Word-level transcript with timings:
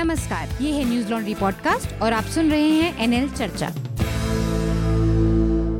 नमस्कार 0.00 0.48
ये 0.60 0.70
है 0.72 0.84
न्यूज़ 0.84 1.10
लॉन्ड्री 1.10 1.34
पॉडकास्ट 1.34 2.02
और 2.02 2.12
आप 2.12 2.24
सुन 2.24 2.50
रहे 2.50 2.68
हैं 2.68 2.98
एनएल 2.98 3.28
चर्चा। 3.30 3.68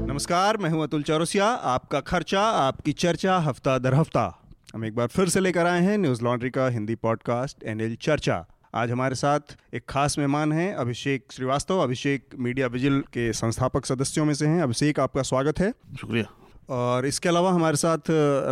नमस्कार 0.08 0.56
मैं 0.56 0.70
हूँ 0.70 0.82
अतुल 0.82 1.02
चौरसिया 1.02 1.46
आपका 1.46 2.00
खर्चा 2.00 2.40
आपकी 2.40 2.92
चर्चा 2.92 3.38
हफ़्ता 3.38 3.78
दर 3.78 3.94
हफ़्ता। 3.94 4.42
हम 4.74 4.84
एक 4.84 4.94
बार 4.94 5.06
फिर 5.06 5.28
से 5.28 5.40
लेकर 5.40 5.66
आए 5.66 5.80
हैं 5.80 5.96
न्यूज़ 5.98 6.22
लॉन्ड्री 6.24 6.50
का 6.50 6.68
हिंदी 6.68 6.94
पॉडकास्ट 6.94 7.64
एनएल 7.64 7.96
चर्चा। 7.96 8.46
आज 8.74 8.90
हमारे 8.90 9.14
साथ 9.14 9.56
एक 9.74 9.84
खास 9.88 10.18
मेहमान 10.18 10.52
हैं 10.52 10.74
अभिषेक 10.74 11.24
श्रीवास्तव। 11.32 11.78
अभिषेक 11.78 12.28
मीडिया 12.38 12.66
विजिल 12.66 13.00
के 13.00 13.32
संस्थापक 13.32 13.86
सदस्यों 13.86 14.24
में 14.24 14.34
से 14.34 14.46
हैं। 14.46 14.62
अभिषेक 14.62 15.00
आपका 15.00 15.22
स्वागत 15.22 15.60
है। 15.60 15.72
शुक्रिया। 16.00 16.24
और 16.70 17.06
इसके 17.06 17.28
अलावा 17.28 17.52
हमारे 17.52 17.76
साथ 17.76 17.98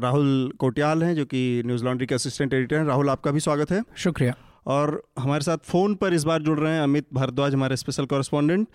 राहुल 0.02 0.52
कोटियाल 0.58 1.02
हैं 1.02 1.14
जो 1.14 1.24
कि 1.24 1.62
न्यूज़ 1.66 1.84
लॉन्ड्री 1.84 2.06
के 2.06 2.14
असिस्टेंट 2.14 2.54
एडिटर 2.54 2.76
हैं। 2.76 2.84
राहुल 2.84 3.10
आपका 3.10 3.30
भी 3.30 3.40
स्वागत 3.40 3.70
है। 3.70 3.82
शुक्रिया। 3.96 4.34
और 4.66 5.02
हमारे 5.18 5.44
साथ 5.44 5.58
फ़ोन 5.64 5.94
पर 5.94 6.14
इस 6.14 6.24
बार 6.24 6.42
जुड़ 6.42 6.58
रहे 6.60 6.72
हैं 6.72 6.82
अमित 6.82 7.06
भारद्वाज 7.14 7.54
हमारे 7.54 7.76
स्पेशल 7.76 8.06
कॉरेस्पॉन्डेंट 8.06 8.68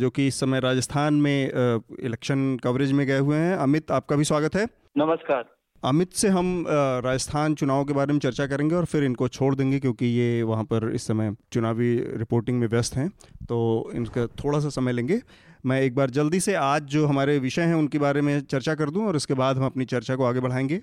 जो 0.00 0.10
कि 0.10 0.26
इस 0.26 0.40
समय 0.40 0.60
राजस्थान 0.60 1.14
में 1.14 1.80
इलेक्शन 2.00 2.56
कवरेज 2.64 2.92
में 2.92 3.06
गए 3.06 3.18
हुए 3.18 3.36
हैं। 3.36 3.56
अमित 3.56 3.90
आपका 3.90 4.16
भी 4.16 4.24
स्वागत 4.24 4.56
है। 4.56 4.66
नमस्कार। 4.98 5.44
अमित 5.82 6.12
से 6.12 6.28
हम 6.28 6.64
राजस्थान 6.68 7.54
चुनाव 7.54 7.84
के 7.84 7.92
बारे 7.92 8.12
में 8.12 8.20
चर्चा 8.20 8.46
करेंगे 8.46 8.74
और 8.74 8.84
फिर 8.84 9.04
इनको 9.04 9.28
छोड़ 9.28 9.54
देंगे 9.54 9.78
क्योंकि 9.78 10.06
ये 10.06 10.42
वहाँ 10.42 10.64
पर 10.64 10.90
इस 10.94 11.06
समय 11.06 11.34
चुनावी 11.52 11.94
रिपोर्टिंग 12.16 12.58
में 12.60 12.66
व्यस्त 12.66 12.96
हैं 12.96 13.08
तो 13.48 13.90
इनका 13.94 14.26
थोड़ा 14.26 14.60
सा 14.60 14.68
समय 14.68 14.92
लेंगे। 14.92 15.20
मैं 15.66 15.80
एक 15.82 15.94
बार 15.94 16.10
जल्दी 16.10 16.40
से 16.40 16.54
आज 16.54 16.82
जो 16.82 17.06
हमारे 17.06 17.38
विषय 17.38 17.62
हैं, 17.62 17.74
उनके 17.74 17.98
बारे 17.98 18.20
में 18.20 18.40
चर्चा 18.40 18.74
कर 18.74 18.90
दूँ 18.90 19.06
और 19.06 19.16
उसके 19.16 19.34
बाद 19.34 19.56
हम 19.56 19.64
अपनी 19.66 19.84
चर्चा 19.84 20.16
को 20.16 20.24
आगे 20.24 20.40
बढ़ाएँगे। 20.40 20.80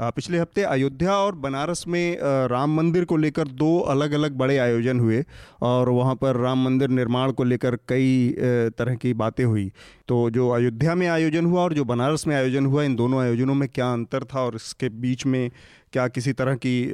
पिछले 0.00 0.38
हफ़्ते 0.38 0.62
अयोध्या 0.62 1.12
और 1.12 1.34
बनारस 1.36 1.84
में 1.88 2.18
राम 2.48 2.76
मंदिर 2.76 3.04
को 3.04 3.16
लेकर 3.16 3.48
दो 3.48 3.78
अलग 3.88 4.12
अलग 4.12 4.36
बड़े 4.36 4.58
आयोजन 4.58 5.00
हुए 5.00 5.24
और 5.62 5.88
वहाँ 5.88 6.14
पर 6.14 6.36
राम 6.36 6.64
मंदिर 6.64 6.88
निर्माण 6.90 7.32
को 7.32 7.44
लेकर 7.44 7.76
कई 7.88 8.34
तरह 8.78 8.94
की 8.94 9.14
बातें 9.14 9.44
हुई। 9.44 9.70
तो 10.08 10.28
जो 10.30 10.48
अयोध्या 10.48 10.94
में 10.94 11.06
आयोजन 11.08 11.46
हुआ 11.46 11.62
और 11.62 11.74
जो 11.74 11.84
बनारस 11.84 12.26
में 12.26 12.36
आयोजन 12.36 12.66
हुआ, 12.66 12.82
इन 12.82 12.96
दोनों 12.96 13.20
आयोजनों 13.20 13.54
में 13.54 13.68
क्या 13.68 13.92
अंतर 13.92 14.24
था 14.24 14.40
और 14.40 14.54
इसके 14.56 14.88
बीच 14.88 15.26
में 15.26 15.50
क्या 15.92 16.06
किसी 16.08 16.32
तरह 16.32 16.54
की 16.54 16.90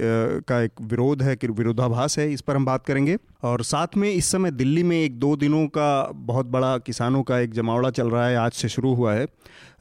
का 0.48 0.60
एक 0.62 0.80
विरोध 0.82 1.22
है 1.22 1.34
कि 1.36 1.46
विरोधाभास 1.48 2.18
है, 2.18 2.32
इस 2.32 2.40
पर 2.40 2.56
हम 2.56 2.64
बात 2.64 2.84
करेंगे। 2.86 3.16
और 3.44 3.62
साथ 3.62 3.96
में 3.96 4.08
इस 4.10 4.26
समय 4.26 4.50
दिल्ली 4.50 4.82
में 4.82 4.96
एक 4.96 5.18
दो 5.20 5.34
दिनों 5.36 5.66
का 5.68 6.10
बहुत 6.26 6.46
बड़ा 6.46 6.76
किसानों 6.78 7.22
का 7.22 7.38
एक 7.38 7.52
जमावड़ा 7.52 7.90
चल 7.90 8.10
रहा 8.10 8.26
है, 8.26 8.36
आज 8.36 8.52
से 8.52 8.68
शुरू 8.68 8.94
हुआ 8.94 9.14
है। 9.14 9.26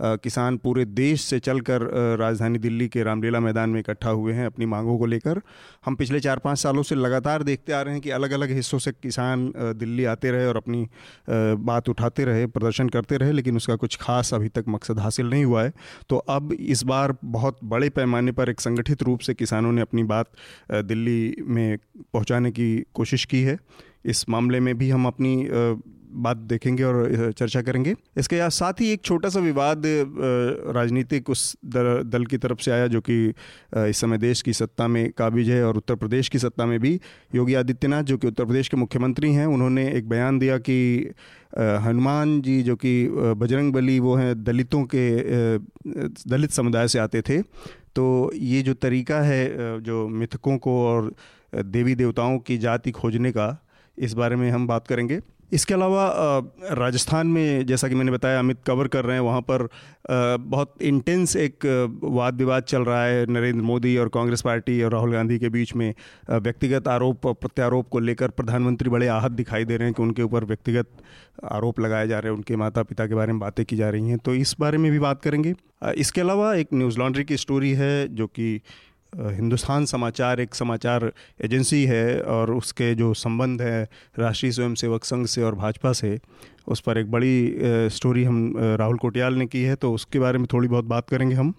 किसान 0.02 0.58
पूरे 0.58 0.84
देश 0.86 1.22
से 1.22 1.40
चलकर 1.40 1.82
राजधानी 2.20 2.60
दिल्ली 2.60 2.88
के 2.88 3.04
रामलीला 3.04 3.40
मैदान 3.40 3.70
में 3.70 3.80
इकट्ठा 3.80 4.10
हुए 4.10 4.34
हैं 4.34 4.46
अपनी 4.46 4.66
मांगों 4.66 4.98
को 4.98 5.06
लेकर। 5.06 5.40
हम 5.86 5.96
पिछले 5.96 6.20
चार 6.20 6.40
पाँच 6.40 6.60
सालों 6.60 6.84
से 6.84 6.96
लगातार 6.96 7.44
देखते 7.44 7.74
आ 7.74 7.82
रहे 7.82 7.94
हैं 7.94 8.02
कि 8.02 8.10
अलग 8.10 8.32
अलग 8.32 8.52
हिस्सों 8.52 8.80
से 8.80 8.92
किसान 8.94 9.52
दिल्ली 9.56 10.06
आते 10.06 10.32
रहे 10.32 10.46
और 10.46 10.58
अपनी 10.58 10.88
बात 11.30 11.90
उठाते 11.90 12.26
रहे, 12.26 12.46
प्रदर्शन 12.48 12.90
करते 12.90 13.18
रहे, 13.18 13.32
लेकिन 13.32 13.56
उसका 13.56 13.76
कुछ 13.76 13.98
खास 14.02 14.34
अभी 14.34 14.50
तक 14.50 14.66
मकसद 14.68 15.00
हासिल 15.00 15.30
नहीं 15.30 15.46
हुआ 15.46 15.64
है। 15.64 15.74
तो 16.10 16.18
अब 16.18 16.54
इस 16.54 16.84
बार 16.84 17.16
बहुत 17.24 17.60
बड़े 17.64 17.90
पैमाने 17.92 18.32
पर 18.32 18.50
एक 18.50 18.62
संगठित 18.62 19.04
रूप 19.04 19.20
से 19.20 19.34
किसानों 19.34 19.72
ने 19.72 19.82
अपनी 19.82 20.04
बात 20.04 20.32
दिल्ली 20.74 21.36
में 21.42 21.78
पहुँचाने 22.14 22.52
की 22.52 22.76
कोशिश 22.94 23.26
की 23.26 23.42
है। 23.42 23.53
इस 24.06 24.30
मामले 24.30 24.60
में 24.60 24.78
भी 24.78 24.90
हम 24.90 25.08
अपनी 25.08 25.36
बात 26.16 26.38
देखेंगे 26.38 26.84
और 26.84 27.32
चर्चा 27.32 27.62
करेंगे। 27.62 27.94
इसके 28.18 28.50
साथ 28.50 28.82
ही 28.82 28.92
एक 28.92 29.02
छोटा 29.02 29.30
सा 29.30 29.40
विवाद 29.40 29.84
राजनीतिक 30.76 31.30
उस 31.30 31.56
दल 31.66 32.26
की 32.30 32.38
तरफ़ 32.38 32.60
से 32.62 32.72
आया 32.72 32.88
जो 32.88 33.02
कि 33.02 33.16
इस 33.90 33.98
समय 33.98 34.18
देश 34.18 34.42
की 34.42 34.54
सत्ता 34.54 34.88
में 34.88 35.12
काबिज 35.12 35.50
है 35.50 35.64
और 35.66 35.78
उत्तर 35.78 35.96
प्रदेश 35.96 36.30
की 36.30 36.40
सत्ता 36.40 36.66
में 36.66 36.80
भी 36.80 37.00
योगी 37.36 37.54
आदित्यनाथ, 37.54 38.04
जो 38.04 38.18
कि 38.18 38.28
उत्तर 38.28 38.46
प्रदेश 38.46 38.68
के 38.68 38.78
मुख्यमंत्री 38.78 39.34
हैं, 39.34 39.46
उन्होंने 39.48 39.90
एक 39.92 40.10
बयान 40.10 40.40
दिया 40.40 40.58
कि 40.60 41.10
हनुमान 41.82 42.42
जी 42.42 42.62
जो 42.64 42.76
कि 42.76 43.08
बजरंग 43.12 43.74
बली 43.74 44.00
वो 44.00 44.16
हैं, 44.16 44.44
दलितों 44.44 44.84
के 44.86 45.58
दलित 46.30 46.52
समुदाय 46.52 46.88
से 46.88 47.00
आते 47.00 47.22
थे। 47.22 47.42
तो 47.96 48.32
ये 48.36 48.62
जो 48.62 48.74
तरीका 48.74 49.22
है 49.22 49.82
जो 49.82 50.08
मिथकों 50.10 50.58
को 50.58 50.82
और 50.86 51.14
देवी 51.56 51.96
देवताओं 51.96 52.40
की 52.40 52.58
जाति 52.58 52.92
खोजने 52.92 53.32
का 53.32 53.66
इस 53.98 54.14
बारे 54.14 54.36
में 54.36 54.50
हम 54.52 54.68
बात 54.68 54.88
करेंगे। 54.88 55.20
इसके 55.52 55.74
अलावा 55.74 56.06
राजस्थान 56.72 57.28
में 57.28 57.66
जैसा 57.66 57.88
कि 57.88 57.96
मैंने 57.96 58.12
बताया, 58.12 58.40
अमित 58.40 58.58
कवर 58.68 58.88
कर 58.88 59.06
रहे 59.06 59.16
हैं, 59.16 59.24
वहाँ 59.24 59.42
पर 59.42 59.68
बहुत 60.40 60.82
इंटेंस 60.82 61.36
एक 61.36 61.66
वाद 62.04 62.38
विवाद 62.38 62.64
चल 62.64 62.82
रहा 62.82 63.04
है 63.06 63.26
नरेंद्र 63.26 63.62
मोदी 63.62 63.96
और 63.98 64.10
कांग्रेस 64.10 64.42
पार्टी 64.42 64.82
और 64.84 64.92
राहुल 64.92 65.12
गांधी 65.14 65.38
के 65.40 65.50
बीच 65.50 65.76
में। 65.76 65.94
व्यक्तिगत 66.32 66.88
आरोप, 66.88 67.28
प्रत्यारोप 67.28 67.90
को 67.90 68.00
लेकर 68.00 68.30
प्रधानमंत्री 68.30 68.90
बड़े 68.90 69.08
आहत 69.08 69.32
दिखाई 69.32 69.66
दे 69.66 69.78
रहे 69.78 69.88
हैं 69.88 69.94
कि 69.94 70.04
उनके 70.04 70.22
ऊपर 70.22 70.46
व्यक्तिगत 70.46 70.90
आरोप 71.52 71.80
लगाए 71.80 72.08
जा 72.08 72.20
रहे 72.20 72.32
हैं, 72.32 72.38
उनके 72.38 72.56
माता 72.56 72.84
पिता 72.84 73.08
के 73.08 73.16
बारे 73.16 73.34
में 73.34 73.40
बातें 73.40 73.66
की 73.66 73.76
जा 73.76 73.90
रही 73.90 74.10
हैं। 74.10 74.18
तो 74.18 74.36
इस 74.36 74.56
बारे 74.60 74.78
में 74.78 74.92
भी 74.92 75.00
बात 75.00 75.22
करेंगे। 75.22 75.54
इसके 75.98 76.22
अलावा 76.22 76.54
एक 76.56 76.68
न्यूज़ 76.74 77.00
लॉन्ड्री 77.00 77.24
की 77.24 77.38
स्टोरी 77.38 77.72
है 77.74 78.08
जो 78.16 78.28
कि 78.28 78.60
हिंदुस्तान 79.14 79.86
समाचार 79.86 80.40
एक 80.40 80.56
समाचार 80.56 81.12
एजेंसी 81.42 81.84
है 81.86 82.22
और 82.22 82.52
उसके 82.52 82.94
जो 82.96 83.14
संबंध 83.14 83.62
है 83.62 83.84
राष्ट्रीय 84.20 84.52
स्वयंसेवक 84.52 85.04
संघ 85.04 85.26
से 85.28 85.44
और 85.44 85.56
भाजपा 85.56 85.92
से, 85.94 86.20
उस 86.68 86.80
पर 86.80 86.98
एक 86.98 87.12
बड़ी 87.12 87.90
स्टोरी 87.90 88.24
हम 88.24 88.54
राहुल 88.58 88.98
कोटियाल 88.98 89.34
ने 89.34 89.46
की 89.46 89.62
है 89.64 89.76
तो 89.76 89.92
उसके 89.94 90.20
बारे 90.20 90.38
में 90.38 90.48
थोड़ी 90.54 90.68
बहुत 90.68 90.86
बात 90.86 91.10
करेंगे 91.10 91.36
हम। 91.36 91.54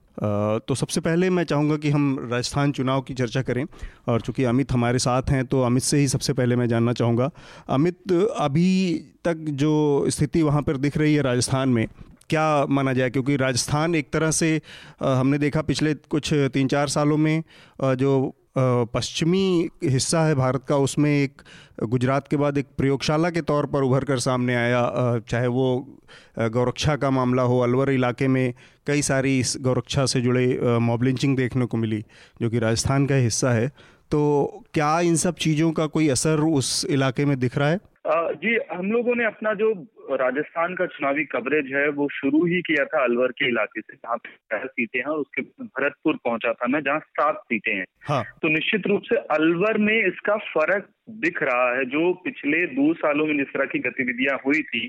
तो 0.68 0.74
सबसे 0.74 1.00
पहले 1.00 1.30
मैं 1.30 1.44
चाहूँगा 1.44 1.76
कि 1.76 1.90
हम 1.90 2.28
राजस्थान 2.30 2.72
चुनाव 2.72 3.00
की 3.00 3.14
चर्चा 3.14 3.42
करें, 3.42 3.64
और 4.08 4.20
चूँकि 4.20 4.44
अमित 4.44 4.72
हमारे 4.72 4.98
साथ 4.98 5.30
हैं 5.30 5.44
तो 5.46 5.62
अमित 5.62 5.82
से 5.82 5.98
ही 5.98 6.08
सबसे 6.08 6.32
पहले 6.32 6.56
मैं 6.56 6.68
जानना 6.68 6.92
चाहूँगा। 6.92 7.30
अमित, 7.68 8.12
अभी 8.12 8.94
तक 9.24 9.34
जो 9.34 10.06
स्थिति 10.08 10.42
वहाँ 10.42 10.62
पर 10.62 10.76
दिख 10.76 10.96
रही 10.96 11.14
है 11.14 11.22
राजस्थान 11.22 11.68
में 11.68 11.86
क्या 12.30 12.44
माना 12.66 12.92
जाए? 12.92 13.10
क्योंकि 13.10 13.36
राजस्थान 13.36 13.94
एक 13.94 14.12
तरह 14.12 14.30
से 14.30 14.60
हमने 15.02 15.38
देखा 15.38 15.62
पिछले 15.62 15.94
कुछ 15.94 16.32
तीन 16.54 16.68
चार 16.68 16.88
सालों 16.88 17.16
में 17.16 17.42
जो 17.78 18.34
पश्चिमी 18.58 19.68
हिस्सा 19.84 20.24
है 20.24 20.34
भारत 20.34 20.64
का, 20.64 20.76
उसमें 20.76 21.10
एक 21.12 21.42
गुजरात 21.84 22.28
के 22.28 22.36
बाद 22.36 22.58
एक 22.58 22.66
प्रयोगशाला 22.78 23.30
के 23.30 23.40
तौर 23.42 23.66
पर 23.66 23.82
उभर 23.82 24.04
कर 24.04 24.18
सामने 24.18 24.54
आया। 24.54 25.18
चाहे 25.28 25.46
वो 25.46 25.98
गौरक्षा 26.38 26.94
का 26.96 27.10
मामला 27.10 27.42
हो, 27.42 27.58
अलवर 27.60 27.90
इलाके 27.90 28.28
में 28.28 28.54
कई 28.86 29.02
सारी 29.02 29.38
इस 29.40 29.56
गौरक्षा 29.60 30.04
से 30.06 30.20
जुड़े 30.20 30.78
मॉब 30.80 31.02
लिंचिंग 31.02 31.36
देखने 31.36 31.66
को 31.66 31.76
मिली, 31.76 32.04
जो 32.42 32.50
कि 32.50 32.58
राजस्थान 32.58 33.06
का 33.06 33.14
हिस्सा 33.16 33.52
है। 33.52 33.68
तो 34.10 34.62
क्या 34.74 34.98
इन 35.00 35.16
सब 35.16 35.34
चीज़ों 35.36 35.72
का 35.72 35.86
कोई 35.86 36.08
असर 36.08 36.40
उस 36.40 36.84
इलाके 36.90 37.24
में 37.24 37.38
दिख 37.38 37.58
रहा 37.58 37.68
है? 37.68 37.78
जी 38.04 38.54
हम 38.70 38.90
लोगों 38.92 39.14
ने 39.14 39.24
अपना 39.24 39.52
जो 39.54 39.70
राजस्थान 40.12 40.74
का 40.74 40.86
चुनावी 40.86 41.24
कवरेज 41.26 41.72
है 41.74 41.88
वो 41.90 42.08
शुरू 42.12 42.44
ही 42.46 42.60
किया 42.62 42.84
था 42.84 43.02
अलवर 43.04 43.32
के 43.32 43.48
इलाके 43.48 43.80
से 43.80 43.94
जहाँ 43.94 44.16
पे 44.16 44.30
छह 44.50 44.66
सीटें 44.66 44.98
हैं 45.00 45.14
उसके 45.14 45.42
भरतपुर 45.62 46.16
पहुँचा 46.24 46.52
था 46.52 46.66
मैं 46.66 46.80
जहाँ 46.82 46.98
सात 46.98 47.40
सीटें 47.44 47.72
हैं 47.72 47.84
हाँ। 48.08 48.22
तो 48.42 48.48
निश्चित 48.48 48.86
रूप 48.86 49.02
से 49.04 49.16
अलवर 49.34 49.78
में 49.78 49.96
इसका 49.96 50.36
फ़र्क 50.48 50.88
दिख 51.20 51.42
रहा 51.42 51.74
है 51.76 51.84
जो 51.86 52.12
पिछले 52.24 52.64
दो 52.74 52.92
सालों 52.96 53.26
में 53.26 53.36
जिस 53.38 53.52
तरह 53.54 53.66
की 53.66 53.78
गतिविधियाँ 53.80 54.38
हुई 54.46 54.62
थी 54.64 54.88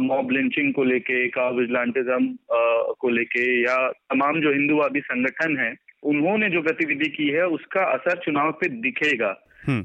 मॉब 0.00 0.30
लिंचिंग 0.30 0.74
को 0.74 0.84
लेके 0.84 1.26
का 1.30 1.48
विजिलेंटिज्म 1.52 2.34
को 3.00 3.08
लेके 3.10 3.48
या 3.62 3.76
तमाम 4.10 4.40
जो 4.40 4.52
हिंदूवादी 4.52 5.00
संगठन 5.02 5.56
है 5.58 5.74
उन्होंने 6.06 6.48
जो 6.50 6.62
गतिविधि 6.64 7.08
की 7.10 7.28
है 7.28 7.46
उसका 7.50 7.84
असर 7.92 8.18
चुनाव 8.24 8.50
पे 8.52 8.68
दिखेगा 8.80 9.34
हम्म। 9.66 9.84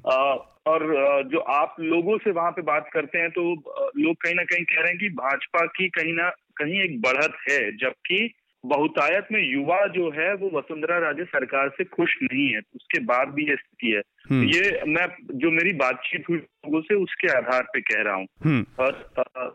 और 0.68 0.84
जो 1.32 1.40
आप 1.40 1.76
लोगों 1.80 2.18
से 2.18 2.32
वहाँ 2.32 2.52
पे 2.52 2.62
बात 2.62 2.90
करते 2.94 3.18
हैं 3.18 3.30
तो 3.30 3.54
लोग 3.98 4.16
कहीं 4.16 4.36
ना 4.36 4.44
कहीं 4.44 4.64
कह 4.64 4.82
रहे 4.82 4.90
हैं 4.90 4.98
कि 4.98 5.10
भाजपा 5.10 5.66
की 5.66 5.90
कहीं 5.90 6.14
ना, 6.14 6.30
कहीं 6.30 6.82
एक 6.82 7.02
बढ़त 7.02 7.38
है, 7.50 7.78
जबकि 7.78 8.34
बहुतायत 8.66 9.28
में 9.32 9.42
युवा 9.52 9.86
जो 9.88 10.10
है 10.12 10.34
वो 10.36 10.50
वसुंधरा 10.54 10.98
राजे 10.98 11.24
सरकार 11.24 11.70
से 11.70 11.84
खुश 11.84 12.18
नहीं 12.24 12.48
है। 12.50 12.60
उसके 12.76 13.00
बाद 13.00 13.28
भी 13.28 13.44
ये 13.44 13.56
स्थिति 13.56 13.92
है। 13.92 14.02
हम्म। 14.30 14.44
ये 14.44 14.84
मैं 14.88 15.06
जो 15.34 15.52
मेरी 15.52 15.74
बातचीत 15.74 16.24
हुई 16.30 16.38
लोगों 16.38 16.82
से 16.82 16.96
उसके 16.96 17.28
आधार 17.28 17.64
पे 17.64 17.82
कह 17.82 18.02
रहा 18.02 18.16
हूँ। 18.16 18.28
हम्म। 18.44 18.66
और 18.80 19.14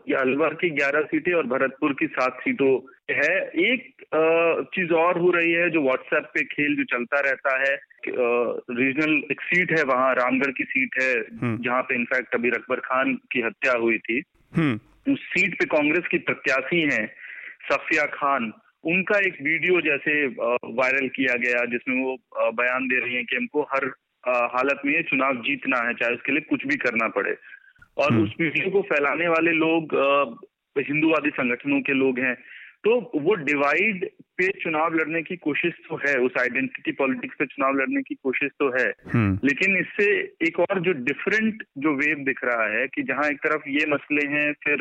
ये 0.09 0.15
अलवर 0.15 0.53
की 0.53 0.69
ग्यारह 0.69 1.01
सीटें 1.01 1.33
और 1.33 1.47
भरतपुर 1.47 1.93
की 1.93 2.07
सात 2.07 2.37
सीटों 2.41 2.73
है। 3.15 3.37
एक 3.71 3.93
चीज़ 4.73 4.93
और 4.93 5.19
हो 5.19 5.31
रही 5.31 5.51
है 5.51 5.69
जो 5.69 5.81
व्हाट्सएप 5.81 6.23
पे 6.33 6.43
खेल 6.43 6.75
जो 6.75 6.83
चलता 6.83 7.19
रहता 7.19 7.57
है 7.59 7.79
रीजनल 8.71 9.23
एक 9.31 9.41
सीट 9.41 9.77
है 9.77 9.83
वहाँ 9.83 10.13
रामगढ़ 10.15 10.51
की 10.51 10.63
सीट 10.63 10.89
है 11.01 11.13
हम्म। 11.13 11.57
जहाँ 11.63 11.81
पे 11.81 11.95
इनफैक्ट 11.95 12.35
अभी 12.35 12.49
अकबर 12.49 12.79
खान 12.79 13.13
की 13.31 13.41
हत्या 13.41 13.73
हुई 13.73 13.97
थी। 13.97 14.19
उस 15.13 15.19
सीट 15.19 15.53
पे 15.53 15.65
कांग्रेस 15.65 16.07
की 16.11 16.17
प्रत्याशी 16.17 16.81
है 16.81 17.07
सफिया 17.71 18.05
खान। 18.05 18.53
उनका 18.87 19.17
एक 19.19 19.37
वीडियो 19.41 19.79
जैसे 19.81 20.13
वायरल 20.73 21.07
किया 21.07 21.33
गया 21.35 21.63
जिसमें 21.65 22.03
वो 22.03 22.15
बयान 22.51 22.87
दे 22.87 22.99
रही 22.99 23.15
हैं 23.15 23.25
कि 23.25 23.35
हमको 23.35 23.61
हर 23.71 23.85
हालत 24.53 24.81
में 24.85 25.01
चुनाव 25.03 25.41
जीतना 25.41 25.77
है 25.87 25.93
चाहे 25.93 26.13
उसके 26.13 26.31
लिए 26.31 26.41
कुछ 26.41 26.65
भी 26.65 26.75
करना 26.75 27.07
पड़े 27.07 27.35
और 27.97 28.13
हम्म। 28.13 28.23
उस 28.23 28.33
वीडियो 28.41 28.69
को 28.71 28.81
फैलाने 28.81 29.27
वाले 29.27 29.51
लोग 29.51 29.95
हिंदूवादी 30.75 31.29
संगठनों 31.29 31.81
के 31.81 31.93
लोग 31.93 32.19
हैं 32.19 32.33
तो 32.83 32.99
वो 33.15 33.35
डिवाइड 33.43 34.09
पे 34.37 34.47
चुनाव 34.47 34.93
लड़ने 34.93 35.21
की 35.21 35.35
कोशिश 35.35 35.73
तो 35.89 35.95
है 35.95 36.15
उस 36.15 36.31
आइडेंटिटी 36.39 36.91
पॉलिटिक्स 36.91 37.35
पे 37.39 37.45
चुनाव 37.45 37.75
लड़ने 37.75 38.01
की 38.01 38.15
कोशिश 38.15 38.49
तो 38.59 38.69
है। 38.79 38.93
हम्म। 39.13 39.39
लेकिन 39.43 39.77
इससे 39.77 40.05
एक 40.47 40.59
और 40.59 40.79
जो 40.79 40.91
डिफरेंट 40.91 41.63
जो 41.77 41.95
वेव 41.95 42.17
दिख 42.17 42.39
रहा 42.43 42.67
है 42.67 42.87
कि 42.87 43.03
जहाँ 43.03 43.29
एक 43.29 43.37
तरफ़ 43.37 43.69
ये 43.69 43.85
मसले 43.87 44.27
हैं 44.27 44.53
फिर 44.53 44.77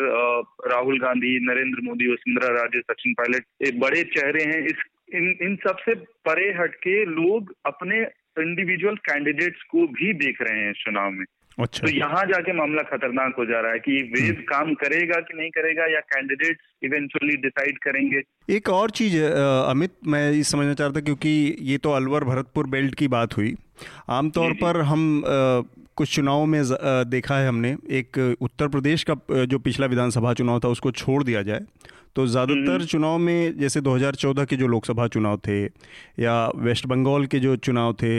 राहुल 0.73 1.01
गांधी 1.01 1.39
नरेंद्र 1.41 1.81
मोदी 1.81 2.13
वसुंधरा 2.13 2.49
राजे 2.49 2.81
सचिन 2.81 3.13
पायलट 3.13 3.45
एक 3.67 3.81
बड़े 3.81 4.03
चेहरे 4.03 4.45
हैं। 4.45 4.67
इस 4.67 4.85
इन 5.15 5.37
इन 5.43 5.57
सबसे 5.57 5.95
परे 5.95 6.53
हटके 6.53 7.05
लोग 7.05 7.55
अपने 7.67 8.01
इंडिविजुअल 8.39 8.97
कैंडिडेट्स 8.97 9.63
को 9.63 9.87
भी 9.87 10.13
देख 10.13 10.43
रहे 10.43 10.61
हैं 10.61 10.73
चुनाव 10.73 11.11
में। 11.11 11.25
अच्छा। 11.59 11.87
तो 11.87 11.93
यहाँ 11.93 12.25
जाके 12.27 12.53
मामला 12.53 12.83
खतरनाक 12.83 13.35
हो 13.39 13.45
जा 13.47 13.61
रहा 13.61 13.73
है 13.73 13.79
कि 13.79 13.93
वेव 14.15 14.25
हम्म। 14.25 14.43
काम 14.45 14.73
करेगा 14.75 15.21
कि 15.21 15.37
नहीं 15.39 15.51
करेगा 15.51 15.85
या 15.93 16.01
कैंडिडेट 16.13 16.59
इवेंचुअली 16.85 17.37
डिसाइड 17.37 17.79
करेंगे। 17.79 18.23
एक 18.57 18.69
और 18.71 18.91
चीज़ 18.91 19.17
अमित 19.23 19.93
मैं 20.07 20.31
ये 20.33 20.43
समझना 20.45 20.75
चाहता 20.75 21.01
क्योंकि 21.01 21.57
ये 21.63 21.79
तो 21.79 21.93
अलवर 21.93 22.25
भरतपुर 22.25 22.67
बेल्ट 22.67 22.95
की 22.95 23.09
बात 23.09 23.37
हुई। 23.37 23.55
आमतौर 24.11 24.53
पर 24.63 24.81
हम 24.83 25.03
आ, 25.19 25.63
कुछ 25.97 26.15
चुनावों 26.15 26.47
में 26.47 26.63
देखा 27.09 27.37
है 27.39 27.49
हमने 27.49 27.77
एक 27.91 28.19
उत्तर 28.41 28.69
प्रदेश 28.69 29.05
का 29.11 29.45
जो 29.45 29.59
पिछला 29.59 29.87
विधानसभा 29.87 30.33
चुनाव 30.35 30.61
था 30.65 30.69
उसको 30.69 30.91
छोड़ 30.93 31.23
दिया 31.25 31.43
जाए। 31.43 31.61
तो 32.17 32.27
ज़्यादातर 32.27 32.73
हम्म। 32.73 32.85
चुनाव 32.87 33.19
में 33.19 33.59
जैसे 33.59 33.81
2014 33.81 34.45
के 34.45 34.57
जो 34.57 34.67
लोकसभा 34.67 35.07
चुनाव 35.09 35.41
थे 35.49 35.65
या 36.23 36.35
वेस्ट 36.59 36.87
बंगाल 36.87 37.27
के 37.27 37.39
जो 37.39 37.57
चुनाव 37.59 37.93
थे 38.03 38.15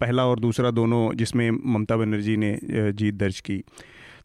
पहला 0.00 0.26
और 0.26 0.40
दूसरा 0.40 0.70
दोनों 0.70 1.14
जिसमें 1.14 1.50
ममता 1.50 1.96
बनर्जी 1.96 2.36
ने 2.36 2.58
जीत 2.92 3.14
दर्ज 3.14 3.40
की। 3.40 3.62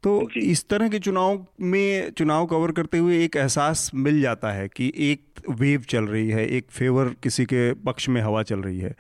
तो 0.04 0.30
इस 0.38 0.68
तरह 0.70 0.90
के 0.90 1.00
चुनाव 1.00 1.46
में 1.62 2.12
चुनाव 2.12 2.46
कवर 2.46 2.72
करते 2.72 2.98
हुए 2.98 3.24
एक 3.26 3.36
एहसास 3.36 3.92
मिल 3.96 4.22
जाता 4.22 4.52
है 4.52 4.68
कि 4.68 4.92
एक 4.98 5.42
वेव 5.50 5.82
चल 5.90 6.04
रही 6.04 6.30
है 6.30 6.48
एक 6.48 6.72
फेवर 6.72 7.16
किसी 7.24 7.46
के 7.46 7.72
पक्ष 7.74 8.10
में 8.10 8.22
हवा 8.22 8.44
चल 8.44 8.60
रही 8.60 8.80
है। 8.80 8.96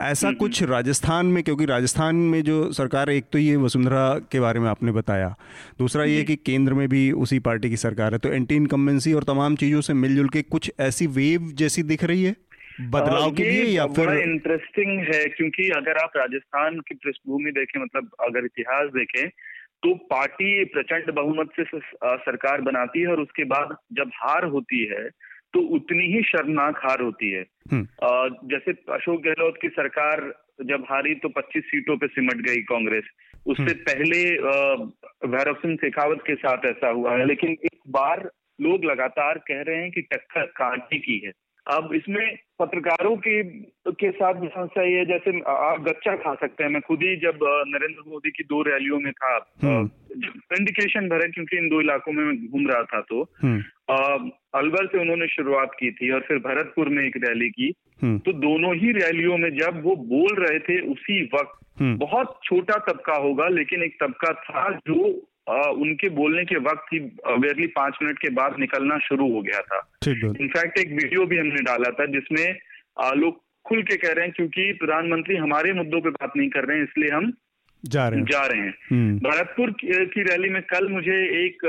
ऐसा 0.00 0.28
हम्म, 0.28 0.38
कुछ 0.38 0.62
हम्म। 0.62 0.72
राजस्थान 0.72 1.26
में 1.26 1.42
क्योंकि 1.44 1.64
राजस्थान 1.64 2.16
में 2.16 2.42
जो 2.42 2.72
सरकार 2.72 3.10
एक 3.10 3.24
तो 3.32 3.38
ये 3.38 3.56
वसुंधरा 3.56 4.18
के 4.32 4.40
बारे 4.40 4.60
में 4.60 4.68
आपने 4.68 4.92
बताया 4.92 5.34
दूसरा 5.78 6.04
ये 6.04 6.22
कि 6.22 6.36
केंद्र 6.36 6.74
में 6.74 6.88
भी 6.88 7.10
उसी 7.12 7.38
पार्टी 7.38 7.70
की 7.70 7.76
सरकार 7.76 8.12
है। 8.12 8.18
तो 8.18 8.28
एंटी 8.28 8.56
इनकम्बेंसी 8.56 9.12
और 9.12 9.24
तमाम 9.24 9.56
चीज़ों 9.56 9.80
से 9.80 9.94
मिलजुल 9.94 10.28
के 10.28 10.42
कुछ 10.42 10.72
ऐसी 10.80 11.06
वेव 11.06 11.50
जैसी 11.54 11.82
दिख 11.82 12.04
रही 12.04 12.24
है? 12.24 12.36
बदलाव 12.80 13.30
के 13.30 13.42
लिए 13.42 13.64
या 13.66 13.86
फिर 13.92 14.10
इंटरेस्टिंग 14.10 14.98
है 15.04 15.24
क्योंकि 15.28 15.68
अगर 15.76 16.02
आप 16.02 16.16
राजस्थान 16.16 16.78
की 16.80 16.94
पृष्ठभूमि 16.96 17.50
देखें 17.50 17.80
मतलब 17.80 18.10
अगर 18.20 18.44
इतिहास 18.44 18.90
देखें 18.92 19.28
तो 19.82 19.94
पार्टी 20.10 20.64
प्रचंड 20.66 21.10
बहुमत 21.14 21.50
से 21.52 21.64
सरकार 22.20 22.60
बनाती 22.60 23.00
है 23.00 23.06
और 23.06 23.20
उसके 23.20 23.44
बाद 23.44 23.76
जब 23.92 24.10
हार 24.14 24.44
होती 24.44 24.84
है 24.86 25.08
तो 25.54 25.60
उतनी 25.74 26.06
ही 26.06 26.22
शर्मनाक 26.22 26.80
हार 26.84 27.02
होती 27.02 27.30
है 27.30 27.44
हम्म। 27.72 28.48
जैसे 28.48 28.72
अशोक 28.92 29.20
गहलोत 29.22 29.58
की 29.62 29.68
सरकार 29.68 30.22
जब 30.64 30.84
हारी 30.90 31.14
तो 31.14 31.28
25 31.28 31.64
सीटों 31.64 31.96
पे 31.96 32.06
सिमट 32.06 32.42
गई 32.46 32.62
कांग्रेस 32.62 33.04
उससे 33.46 33.62
हम्म। 33.62 33.74
पहले 33.84 34.22
भैरव 35.28 35.54
सिंह 35.54 35.76
शेखावत 35.76 36.22
के 36.26 36.34
साथ 36.36 36.64
ऐसा 36.66 36.88
हुआ 36.90 37.16
है 37.16 37.26
लेकिन 37.26 37.56
एक 37.64 37.78
बार 37.90 38.28
लोग 38.60 38.84
लगातार 38.84 39.38
कह 39.48 39.62
रहे 39.62 39.76
हैं 39.76 39.90
कि 39.90 40.02
टक्कर 40.12 40.46
कांटे 40.56 40.98
की 40.98 41.18
है 41.26 41.32
अब 41.68 41.90
इसमें 41.94 42.36
पत्रकारों 42.58 43.16
के 43.16 43.42
के 43.92 44.10
साथ 44.10 44.34
समस्या 44.34 44.84
ये 44.84 44.98
है 44.98 45.04
जैसे 45.04 45.40
आप 45.48 45.80
गच्चा 45.80 46.14
खा 46.16 46.34
सकते 46.34 46.64
हैं 46.64 46.70
मैं 46.70 46.80
खुद 46.82 47.02
ही 47.02 47.16
जब 47.16 47.44
नरेंद्र 47.68 48.02
मोदी 48.06 48.30
की 48.30 48.44
दो 48.44 48.62
रैलियों 48.62 49.00
में 49.00 49.12
था 49.12 49.36
इंडिकेशन 49.66 50.98
हम्म। 50.98 51.08
भरे 51.08 51.28
क्योंकि 51.28 51.58
इन 51.58 51.68
दो 51.68 51.80
इलाकों 51.80 52.12
में 52.12 52.48
घूम 52.48 52.66
रहा 52.68 52.82
था 52.84 53.00
तो 53.00 53.22
हम्म। 53.42 54.30
अलवर 54.54 54.86
से 54.86 55.00
उन्होंने 55.00 55.26
शुरुआत 55.26 55.76
की 55.80 55.90
थी 55.90 56.10
और 56.10 56.20
फिर 56.20 56.38
भरतपुर 56.38 56.88
में 56.88 57.04
एक 57.04 57.16
रैली 57.24 57.50
की 57.50 57.72
हम्म। 58.02 58.18
तो 58.18 58.32
दोनों 58.40 58.74
ही 58.76 58.92
रैलियों 58.92 59.38
में 59.38 59.50
जब 59.56 59.82
वो 59.84 59.96
बोल 60.08 60.36
रहे 60.36 60.58
थे 60.58 60.80
उसी 60.88 61.22
वक्त 61.34 61.58
बहुत 61.82 62.38
छोटा 62.44 62.78
तबका 62.88 63.16
होगा 63.18 63.48
लेकिन 63.48 63.82
एक 63.82 63.96
तबका 64.02 64.32
था 64.42 64.70
जो 64.88 65.10
उनके 65.48 66.08
बोलने 66.08 66.44
के 66.44 66.56
वक्त 66.60 66.92
ही 66.92 66.98
वेयरली 66.98 67.66
पाँच 67.66 67.98
मिनट 68.02 68.18
के 68.18 68.30
बाद 68.30 68.58
निकलना 68.58 68.98
शुरू 68.98 69.32
हो 69.32 69.42
गया 69.42 69.60
था 69.60 69.80
इनफैक्ट 70.40 70.78
एक 70.78 70.92
वीडियो 70.92 71.26
भी 71.26 71.38
हमने 71.38 71.62
डाला 71.62 71.90
था 71.90 72.06
जिसमें 72.06 72.46
लोग 73.16 73.40
खुल 73.66 73.82
के 73.82 73.96
कह 73.96 74.12
रहे 74.12 74.24
हैं 74.24 74.32
क्योंकि 74.32 74.72
प्रधानमंत्री 74.72 75.36
हमारे 75.36 75.72
मुद्दों 75.72 76.00
पे 76.00 76.10
बात 76.10 76.36
नहीं 76.36 76.48
कर 76.48 76.64
रहे 76.64 76.76
हैं 76.76 76.84
इसलिए 76.84 77.10
हम 77.10 77.32
जा 77.84 78.08
रहे 78.08 78.20
हैं 78.20 78.26
जा 78.26 78.44
रहे 78.46 78.60
हैं 78.60 78.74
हम्म। 78.90 79.18
भरतपुर 79.18 79.74
की 79.82 80.22
रैली 80.22 80.48
में 80.48 80.62
कल 80.62 80.88
मुझे 80.88 81.18
एक 81.44 81.64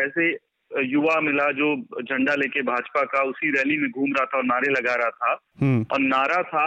ऐसे 0.00 0.28
युवा 0.70 1.20
मिला 1.20 1.50
जो 1.50 1.74
झंडा 2.02 2.34
लेके 2.34 2.62
भाजपा 2.62 3.02
का 3.02 3.22
उसी 3.22 3.50
रैली 3.50 3.76
में 3.76 3.90
घूम 3.90 4.12
रहा 4.12 4.24
था 4.24 4.38
और 4.38 4.44
नारे 4.44 4.72
लगा 4.72 4.94
रहा 4.94 5.10
था 5.10 5.38
हम्म। 5.60 5.84
और 5.92 6.00
नारा 6.00 6.42
था 6.42 6.66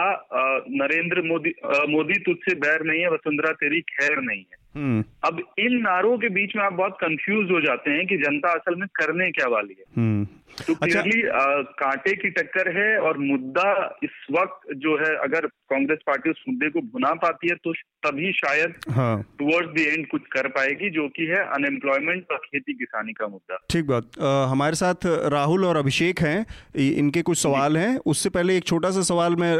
नरेंद्र 0.68 1.22
मोदी 1.22 1.54
मोदी 1.88 2.18
तुझसे 2.20 2.54
बैर 2.54 2.84
नहीं 2.84 3.00
है 3.00 3.10
वसुंधरा 3.10 3.52
तेरी 3.52 3.80
खैर 3.80 4.20
नहीं 4.20 4.40
है। 4.40 4.59
अब 4.76 5.42
इन 5.58 5.76
नारों 5.76 6.18
के 6.18 6.28
बीच 6.28 6.52
में 6.56 6.64
आप 6.64 6.72
बहुत 6.72 6.92
कंफ्यूज 6.92 7.50
हो 7.50 7.60
जाते 7.60 7.90
हैं 7.90 8.06
कि 8.06 8.16
जनता 8.16 8.52
असल 8.52 8.74
में 8.74 8.88
करने 8.88 9.30
क्या 9.30 9.48
वाली 9.48 9.76
है। 9.78 9.84
हम्म। 9.96 10.28
तो 10.66 10.74
क्लियरली 10.74 11.22
अच्छा। 11.22 11.62
कांटे 11.62 12.16
की 12.16 12.30
टक्कर 12.30 12.78
है 12.78 12.98
और 12.98 13.18
मुद्दा 13.18 13.98
इस 14.02 14.26
वक्त 14.30 14.74
जो 14.76 14.96
है 14.98 15.16
अगर 15.16 15.46
कांग्रेस 15.46 15.98
पार्टी 16.06 16.30
उस 16.30 16.44
मुद्दे 16.48 16.70
को 16.70 16.80
भुना 16.80 17.14
पाती 17.14 17.48
है 17.48 17.54
तो 17.54 17.72
तभी 17.72 18.32
शायद 18.32 18.74
हाँ। 18.90 19.22
टुवर्ड्स 19.38 19.70
द 19.70 19.78
एंड 19.78 20.06
कुछ 20.06 20.22
कर 20.32 20.48
पाएगी 20.48 20.90
जो 20.90 21.08
कि 21.08 21.22
है 21.22 21.36
अनएम्प्लॉयमेंट 21.36 22.24
और 22.30 22.36
खेती 22.36 22.72
किसानी 22.72 23.12
का 23.12 23.26
मुद्दा। 23.26 23.66
ठीक 23.70 23.86
बात। 23.86 24.10
हमारे 24.50 24.74
साथ 24.74 24.94
राहुल 25.06 25.64
और 25.64 25.76
अभिषेक 25.76 26.20
हैं। 26.20 26.46
इनके 26.76 27.22
कुछ 27.22 27.38
सवाल 27.38 27.76
हैं। 27.76 27.98
उससे 27.98 28.28
पहले 28.28 28.56
एक 28.56 28.64
छोटा 28.64 28.90
सा 28.90 29.02
सवाल 29.02 29.36
मैं 29.36 29.56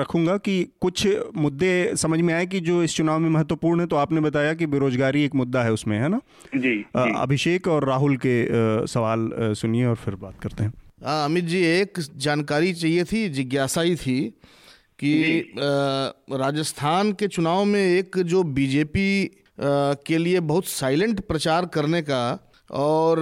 रखूँगा 0.00 0.36
कि 0.36 0.72
कुछ 0.80 1.08
मुद्दे 1.36 1.96
समझ 1.96 2.20
में 2.20 2.34
आए 2.34 2.46
कि 2.46 2.60
जो 2.60 2.82
इस 2.82 2.96
चुनाव 2.96 3.18
में 3.18 3.30
महत्वपूर्ण 3.30 3.80
है 3.80 3.86
तो 3.86 3.96
आपने 3.96 4.20
बताया 4.20 4.39
कि 4.54 4.66
बेरोजगारी 4.66 5.24
एक 5.24 5.34
मुद्दा 5.34 5.62
है 5.62 5.72
उसमें 5.72 5.98
है 5.98 6.08
ना 6.08 6.20
जी, 6.56 6.76
जी। 6.76 7.12
अभिषेक 7.16 7.68
और 7.68 7.88
राहुल 7.88 8.16
के 8.16 8.36
सवाल 8.86 9.30
सुनिए 9.54 9.84
और 9.86 9.96
फिर 9.96 10.14
बात 10.14 10.40
करते 10.42 10.64
हैं 10.64 10.72
हाँ 11.04 11.24
अमित 11.24 11.44
जी 11.44 11.62
एक 11.64 12.00
जानकारी 12.18 12.72
चाहिए 12.72 13.04
थी 13.04 13.28
जिज्ञासा 13.28 13.80
ही 13.80 13.96
थी 13.96 14.20
कि 14.98 15.52
राजस्थान 16.32 17.12
के 17.12 17.28
चुनाव 17.28 17.64
में 17.64 17.80
एक 17.80 18.18
जो 18.24 18.42
बीजेपी 18.42 19.30
के 19.60 20.18
लिए 20.18 20.40
बहुत 20.40 20.66
साइलेंट 20.66 21.20
प्रचार 21.20 21.66
करने 21.66 22.02
का 22.02 22.22
और 22.70 23.18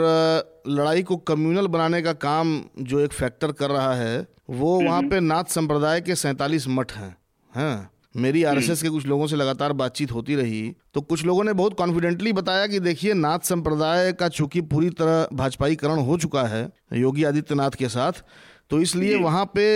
लड़ाई 0.69 1.03
को 1.03 1.17
कम्युनल 1.17 1.67
बनाने 1.67 2.03
का 2.03 2.12
काम 2.12 2.61
जो 2.81 3.00
एक 3.00 3.12
फैक्टर 3.12 3.53
कर 3.53 3.70
रहा 3.70 3.94
है 3.94 4.26
वो 4.50 4.76
हम्म, 4.76 4.87
वहाँ 4.88 4.99
हम्म। 4.99 5.11
पे 5.11 5.20
नाथ 5.20 5.44
संप्रदाय 5.44 6.00
के 6.00 6.15
सैतालीस 6.15 6.69
मठ 6.69 6.93
हैं 6.93 7.17
हैं 7.53 7.91
मेरी 8.19 8.43
आरएसएस 8.44 8.70
हम्म। 8.73 8.82
के 8.82 8.88
कुछ 8.91 9.06
लोगों 9.06 9.26
से 9.26 9.37
लगातार 9.37 9.73
बातचीत 9.75 10.12
होती 10.12 10.35
रही 10.35 10.62
तो 10.94 11.00
कुछ 11.03 11.25
लोगों 11.25 11.44
ने 11.44 11.53
बहुत 11.55 11.75
कॉन्फिडेंटली 11.75 12.32
बताया 12.32 12.67
कि 12.67 12.81
देखिए 12.81 13.15
नाथ 13.17 13.39
संप्रदाय 13.44 14.13
का 14.13 14.29
चूँकि 14.31 14.60
पूरी 14.67 14.91
तरह 14.93 15.27
भाजपाईकरण 15.34 15.98
हो 16.01 16.17
चुका 16.19 16.43
है 16.46 16.69
योगी 16.94 17.25
आदित्यनाथ 17.25 17.79
के 17.79 17.89
साथ 17.89 18.22
तो 18.70 18.81
इसलिए 18.81 19.17
वहाँ 19.19 19.44
पे 19.55 19.67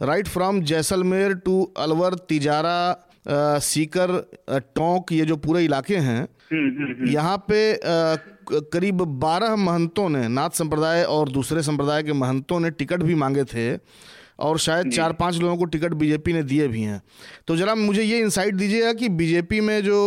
right 0.00 0.28
from 0.28 0.60
Jaisalmer 0.64 1.34
to 1.40 1.62
Alwar 1.78 2.14
Tijara 2.28 2.78
Sikar 3.60 4.18
Tonk 4.74 5.12
ये 5.12 5.24
जो 5.24 5.36
पूरे 5.38 5.64
इलाके 5.64 5.96
हैं 5.98 6.20
हम्म, 6.48 6.84
हम्म, 6.84 7.08
यहाँ 7.08 7.36
पे 7.48 7.78
करीब 8.70 9.02
बारह 9.20 9.56
महंतों 9.58 10.08
ने 10.08 10.26
नाथ 10.30 10.50
संप्रदाय 10.54 11.02
और 11.04 11.28
दूसरे 11.28 11.62
संप्रदाय 11.62 12.02
के 12.02 12.12
महंतों 12.14 12.60
ने 12.60 12.70
टिकट 12.72 13.02
भी 13.02 13.14
मांगे 13.14 13.44
थे 13.44 13.70
और 14.38 14.58
शायद 14.58 14.90
चार 14.90 15.12
पाँच 15.12 15.38
लोगों 15.38 15.56
को 15.56 15.64
टिकट 15.66 15.94
बीजेपी 15.94 16.32
ने 16.32 16.42
दिए 16.44 16.68
भी 16.68 16.82
हैं। 16.82 17.00
तो 17.48 17.56
जरा 17.56 17.74
मुझे 17.74 18.02
ये 18.02 18.18
इंसाइट 18.20 18.54
दीजिएगा 18.54 18.92
कि 18.92 19.08
बीजेपी 19.18 19.60
में 19.60 19.80
जो 19.82 20.00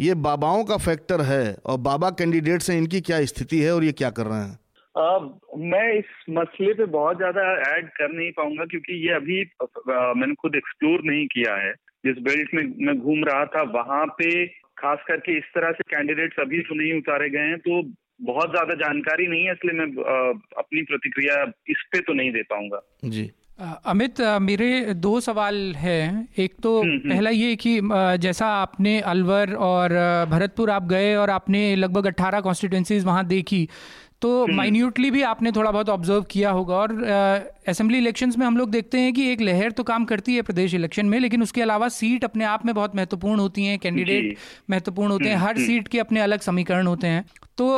ये 0.00 0.14
बाबाओं 0.22 0.64
का 0.64 0.76
फैक्टर 0.78 1.20
है 1.22 1.54
और 1.66 1.78
बाबा 1.80 2.10
कैंडिडेट्स 2.18 2.70
हैं 2.70 2.78
इनकी 2.78 3.00
क्या 3.00 3.24
स्थिति 3.26 3.60
है 3.60 3.74
और 3.74 3.84
ये 3.84 3.92
क्या 3.92 4.10
कर 4.10 4.26
रहे 4.26 4.40
हैं? 4.40 4.58
आ, 4.94 5.18
मैं 5.58 5.92
इस 5.98 6.10
मसले 6.30 6.72
पे 6.74 6.84
बहुत 6.92 7.16
ज़्यादा 7.16 7.42
ऐड 7.68 7.88
कर 7.90 8.12
नहीं 8.12 8.30
पाऊँगा 8.32 8.64
क्योंकि 8.64 8.96
ये 9.06 9.14
अभी 9.14 9.40
आ, 9.42 10.12
मैंने 10.14 10.34
खुद 10.34 10.54
एक्सप्लोर 10.56 11.02
नहीं 11.04 11.26
किया 11.26 11.54
है। 11.56 11.72
जिस 12.04 12.18
बेल्ट 12.22 12.54
में 12.54 12.62
मैं 12.86 12.98
घूम 12.98 13.24
रहा 13.24 13.44
था 13.46 13.62
वहाँ 13.72 14.04
पे 14.18 14.46
खास 14.78 15.04
करके 15.08 15.36
इस 15.38 15.44
तरह 15.54 15.72
से 15.72 15.82
कैंडिडेट्स 15.90 16.40
अभी 16.40 16.60
तो 16.60 16.74
नहीं 16.74 16.92
उतारे 16.98 17.28
गए 17.30 17.48
हैं 17.48 17.58
तो 17.58 17.82
बहुत 18.22 18.50
ज़्यादा 18.50 18.74
जानकारी 18.80 19.26
नहीं 19.26 19.44
है 19.44 19.52
इसलिए 19.52 19.78
मैं 19.78 19.86
आ, 19.86 20.16
अपनी 20.58 20.82
प्रतिक्रिया 20.82 21.42
इस 21.68 21.84
पे 21.92 22.00
तो 22.00 22.12
नहीं 22.12 22.32
दे 22.32 22.42
पाऊँगा। 22.50 22.80
जी। 23.04 23.30
अमित 23.62 24.20
मेरे 24.42 24.94
दो 24.96 25.18
सवाल 25.20 25.56
हैं 25.76 26.28
एक 26.36 26.54
तो 26.62 26.80
हम्म, 26.80 26.92
हम्म। 26.92 27.10
पहला 27.10 27.30
ये 27.30 27.54
कि 27.56 27.80
जैसा 28.20 28.46
आपने 28.54 28.98
अलवर 29.06 29.52
और 29.62 29.90
भरतपुर 30.30 30.70
आप 30.70 30.86
गए 30.86 31.14
और 31.14 31.30
आपने 31.30 31.74
लगभग 31.76 32.06
18 32.08 32.40
कॉन्स्टिट्यूंसीज 32.42 33.04
वहाँ 33.04 33.24
देखी 33.26 33.68
तो 34.22 34.46
माइन्यूटली 34.48 35.04
हम्म। 35.04 35.14
भी 35.14 35.22
आपने 35.24 35.52
थोड़ा 35.52 35.70
बहुत 35.70 35.88
ऑब्ज़र्व 35.88 36.22
किया 36.30 36.50
होगा 36.50 36.76
और 36.76 36.92
असेंबली 37.68 37.98
इलेक्शंस 37.98 38.36
में 38.38 38.46
हम 38.46 38.56
लोग 38.56 38.70
देखते 38.70 39.00
हैं 39.00 39.12
कि 39.12 39.30
एक 39.30 39.40
लहर 39.40 39.70
तो 39.70 39.82
काम 39.84 40.04
करती 40.04 40.34
है 40.34 40.42
प्रदेश 40.42 40.74
इलेक्शन 40.74 41.06
में 41.06 41.18
लेकिन 41.20 41.42
उसके 41.42 41.62
अलावा 41.62 41.88
सीट 41.90 42.24
अपने 42.24 42.44
आप 42.46 42.66
में 42.66 42.74
बहुत 42.74 42.96
महत्वपूर्ण 42.96 43.40
होती 43.40 43.64
हैं 43.64 43.78
कैंडिडेट 43.78 44.36
महत्वपूर्ण 44.70 45.10
होते 45.10 45.28
हैं 45.28 45.36
हर 45.38 45.58
सीट 45.58 45.88
के 45.88 45.98
अपने 45.98 46.20
अलग 46.20 46.40
समीकरण 46.40 46.86
होते 46.86 47.06
हैं 47.06 47.24
तो 47.58 47.70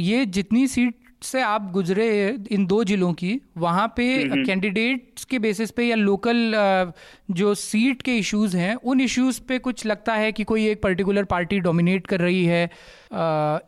ये 0.00 0.24
जितनी 0.28 0.66
सीट 0.68 1.09
से 1.22 1.42
आप 1.42 1.70
गुजरे 1.72 2.38
इन 2.50 2.66
दो 2.66 2.84
जिलों 2.84 3.12
की 3.12 3.40
वहाँ 3.58 3.86
पे 3.96 4.04
कैंडिडेट्स 4.44 5.24
के 5.24 5.38
बेसिस 5.38 5.70
पे 5.70 5.84
या 5.84 5.96
लोकल 5.96 6.52
जो 7.30 7.54
सीट 7.54 8.02
के 8.02 8.16
इश्यूज़ 8.18 8.56
हैं 8.56 8.74
उन 8.74 9.00
इश्यूज़ 9.00 9.40
पे 9.48 9.58
कुछ 9.58 9.86
लगता 9.86 10.14
है 10.14 10.32
कि 10.32 10.44
कोई 10.44 10.66
एक 10.68 10.82
पर्टिकुलर 10.82 11.24
पार्टी 11.24 11.60
डोमिनेट 11.60 12.06
कर 12.06 12.20
रही 12.20 12.44
है 12.44 12.70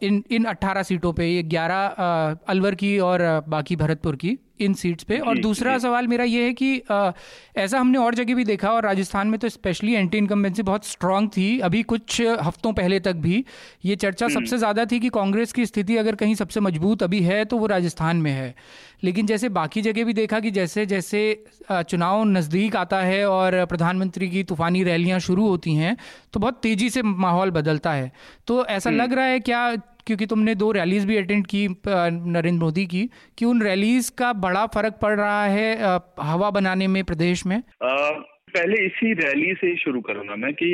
इन 0.02 0.23
इन 0.30 0.44
18 0.44 0.82
सीटों 0.82 1.12
पे 1.12 1.28
ये 1.28 1.42
11 1.42 2.40
अलवर 2.49 2.75
की 2.75 2.99
और 2.99 3.44
बाकी 3.49 3.76
भरतपुर 3.76 4.16
की? 4.16 4.38
इन 4.62 4.75
सीट्स 4.75 5.04
पे। 5.04 5.19
और 5.21 5.38
दूसरा 5.40 5.76
सवाल 5.78 6.07
मेरा 6.07 6.25
ये 6.26 6.45
है 6.45 6.52
कि 6.52 6.83
आ, 6.90 7.11
ऐसा 7.57 7.78
हमने 7.78 7.99
और 7.99 8.14
जगह 8.14 8.35
भी 8.35 8.45
देखा 8.45 8.71
और 8.71 8.85
राजस्थान 8.85 9.28
में 9.28 9.38
तो 9.40 9.49
स्पेशली 9.50 9.95
एंटी 9.95 10.19
इनकम्बेंसी 10.19 10.62
बहुत 10.62 10.87
स्ट्रांग 10.87 11.28
थी। 11.28 11.59
अभी 11.61 11.83
कुछ 11.85 12.21
हफ्तों 12.42 12.73
पहले 12.73 13.00
तक 13.00 13.16
भी 13.19 13.45
ये 13.85 13.97
चर्चा 13.97 14.26
हम्म। 14.26 14.35
सबसे 14.35 14.59
ज़्यादा 14.59 14.85
थी 14.85 15.00
कि 15.00 15.09
कांग्रेस 15.11 15.52
की 15.52 15.66
स्थिति 15.66 15.97
अगर 15.97 16.14
कहीं 16.14 16.35
सबसे 16.35 16.61
मज़बूत 16.61 17.02
अभी 17.02 17.21
है 17.23 17.45
तो 17.45 17.59
वो 17.59 17.66
राजस्थान 17.69 18.16
में 18.19 18.31
है। 18.33 18.54
लेकिन 19.04 19.26
जैसे 19.26 19.49
बाकी 19.50 19.81
जगह 19.83 20.04
भी 20.04 20.12
देखा 20.12 20.38
कि 20.40 20.50
जैसे 20.50 20.85
जैसे 20.87 21.23
चुनाव 21.71 22.25
नज़दीक 22.26 22.76
आता 22.76 23.00
है 23.02 23.25
और 23.28 23.64
प्रधानमंत्री 23.66 24.28
की 24.31 24.42
तूफ़ानी 24.45 24.83
रैलियाँ 24.85 25.19
शुरू 25.21 25.47
होती 25.49 25.75
हैं 25.75 25.97
तो 26.33 26.40
बहुत 26.40 26.61
तेज़ी 26.62 26.90
से 26.90 27.02
माहौल 27.02 27.50
बदलता 27.50 27.92
है। 27.92 28.11
तो 28.47 28.64
ऐसा 28.66 28.90
हम्म। 28.90 29.00
लग 29.00 29.12
रहा 29.12 29.25
है 29.25 29.40
क्या 29.40 29.75
क्योंकि 30.06 30.26
तुमने 30.26 30.54
दो 30.54 30.71
रैलीज 30.73 31.04
भी 31.06 31.16
अटेंड 31.16 31.47
की 31.47 31.66
नरेंद्र 31.87 32.59
मोदी 32.61 32.87
की 32.87 33.09
कि 33.38 33.44
उन 33.44 33.62
रैलीज 33.62 34.09
का 34.18 34.32
बड़ा 34.40 34.66
फ़र्क 34.75 34.99
पड़ 35.02 35.14
रहा 35.16 35.44
है 35.47 35.68
हवा 36.23 36.50
बनाने 36.50 36.87
में 36.88 37.02
प्रदेश 37.04 37.47
में? 37.47 37.56
आ, 37.56 38.11
पहले 38.54 38.85
इसी 38.87 39.12
रैली 39.16 39.52
से 39.54 39.76
शुरू 39.76 40.00
करूँगा 40.00 40.37
मैं 40.37 40.52
कि 40.54 40.71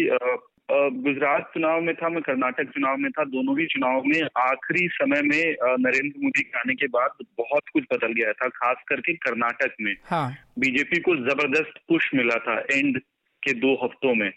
गुजरात 0.71 1.51
चुनाव 1.55 1.81
में 1.81 1.95
था 1.95 2.09
मैं 2.09 2.21
कर्नाटक 2.23 2.71
चुनाव 2.71 2.97
में 2.97 3.11
था 3.11 3.25
दोनों 3.27 3.59
ही 3.59 3.67
चुनाव 3.67 4.03
में 4.07 4.21
आखिरी 4.39 4.89
समय 4.93 5.23
में 5.23 5.45
नरेंद्र 5.81 6.25
मोदी 6.25 6.43
के 6.43 6.59
आने 6.59 6.75
के 6.75 6.87
बाद 6.89 7.25
बहुत 7.39 7.69
कुछ 7.73 7.85
बदल 7.93 8.13
गया 8.13 8.33
था 8.33 8.49
खास 8.57 8.83
करके 8.89 9.15
कर्नाटक 9.17 9.75
में। 9.81 9.95
हाँ। 10.05 10.29
बीजेपी 10.59 11.01
को 11.01 11.17
ज़बरदस्त 11.21 11.81
पुश 11.89 12.11
मिला 12.15 12.37
था 12.39 12.59
एंड 12.73 12.99
के 13.43 13.53
दो 13.55 13.75
हफ्तों 13.85 14.15
में 14.15 14.31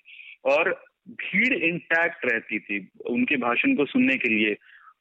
और 0.46 0.72
भीड़ 1.20 1.54
इंटैक्ट 1.54 2.26
रहती 2.26 2.60
थी 2.60 2.80
उनके 3.10 3.38
भाषण 3.38 3.76
को 3.76 3.86
सुनने 3.86 4.18
के 4.18 4.30
लिए। 4.30 4.56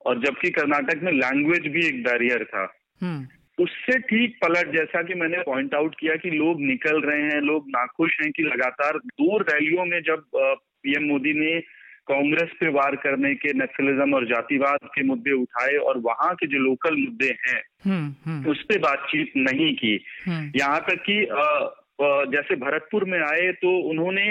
और 0.07 0.21
जबकि 0.21 0.50
कर्नाटक 0.50 1.02
में 1.02 1.12
लैंग्वेज 1.12 1.66
भी 1.73 1.87
एक 1.87 2.02
बैरियर 2.02 2.45
था 2.45 2.62
हम्म। 3.00 3.26
उससे 3.59 3.99
ठीक 4.00 4.37
पलट 4.45 4.73
जैसा 4.75 5.02
कि 5.02 5.14
मैंने 5.14 5.42
पॉइंट 5.42 5.75
आउट 5.75 5.95
किया 6.00 6.14
कि 6.16 6.30
लोग 6.30 6.61
निकल 6.61 7.00
रहे 7.00 7.23
हैं 7.23 7.40
लोग 7.40 7.66
नाखुश 7.69 8.16
हैं 8.21 8.30
कि 8.33 8.42
लगातार 8.42 8.99
दो 8.99 9.38
रैलियों 9.38 9.85
में 9.85 10.00
जब 10.02 10.25
पीएम 10.37 11.04
मोदी 11.04 11.33
ने 11.33 11.61
कांग्रेस 12.09 12.50
पे 12.61 12.69
वार 12.69 12.95
करने 12.97 13.35
के 13.35 13.52
नक्सलिज्म 13.52 14.14
और 14.14 14.26
जातिवाद 14.26 14.88
के 14.95 15.02
मुद्दे 15.02 15.33
उठाए 15.33 15.76
और 15.88 15.99
वहाँ 15.99 16.35
के 16.35 16.47
जो 16.47 16.59
लोकल 16.59 16.97
मुद्दे 16.97 17.28
हैं 17.47 17.61
हम्म, 17.85 18.14
हम्म। 18.26 18.50
उस 18.50 18.62
पर 18.62 18.78
बातचीत 18.78 19.33
नहीं 19.37 19.75
की 19.75 19.95
यहाँ 20.57 20.80
तक 20.88 21.02
कि 21.11 21.21
जैसे 22.02 22.57
भरतपुर 22.57 23.04
में 23.04 23.19
आए 23.21 23.50
तो 23.54 23.71
उन्होंने 23.90 24.23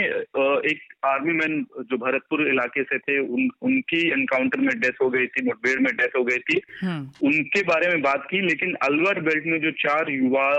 एक 0.67 0.79
आर्मी 1.05 1.33
मैन 1.33 1.61
जो 1.81 1.97
भरतपुर 1.97 2.47
इलाके 2.47 2.83
से 2.83 2.97
थे 2.99 3.17
उन 3.19 3.49
उनकी 3.61 3.99
एनकाउंटर 4.11 4.59
में 4.59 4.79
डेथ 4.79 5.01
हो 5.01 5.09
गई 5.09 5.27
थी 5.27 5.45
मुठभेड़ 5.45 5.79
में 5.79 5.91
डेथ 5.95 6.17
हो 6.17 6.23
गई 6.23 6.37
थी 6.39 6.59
हम्म। 6.83 7.27
उनके 7.27 7.61
बारे 7.63 7.87
में 7.87 8.01
बात 8.01 8.27
की 8.29 8.41
लेकिन 8.41 8.73
अलवर 8.83 9.21
बेल्ट 9.21 9.45
में 9.45 9.59
जो 9.61 9.71
चार 9.79 10.11
युवा 10.11 10.49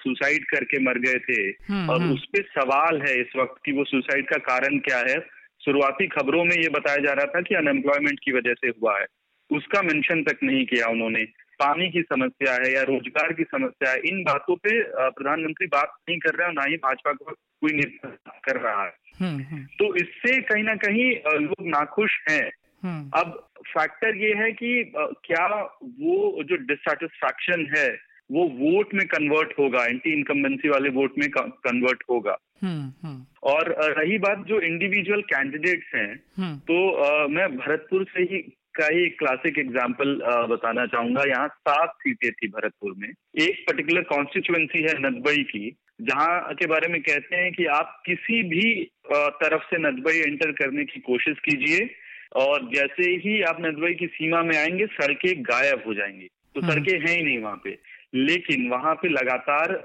सुसाइड 0.00 0.44
करके 0.44 0.80
मर 0.80 0.98
गए 0.98 1.18
थे 1.20 1.40
हम्म, 1.42 1.90
और 1.90 2.00
हम्म। 2.00 2.12
उस 2.12 2.24
पर 2.26 2.42
सवाल 2.54 3.02
है 3.02 3.20
इस 3.20 3.36
वक्त 3.36 3.60
की 3.64 3.72
वो 3.72 3.84
सुसाइड 3.84 4.28
का 4.28 4.38
कारण 4.46 4.78
क्या 4.78 4.98
है 5.08 5.18
शुरुआती 5.64 6.06
खबरों 6.08 6.44
में 6.44 6.56
ये 6.56 6.68
बताया 6.68 7.04
जा 7.04 7.12
रहा 7.12 7.26
था 7.26 7.40
कि 7.40 7.54
अनएम्प्लॉयमेंट 7.54 8.18
की 8.24 8.32
वजह 8.32 8.54
से 8.54 8.68
हुआ 8.70 8.98
है 8.98 9.06
उसका 9.50 9.82
मेंशन 9.82 10.22
तक 10.22 10.38
नहीं 10.42 10.64
किया 10.66 10.86
उन्होंने 10.86 11.24
पानी 11.58 11.90
की 11.90 12.02
समस्या 12.02 12.52
है 12.54 12.72
या 12.74 12.82
रोज़गार 12.82 13.32
की 13.32 13.44
समस्या 13.44 13.90
है 13.90 14.00
इन 14.06 14.22
बातों 14.22 14.56
पे 14.56 14.82
प्रधानमंत्री 14.92 15.66
बात 15.66 15.96
नहीं 16.08 16.18
कर 16.18 16.34
रहे 16.34 16.42
हैं 16.42 16.48
और 16.48 16.54
ना 16.54 16.70
ही 16.70 16.76
भाजपा 16.76 17.12
को 17.12 17.24
कोई 17.24 17.72
निर्भर 17.72 18.40
कर 18.44 18.60
रहा 18.60 18.82
है। 18.84 18.92
हम्म, 19.20 19.42
हम्म। 19.42 19.64
तो 19.78 19.94
इससे 19.94 20.40
कहीं 20.42 20.64
ना 20.64 20.74
कहीं 20.76 21.10
लोग 21.40 21.66
नाखुश 21.68 22.18
हैं। 22.30 22.50
हम्म। 22.82 23.10
अब 23.20 23.48
फैक्टर 23.68 24.16
ये 24.16 24.34
है 24.34 24.50
कि 24.52 24.92
क्या 24.96 25.46
वो 26.00 26.42
जो 26.42 26.56
डिससेटिस्फैक्शन 26.56 27.66
है 27.76 27.88
वो 28.32 28.44
वोट 28.48 28.94
में 28.94 29.06
कन्वर्ट 29.06 29.52
होगा 29.58 29.84
एंटी 29.84 30.12
इनकम्बेंसी 30.12 30.68
वाले 30.68 30.88
वोट 30.90 31.18
में 31.18 31.28
कन्वर्ट 31.36 32.02
होगा। 32.10 32.36
और 33.42 33.74
रही 33.98 34.18
बात 34.18 34.44
जो 34.46 34.60
इंडिविजुअल 34.60 35.20
कैंडिडेट्स 35.22 35.94
हैं 35.94 36.16
तो 36.58 37.28
मैं 37.28 37.56
भरतपुर 37.56 38.04
से 38.04 38.22
ही 38.22 38.40
का 38.76 38.86
ही 38.86 39.04
एक 39.04 39.18
क्लासिक 39.18 39.58
एग्ज़ाम्पल 39.58 40.14
बताना 40.50 40.86
चाहूँगा 40.86 41.22
यहाँ 41.28 41.48
सात 41.48 41.92
सीटें 42.00 42.30
थी 42.32 42.48
भरतपुर 42.48 42.94
में 42.98 43.08
एक 43.08 43.64
पर्टिकुलर 43.66 44.02
कॉन्स्टिट्युएंसी 44.02 44.82
है 44.82 44.94
नदबई 45.00 45.42
की 45.42 45.70
जहाँ 46.00 46.54
के 46.54 46.66
बारे 46.66 46.88
में 46.88 47.00
कहते 47.02 47.36
हैं 47.36 47.52
कि 47.52 47.66
आप 47.66 48.02
किसी 48.06 48.42
भी 48.42 48.72
तरफ़ 49.12 49.62
से 49.62 49.78
नदबई 49.78 50.18
एंटर 50.18 50.52
करने 50.52 50.84
की 50.84 51.00
कोशिश 51.00 51.38
कीजिए 51.44 51.88
और 52.36 52.68
जैसे 52.74 53.10
ही 53.24 53.40
आप 53.42 53.56
नदबई 53.60 53.94
की 53.94 54.06
सीमा 54.06 54.42
में 54.42 54.56
आएँगे 54.58 54.86
सड़कें 54.86 55.42
गायब 55.42 55.82
हो 55.86 55.94
जाएँगी 55.94 56.28
तो 56.54 56.60
हम्म। 56.60 56.72
सड़कें 56.72 56.98
हैं 56.98 57.16
ही 57.16 57.22
नहीं 57.22 57.38
वहाँ 57.38 57.60
पे 57.64 57.78
लेकिन 58.14 58.68
वहाँ 58.70 58.94
पे 58.94 59.08
लगातार 59.08 59.80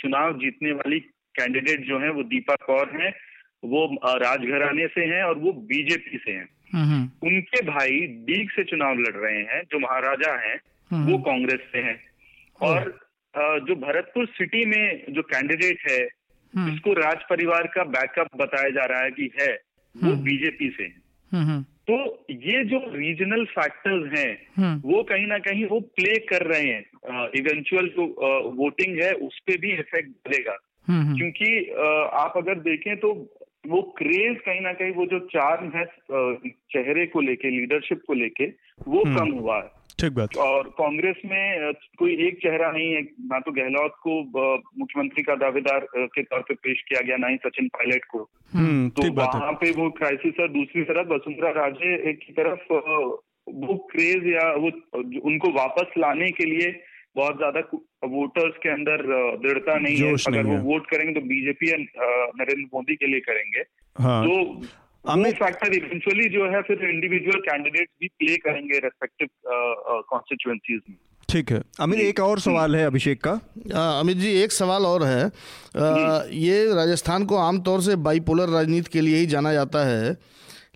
चुनाव 0.00 0.38
जीतने 0.38 0.72
वाली 0.72 1.00
कैंडिडेट 1.34 1.86
जो 1.86 1.98
है 1.98 2.10
वो 2.10 2.22
दीपा 2.22 2.54
कौर 2.66 2.90
हैं 3.00 3.12
वो 3.64 3.84
राजघराने 4.04 4.86
से 4.86 5.04
हैं 5.04 5.22
और 5.22 5.38
वो 5.38 5.52
बीजेपी 5.52 6.18
से 6.18 6.32
हैं। 6.32 6.48
उनके 6.74 7.62
भाई 7.62 8.06
दीग 8.26 8.50
से 8.50 8.64
चुनाव 8.64 8.94
लड़ 8.94 9.16
रहे 9.16 9.38
हैं 9.38 9.62
जो 9.72 9.78
महाराजा 9.78 10.32
हैं 10.46 10.60
हम्म। 10.90 11.12
वो 11.12 11.18
कांग्रेस 11.18 11.60
से 11.72 11.78
हैं। 11.78 12.00
और 12.60 13.00
जो 13.36 13.74
भरतपुर 13.74 14.26
सिटी 14.26 14.64
में 14.64 15.04
जो 15.10 15.22
कैंडिडेट 15.22 15.78
है 15.90 16.08
हम्म। 16.54 16.70
जिसको 16.70 16.92
राज 16.92 17.18
परिवार 17.30 17.66
का 17.66 17.84
बैकअप 17.84 18.28
बताया 18.36 18.70
जा 18.70 18.84
रहा 18.84 19.02
है 19.02 19.10
कि 19.10 19.30
है 19.40 19.52
वो 19.94 20.16
बीजेपी 20.16 20.70
से 20.70 20.84
है। 20.84 21.62
तो 21.62 22.26
ये 22.30 22.64
जो 22.64 22.78
रीजनल 22.94 23.44
फैक्टर्स 23.44 24.18
हैं 24.18 24.76
वो 24.76 25.02
कहीं 25.02 25.26
ना 25.26 25.38
कहीं 25.38 25.64
वो 25.66 25.80
प्ले 25.80 26.18
कर 26.18 26.42
रहे 26.42 26.62
हैं। 26.62 27.28
इवेंचुअल 27.36 27.88
जो 27.88 28.04
वोटिंग 28.50 29.02
है 29.02 29.12
उस 29.12 29.38
पर 29.38 29.58
भी 29.58 29.72
इफ़ेक्ट 29.72 30.08
डलेगा 30.08 30.56
क्योंकि 30.90 31.70
आप 32.12 32.34
अगर 32.36 32.54
देखें 32.54 32.96
तो 32.96 33.10
वो 33.66 33.80
क्रेज 33.98 34.38
कहीं 34.38 34.60
ना 34.60 34.72
कहीं 34.72 34.92
वो 34.92 35.06
जो 35.06 35.18
चार्म 35.32 35.70
है 35.74 35.84
चेहरे 36.72 37.06
को 37.06 37.20
लेके 37.20 37.50
लीडरशिप 37.50 38.00
को 38.06 38.14
लेके 38.14 38.46
वो 38.88 39.02
हम्म। 39.04 39.18
कम 39.18 39.32
हुआ 39.38 39.56
है। 39.56 39.70
ठीक 40.00 40.12
बात। 40.12 40.36
और 40.36 40.68
कांग्रेस 40.68 41.16
में 41.26 41.72
कोई 41.98 42.14
एक 42.26 42.38
चेहरा 42.42 42.70
नहीं 42.70 42.92
है 42.94 43.02
ना 43.02 43.38
तो 43.40 43.52
गहलोत 43.52 43.94
को 44.02 44.20
मुख्यमंत्री 44.78 45.22
का 45.22 45.34
दावेदार 45.34 45.86
के 45.96 46.22
तौर 46.22 46.40
पे 46.40 46.54
पेश 46.54 46.82
किया 46.88 47.00
गया 47.00 47.16
ना 47.16 47.26
ही 47.26 47.36
सचिन 47.36 47.68
पायलट 47.68 48.04
को। 48.04 48.28
हम्म, 48.54 48.88
तो 48.88 49.12
वहाँ 49.12 49.52
पे 49.52 49.70
वो 49.72 49.90
क्राइसिस 49.90 50.40
है। 50.40 50.48
दूसरी 50.48 50.82
तरफ़ 50.82 51.08
वसुंधरा 51.08 51.50
राजे 51.50 52.12
की 52.12 52.32
तरफ़ 52.32 52.72
वो 53.48 53.76
क्रेज 53.92 54.26
या 54.26 54.50
वो 54.52 54.70
उनको 55.20 55.50
वापस 55.52 55.94
लाने 55.98 56.30
के 56.30 56.44
लिए 56.44 56.72
बहुत 57.16 57.36
ज़्यादा 57.36 57.60
वोटर्स 58.08 58.54
के 58.62 58.68
अंदर 58.68 59.02
दृढ़ता 59.38 59.78
नहीं 59.78 59.96
है। 59.96 60.12
अगर 60.28 60.46
वो 60.46 60.56
वोट 60.62 60.86
करेंगे 60.86 61.12
तो 61.14 61.20
बीजेपी 61.26 61.70
या 61.70 61.76
नरेंद्र 62.36 62.64
मोदी 62.74 62.94
के 62.94 63.06
लिए 63.06 63.20
करेंगे। 63.20 63.64
हाँ। 63.96 64.24
तो 64.24 64.34
अमित 65.04 65.34
फैक्टर 65.34 65.74
इवेंचुअली 65.74 66.28
जो 66.30 66.44
है 66.50 66.60
फिर 66.62 66.84
इंडिविजुअल 66.88 67.40
कैंडिडेट 67.42 67.88
भी 68.00 68.08
प्ले 68.18 68.36
करेंगे 68.40 68.78
रेस्पेक्टिव 68.78 69.28
कॉन्स्टिट्यूएंसीज 70.10 70.80
में। 70.90 70.96
ठीक 71.28 71.50
है। 71.52 71.60
अमित 71.80 72.00
एक 72.00 72.20
और 72.20 72.40
सवाल 72.40 72.76
है 72.76 72.84
अभिषेक 72.86 73.20
का। 73.26 73.32
अमित 74.00 74.16
जी 74.16 74.32
एक 74.42 74.52
सवाल 74.52 74.86
और 74.86 75.02
है। 75.02 75.24
आ, 75.24 76.22
ये 76.30 76.64
राजस्थान 76.74 77.24
को 77.24 77.36
आमतौर 77.38 77.80
से 77.80 77.96
बाईपोलर 78.06 78.48
राजनीति 78.50 78.90
के 78.92 79.00
लिए 79.00 79.16
ही 79.16 79.26
जाना 79.26 79.52
जाता 79.52 79.84
है। 79.86 80.16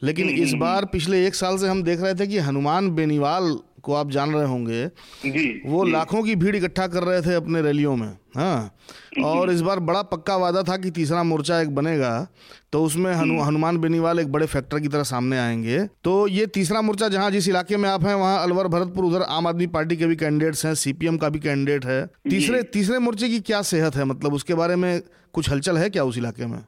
लेकिन 0.02 0.28
हम्म, 0.28 0.42
इस 0.42 0.50
हम्म, 0.50 0.60
बार 0.60 0.76
हम्म। 0.76 0.92
पिछले 0.92 1.26
एक 1.26 1.34
साल 1.34 1.56
से 1.56 1.68
हम 1.68 1.82
देख 1.82 2.00
रहे 2.00 2.14
थे 2.14 2.26
कि 2.26 2.38
हनुमान 2.40 2.90
बेनीवाल 2.90 3.58
को 3.86 3.94
आप 3.94 4.10
जान 4.10 4.34
रहे 4.34 4.46
होंगे 4.46 4.86
जी 4.86 5.62
वो 5.66 5.84
जी, 5.86 5.92
लाखों 5.92 6.22
की 6.22 6.34
भीड़ 6.36 6.56
इकट्ठा 6.56 6.86
कर 6.86 7.02
रहे 7.02 7.22
थे 7.22 7.34
अपने 7.34 7.62
रैलियों 7.62 7.96
में 7.96 8.08
हाँ। 8.36 8.76
और 9.24 9.50
इस 9.50 9.60
बार 9.60 9.78
बड़ा 9.80 10.02
पक्का 10.02 10.36
वादा 10.36 10.62
था 10.62 10.76
कि 10.76 10.90
तीसरा 10.90 11.22
मोर्चा 11.22 11.60
एक 11.60 11.74
बनेगा 11.74 12.26
तो 12.72 12.82
उसमें 12.84 13.12
हनु, 13.14 13.40
हनुमान 13.42 13.78
बेनीवाल 13.78 14.20
एक 14.20 14.32
बड़े 14.32 14.46
फैक्टर 14.46 14.80
की 14.80 14.88
तरह 14.88 15.02
सामने 15.02 15.38
आएँगे। 15.38 15.78
तो 16.04 16.26
ये 16.28 16.46
तीसरा 16.46 16.82
मोर्चा 16.82 17.08
जहाँ 17.08 17.30
जिस 17.30 17.48
इलाके 17.48 17.76
में 17.76 17.88
आप 17.88 18.04
हैं 18.04 18.14
वहाँ 18.14 18.42
अलवर 18.42 18.68
भरतपुर 18.68 19.04
उधर 19.04 19.22
आम 19.22 19.46
आदमी 19.46 19.66
पार्टी 19.66 19.96
के 19.96 20.06
भी 20.06 20.16
कैंडिडेट्स 20.16 20.66
हैं 20.66 20.74
सीपीएम 20.74 21.16
का 21.16 21.28
भी 21.28 21.38
कैंडिडेट 21.38 21.86
है। 21.86 22.06
तीसरे 22.30 22.62
तीसरे 22.62 22.98
मोर्चे 22.98 23.28
की 23.28 23.40
क्या 23.40 23.62
सेहत 23.62 23.96
है? 23.96 24.04
मतलब 24.04 24.34
उसके 24.34 24.54
बारे 24.54 24.76
में 24.76 25.00
कुछ 25.32 25.50
हलचल 25.50 25.78
है 25.78 25.90
क्या 25.90 26.04
उस 26.04 26.18
इलाके 26.18 26.46
में? 26.46 26.60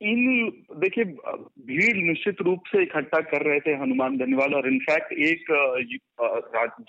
इन 0.00 0.50
देखिए 0.76 1.04
भीड़ 1.66 1.96
निश्चित 1.96 2.36
रूप 2.42 2.62
से 2.66 2.82
इकट्ठा 2.82 3.20
कर 3.20 3.42
रहे 3.42 3.60
थे 3.60 3.74
हनुमान 3.74 4.16
धनीवाल 4.18 4.54
और 4.54 4.68
इनफैक्ट 4.68 5.12
एक 5.12 5.44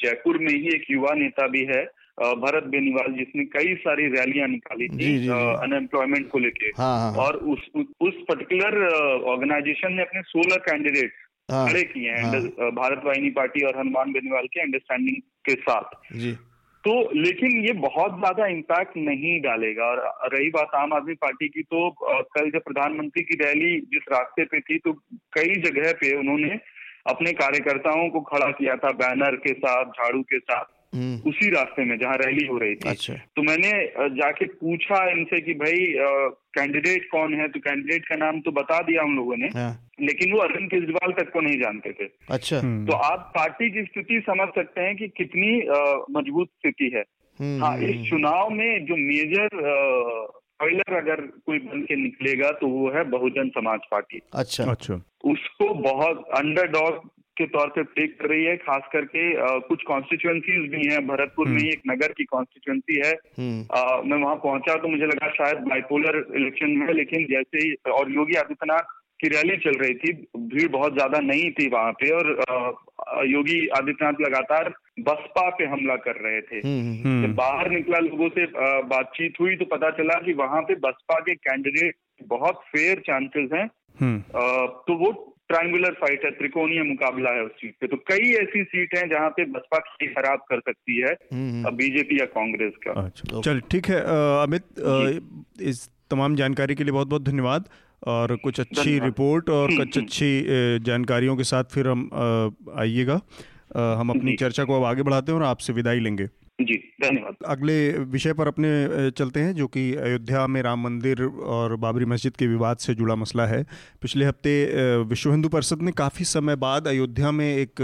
जयपुर 0.04 0.38
में 0.38 0.54
ही 0.54 0.68
एक 0.76 0.86
युवा 0.92 1.14
नेता 1.14 1.48
भी 1.48 1.64
है 1.66 1.84
भरत 2.18 2.64
बेनीवाल 2.64 3.14
जिसने 3.14 3.46
कई 3.46 3.74
सारी 3.76 4.08
रैलियाँ 4.08 4.48
निकाली 4.48 4.88
थी 4.88 5.28
अनएम्प्लॉयमेंट 5.30 6.30
को 6.30 6.40
लेके। 6.40 6.70
हाँ, 6.78 7.00
हाँ, 7.00 7.12
हाँ, 7.12 7.26
और 7.26 7.36
उस 7.36 7.60
उस 8.02 8.14
पर्टिकुलर 8.30 8.78
ऑर्गेनाइजेशन 9.24 9.94
ने 9.94 10.02
अपने 10.02 10.22
16 10.22 10.58
कैंडिडेट 10.58 11.14
हाँ, 11.52 11.68
खड़े 11.70 11.84
किए 11.84 12.10
हैं 12.10 12.24
हाँ, 12.24 12.72
भारत 12.72 13.02
वाहिनी 13.06 13.30
पार्टी 13.30 13.66
और 13.66 13.80
हनुमान 13.80 14.12
बेनीवाल 14.12 14.48
के 14.48 14.62
अंडरस्टैंडिंग 14.62 15.22
के 15.46 15.56
साथ। 15.62 16.16
जी। 16.16 16.36
तो 16.88 16.94
लेकिन 17.15 17.65
ये 17.65 17.74
बहुत 17.74 18.12
ज़्यादा 18.12 18.46
इम्पैक्ट 18.48 18.98
नहीं 18.98 19.41
डालेगा 19.41 19.86
और 19.86 20.29
रही 20.34 20.50
बात 20.50 20.75
आम 20.75 20.94
आदमी 20.94 21.13
पार्टी 21.13 21.48
की 21.48 21.63
तो 21.63 21.89
कल 22.03 22.50
जब 22.51 22.60
प्रधानमंत्री 22.60 23.24
की 23.24 23.36
रैली 23.44 23.79
जिस 23.94 24.06
रास्ते 24.12 24.46
पे 24.46 24.60
थी 24.60 24.77
तो 24.77 24.94
कई 25.34 25.56
जगह 25.62 25.91
पे 25.91 26.15
उन्होंने 26.17 26.60
अपने 27.08 27.32
कार्यकर्ताओं 27.32 28.10
को 28.10 28.22
खड़ा 28.22 28.48
किया 28.51 28.75
था, 28.75 28.91
बैनर 28.91 29.36
के 29.36 29.53
साथ, 29.53 29.86
झाड़ू 29.86 30.22
के 30.22 30.39
साथ। 30.39 30.65
उसी 30.94 31.50
रास्ते 31.50 31.84
में 31.86 31.98
जहाँ 32.00 32.15
रैली 32.17 32.46
हो 32.48 32.58
रही 32.58 32.75
थी। 32.75 32.89
अच्छा। 32.89 33.13
तो 33.36 33.41
मैंने 33.44 33.72
जाके 34.15 34.46
पूछा 34.53 35.03
इनसे 35.12 35.41
कि 35.41 35.53
भाई 35.56 35.86
कैंडिडेट 36.58 37.08
कौन 37.12 37.34
है? 37.34 37.48
तो 37.48 37.60
कैंडिडेट 37.60 38.06
का 38.06 38.15
नाम 38.15 38.39
तो 38.41 38.51
बता 38.51 38.79
दिया 38.82 39.03
हम 39.03 39.15
लोगों 39.15 39.38
ने 39.38 39.48
हाँ। 39.56 39.72
लेकिन 40.01 40.34
वो 40.34 40.39
अरविंद 40.39 40.70
केजरीवाल 40.72 41.12
तक 41.13 41.32
को 41.34 41.41
नहीं 41.41 41.60
जानते 41.62 41.91
थे। 41.91 42.08
अच्छा। 42.29 42.60
हम्म। 42.60 42.86
तो 42.86 42.94
आप 42.94 43.32
पार्टी 43.36 43.70
की 43.72 43.84
स्थिति 43.84 44.20
समझ 44.22 44.48
सकते 44.56 44.82
हैं 44.82 44.96
कि 44.96 45.08
कितनी 45.17 45.51
मज़बूत 46.12 46.48
स्थिति 46.50 46.91
है। 46.96 47.03
हम्म, 47.39 47.63
हाँ 47.63 47.77
इस 47.79 48.10
चुनाव 48.10 48.50
में 48.50 48.86
जो 48.86 48.96
मेजर 48.98 49.48
स्पॉइलर 50.58 50.96
अगर 50.98 51.22
कोई 51.46 51.60
बन 51.60 51.82
के 51.82 51.96
निकलेगा 51.96 52.50
तो 52.51 52.67
वो 52.67 52.89
है 52.91 53.03
बहुजन 53.10 53.50
समाज 53.50 53.79
पार्टी। 53.91 54.22
अच्छा। 54.36 54.63
अच्छा। 54.72 55.01
उसको 55.25 55.74
बहुत 55.74 56.24
अंडरडॉग 56.36 57.10
के 57.38 57.46
तौर 57.48 57.67
पे 57.70 57.84
प्ले 57.86 58.08
कर 58.08 58.29
रही 58.29 58.44
है 58.46 58.56
खास 58.58 58.89
करके 58.94 59.24
आ, 59.38 59.48
कुछ 59.67 59.84
कॉन्स्टिट्युएंसीज 59.84 60.70
भी 60.72 60.88
हैं। 60.88 61.06
भरतपुर 61.08 61.48
में 61.48 61.62
एक 61.62 61.82
नगर 61.88 62.13
की 62.17 62.24
कॉन्स्टिट्युएंसी 62.25 63.01
है। 63.06 63.13
आ, 63.13 63.39
हम्म। 63.39 64.10
मैं 64.10 64.22
वहाँ 64.24 64.36
पहुँचा 64.44 64.75
तो 64.75 64.88
मुझे 64.88 65.06
लगा 65.06 65.29
शायद 65.34 65.58
बाइपोलर 65.70 66.24
इलेक्शन 66.36 66.82
है 66.82 66.94
लेकिन 66.94 67.25
जैसे 67.32 67.65
ही 67.65 67.74
और 67.94 68.12
योगी 68.12 68.36
आदित्यनाथ 68.36 68.96
की 69.20 69.27
रैली 69.27 69.56
चल 69.58 69.77
रही 69.82 69.94
थी 69.94 70.12
भीड़ 70.38 70.67
बहुत 70.72 70.94
ज़्यादा 70.94 71.20
नहीं 71.20 71.50
थी 71.51 71.67
वहाँ 71.67 71.91
पे 71.91 72.10
और 72.10 72.27
योगी 73.27 73.67
आदित्यनाथ 73.77 74.22
लगातार 74.22 74.74
बसपा 75.00 75.50
पे 75.50 75.65
हमला 75.65 75.96
कर 75.96 76.15
रहे 76.22 76.41
थे। 76.41 76.58
हम्म, 76.58 76.94
हम्म। 77.03 77.24
जब 77.24 77.34
बाहर 77.36 77.70
निकला 77.70 78.00
लोगों 78.00 78.29
से 78.29 78.46
बातचीत 78.88 79.39
हुई 79.39 79.56
तो 79.56 79.65
पता 79.65 79.89
चला 79.98 80.20
कि 80.22 80.34
वहाँ 80.34 80.62
पे 80.62 80.75
बसपा 80.84 81.20
के 81.20 81.36
कैंडिडेट 81.36 81.96
बहुत 82.27 82.62
फेयर 82.67 83.00
चांसेस 83.08 83.50
हैं। 83.53 83.67
तो 84.88 84.96
वो 84.96 85.12
ट्रायंगुलर 85.50 85.94
फाइट 85.94 86.25
है 86.25 86.32
त्रिकोणीय 86.32 86.84
मुकाबला 86.84 87.30
है 87.30 87.44
उस 87.44 87.51
सीट 87.54 87.75
पे। 87.82 87.88
तो 87.88 87.98
कई 88.08 88.32
ऐसी 88.36 88.63
सीट 88.66 88.96
हैं 88.96 89.08
जहाँ 89.10 89.30
पे 89.30 89.46
बसपा 89.51 89.80
की 89.80 90.08
खराब 90.08 90.39
कर 90.50 90.60
सकती 90.60 91.01
है 91.01 91.13
हम्म, 91.34 91.75
बीजेपी 91.77 92.20
या 92.20 92.25
कांग्रेस 92.34 92.74
का। 92.84 93.01
अच्छा 93.01 93.42
चल 93.42 93.60
ठीक 93.72 93.89
है 93.89 94.01
अमित 94.44 94.63
इस 95.72 95.88
तमाम 96.12 96.36
जानकारी 96.36 96.75
के 96.75 96.84
लिए 96.84 96.94
बहुत 96.94 97.08
बहुत 97.08 97.24
धन्यवाद 97.24 97.70
और 98.08 98.36
कुछ 98.38 98.60
अच्छी 98.60 98.98
रिपोर्ट 99.00 99.50
और 99.50 99.75
कुछ 99.77 99.98
अच्छी 99.98 100.30
जानकारियों 100.86 101.38
के 101.38 101.44
साथ 101.44 101.63
फिर 101.72 101.88
हम 101.88 102.10
आइएगा। 102.80 103.20
हम 104.00 104.10
अपनी 104.10 104.36
चर्चा 104.36 104.63
को 104.63 104.75
अब 104.75 104.84
आगे 104.86 105.04
बढ़ाते 105.04 105.32
हैं 105.32 105.39
और 105.39 105.46
आपसे 105.46 105.74
विदाई 105.74 106.00
लेंगे। 106.00 106.27
जी, 106.60 106.76
धन्यवाद। 107.02 107.36
अगले 107.46 107.92
विषय 107.92 108.34
पर 108.34 108.48
अपने 108.48 109.12
चलते 109.12 109.40
हैं, 109.40 109.54
जो 109.56 109.68
कि 109.68 109.94
अयोध्या 109.96 110.48
में 110.48 110.62
राम 110.62 110.84
मंदिर 110.84 111.22
और 111.24 111.76
बाबरी 111.76 112.06
मस्जिद 112.06 112.36
के 112.36 112.48
विवाद 112.48 112.78
से 112.78 112.96
जुड़ा 112.96 113.16
मसला 113.16 113.46
है। 113.46 113.64
पिछले 114.02 114.26
हफ़्ते 114.26 114.66
विश्व 115.04 115.32
हिंदू 115.32 115.50
परिषद 115.50 115.82
ने 115.82 115.92
काफ़ी 115.92 116.26
समय 116.26 116.56
बाद 116.56 116.88
अयोध्या 116.88 117.32
में 117.32 117.56
एक 117.56 117.82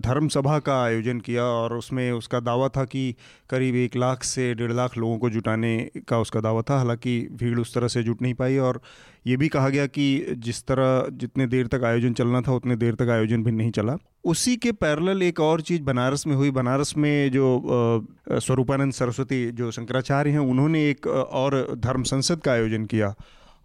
धर्म 0.00 0.28
सभा 0.28 0.58
का 0.58 0.82
आयोजन 0.84 1.20
किया 1.20 1.44
और 1.44 1.76
उसमें 1.76 2.10
उसका 2.12 2.40
दावा 2.40 2.68
था 2.68 2.84
कि 2.84 3.14
करीब 3.50 3.74
एक 3.74 3.96
लाख 3.96 4.22
से 4.22 4.54
डेढ़ 4.54 4.72
लाख 4.72 4.96
लोगों 4.98 5.18
को 5.18 5.30
जुटाने 5.30 5.90
का 6.08 6.18
उसका 6.18 6.40
दावा 6.40 6.62
था। 6.62 6.76
हालाँकि 6.76 7.18
भीड़ 7.32 7.58
उस 7.58 7.74
तरह 7.74 7.88
से 7.88 8.02
जुट 8.02 8.22
नहीं 8.22 8.34
पाई 8.34 8.58
और 8.58 8.80
ये 9.26 9.36
भी 9.36 9.48
कहा 9.48 9.68
गया 9.68 9.86
कि 9.86 10.34
जिस 10.38 10.62
तरह 10.62 11.06
जितने 11.12 11.46
देर 11.46 11.66
तक 11.66 11.84
आयोजन 11.84 12.12
चलना 12.12 12.40
था, 12.40 12.52
उतने 12.52 12.76
देर 12.76 12.94
तक 12.94 13.08
आयोजन 13.10 13.42
भी 13.44 13.52
नहीं 13.52 13.70
चला। 13.70 13.96
उसी 14.24 14.56
के 14.56 14.72
पैरेलल 14.72 15.22
एक 15.22 15.40
और 15.40 15.60
चीज़ 15.60 15.82
बनारस 15.82 16.26
में 16.26 16.34
हुई। 16.34 16.50
बनारस 16.50 16.96
में 16.96 17.30
जो 17.30 18.06
स्वरूपानंद 18.30 18.92
सरस्वती 18.92 19.50
जो 19.50 19.70
शंकराचार्य 19.70 20.30
हैं, 20.30 20.38
उन्होंने 20.38 20.90
एक 20.90 21.06
और 21.06 21.74
धर्म 21.78 22.02
संसद 22.02 22.40
का 22.40 22.52
आयोजन 22.52 22.84
किया। 22.84 23.14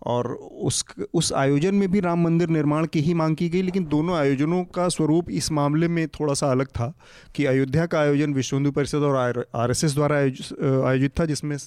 और 0.02 0.28
उस 0.34 0.84
उस 1.14 1.32
आयोजन 1.34 1.76
में 1.76 1.90
भी 1.92 2.00
राम 2.00 2.24
मंदिर 2.24 2.50
निर्माण 2.50 2.86
की 2.86 3.02
ही 3.02 3.14
मांग 3.14 3.36
की 3.36 3.50
गई, 3.50 3.62
लेकिन 3.62 3.86
दोनों 3.86 4.16
आयोजनों 4.18 4.64
का 4.66 4.88
स्वरूप 4.90 5.30
इस 5.32 5.52
मामले 5.52 5.88
में 5.88 6.08
थोड़ा 6.10 6.34
सा 6.34 6.52
अलग 6.52 6.68
था 6.70 6.94
कि 7.36 7.46
अयोध्या 7.46 7.86
का 7.86 8.00
आयोजन 8.00 8.34
विश्व 8.34 8.56
हिंदू 8.56 8.72
परिषद 8.72 9.04
और 9.04 9.46
आरएसएस 9.56 9.96
द्वारा 9.96 10.18
आयोजित 10.18 11.20
था, 11.20 11.26
जिसमें 11.26 11.58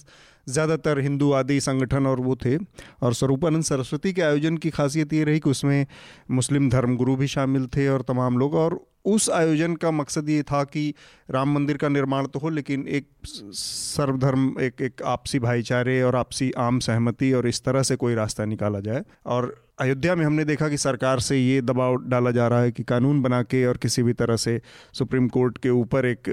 ज़्यादातर 0.47 0.99
हिंदू 0.99 1.31
आदि 1.33 1.59
संगठन 1.61 2.07
और 2.07 2.19
वो 2.19 2.35
थे। 2.35 2.57
और 2.57 3.13
स्वरूपानंद 3.13 3.63
सरस्वती 3.63 4.13
के 4.13 4.21
आयोजन 4.21 4.57
की 4.57 4.69
खासियत 4.71 5.13
ये 5.13 5.23
रही 5.23 5.39
कि 5.39 5.49
उसमें 5.49 5.85
मुस्लिम 6.31 6.69
धर्मगुरु 6.69 7.15
भी 7.15 7.27
शामिल 7.29 7.67
थे 7.67 7.87
और 7.87 8.01
तमाम 8.01 8.37
लोग, 8.37 8.53
और 8.55 8.79
उस 9.05 9.29
आयोजन 9.29 9.75
का 9.75 9.91
मकसद 9.91 10.29
ये 10.29 10.43
था 10.43 10.63
कि 10.63 10.93
राम 11.31 11.53
मंदिर 11.53 11.77
का 11.77 11.89
निर्माण 11.89 12.27
तो 12.27 12.39
हो, 12.39 12.49
लेकिन 12.49 12.87
एक 12.87 13.07
सर्वधर्म, 13.25 14.55
एक 14.61 14.81
एक 14.81 15.01
आपसी 15.05 15.39
भाईचारे 15.39 16.01
और 16.01 16.15
आपसी 16.15 16.51
आम 16.51 16.79
सहमति 16.79 17.33
और 17.33 17.47
इस 17.47 17.63
तरह 17.63 17.83
से 17.83 17.95
कोई 17.95 18.15
रास्ता 18.15 18.45
निकाला 18.45 18.79
जाए। 18.79 19.03
और 19.25 19.64
अयोध्या 19.79 20.15
में 20.15 20.25
हमने 20.25 20.43
देखा 20.45 20.67
कि 20.69 20.77
सरकार 20.77 21.19
से 21.19 21.37
ये 21.37 21.61
दबाव 21.61 21.95
डाला 22.09 22.31
जा 22.31 22.47
रहा 22.47 22.61
है 22.61 22.71
कि 22.71 22.83
कानून 22.83 23.21
बना 23.21 23.41
के 23.43 23.65
और 23.65 23.77
किसी 23.77 24.03
भी 24.03 24.13
तरह 24.13 24.35
से 24.35 24.61
सुप्रीम 24.93 25.27
कोर्ट 25.27 25.57
के 25.57 25.69
ऊपर 25.69 26.05
एक 26.05 26.23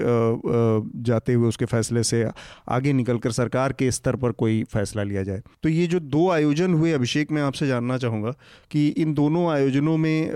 जाते 0.95 1.33
हुए 1.33 1.47
उसके 1.47 1.65
फैसले 1.65 2.03
से 2.03 2.25
आगे 2.69 2.93
निकलकर 2.93 3.31
सरकार 3.31 3.73
के 3.73 3.91
स्तर 3.91 4.15
पर 4.15 4.31
कोई 4.31 4.63
फैसला 4.63 5.03
लिया 5.03 5.23
जाए। 5.23 5.41
तो 5.63 5.69
ये 5.69 5.87
जो 5.87 5.99
दो 5.99 6.29
आयोजन 6.29 6.73
हुए, 6.73 6.91
अभिषेक, 6.91 7.31
मैं 7.31 7.41
आपसे 7.41 7.67
जानना 7.67 7.97
चाहूँगा 7.97 8.31
कि 8.71 8.87
इन 8.87 9.13
दोनों 9.13 9.49
आयोजनों 9.51 9.97
में 9.97 10.29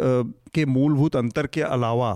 के 0.54 0.65
मूलभूत 0.65 1.15
अंतर 1.15 1.48
के 1.48 1.62
अलावा 1.62 2.13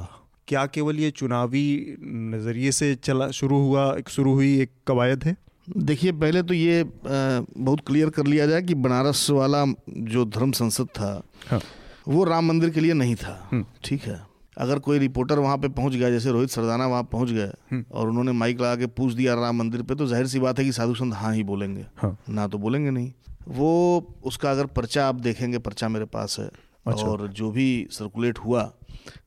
क्या 0.47 0.65
केवल 0.65 0.99
ये 0.99 1.11
चुनावी 1.11 1.95
नज़रिए 2.01 2.71
से 2.71 2.93
चला, 2.95 3.29
शुरू 3.29 3.61
हुआ 3.61 3.95
शुरू 4.09 4.33
हुई 4.33 4.59
एक 4.61 4.71
कवायद 4.87 5.23
है? 5.23 5.35
देखिए 5.77 6.11
पहले 6.11 6.41
तो 6.43 6.53
ये 6.53 6.83
बहुत 7.05 7.79
क्लियर 7.87 8.09
कर 8.09 8.25
लिया 8.25 8.45
जाए 8.47 8.61
कि 8.61 8.75
बनारस 8.75 9.29
वाला 9.29 9.65
जो 9.89 10.25
धर्म 10.25 10.51
संसद 10.51 10.87
था 10.87 11.21
हाँ। 11.49 11.61
वो 12.07 12.23
राम 12.23 12.47
मंदिर 12.47 12.69
के 12.69 12.79
लिए 12.79 12.93
नहीं 12.93 13.15
था 13.15 13.49
हम्म। 13.51 13.65
ठीक 13.83 14.01
है 14.01 14.19
अगर 14.57 14.79
कोई 14.79 14.99
रिपोर्टर 14.99 15.39
वहाँ 15.39 15.57
पे 15.57 15.67
पहुँच 15.69 15.93
गया 15.93 16.09
जैसे 16.09 16.31
रोहित 16.31 16.49
सरदाना 16.49 16.87
वहाँ 16.87 17.03
पहुँच 17.03 17.29
गए 17.29 17.51
हम्म। 17.71 17.83
और 17.91 18.09
उन्होंने 18.09 18.31
माइक 18.31 18.61
लगा 18.61 18.75
के 18.75 18.85
पूछ 18.87 19.13
दिया 19.13 19.33
राम 19.33 19.57
मंदिर 19.57 19.81
पे 19.81 19.95
तो 19.95 20.07
ज़ाहिर 20.07 20.27
सी 20.27 20.39
बात 20.39 20.59
है 20.59 20.65
कि 20.65 20.71
साधु 20.71 20.95
संत 20.95 21.13
हाँ 21.13 21.33
ही 21.33 21.43
बोलेंगे 21.43 21.85
हाँ। 21.97 22.17
ना 22.29 22.47
तो 22.47 22.57
बोलेंगे 22.57 22.89
नहीं 22.89 23.11
वो 23.47 24.17
उसका 24.23 24.51
अगर 24.51 24.65
पर्चा 24.65 25.07
आप 25.07 25.15
देखेंगे 25.15 25.57
पर्चा 25.57 25.89
मेरे 25.89 26.05
पास 26.05 26.37
है 26.39 26.49
अच्छा। 26.87 27.05
और 27.05 27.27
जो 27.27 27.51
भी 27.51 27.87
सर्कुलेट 27.91 28.39
हुआ 28.39 28.71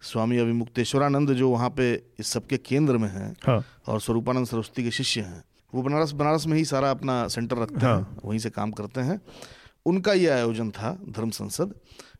स्वामी 0.03 0.39
अभिमुक्तेश्वरानंद 0.39 1.33
जो 1.33 1.49
वहाँ 1.51 1.71
पे 1.71 1.93
इस 2.21 2.27
सबके 2.27 2.57
केंद्र 2.57 2.99
में 2.99 3.09
हैं 3.09 3.35
हाँ। 3.47 3.65
और 3.89 4.01
स्वरूपानंद 4.01 4.47
सरस्वती 4.47 4.85
के 4.85 4.91
शिष्य 4.91 5.21
हैं 5.21 5.43
वो 5.75 5.83
बनारस 5.83 6.13
बनारस 6.15 6.47
में 6.47 6.57
ही 6.57 6.65
सारा 6.65 6.91
अपना 6.91 7.27
सेंटर 7.29 7.57
रखते 7.59 7.87
हाँ। 7.87 7.97
हैं 7.97 8.17
वहीं 8.25 8.39
से 8.39 8.51
काम 8.53 8.71
करते 8.73 9.01
हैं 9.01 9.21
उनका 9.87 10.13
ये 10.15 10.29
आयोजन 10.31 10.71
था 10.71 10.97
धर्म 11.09 11.31
संसद 11.33 11.75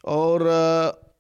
और 0.07 0.49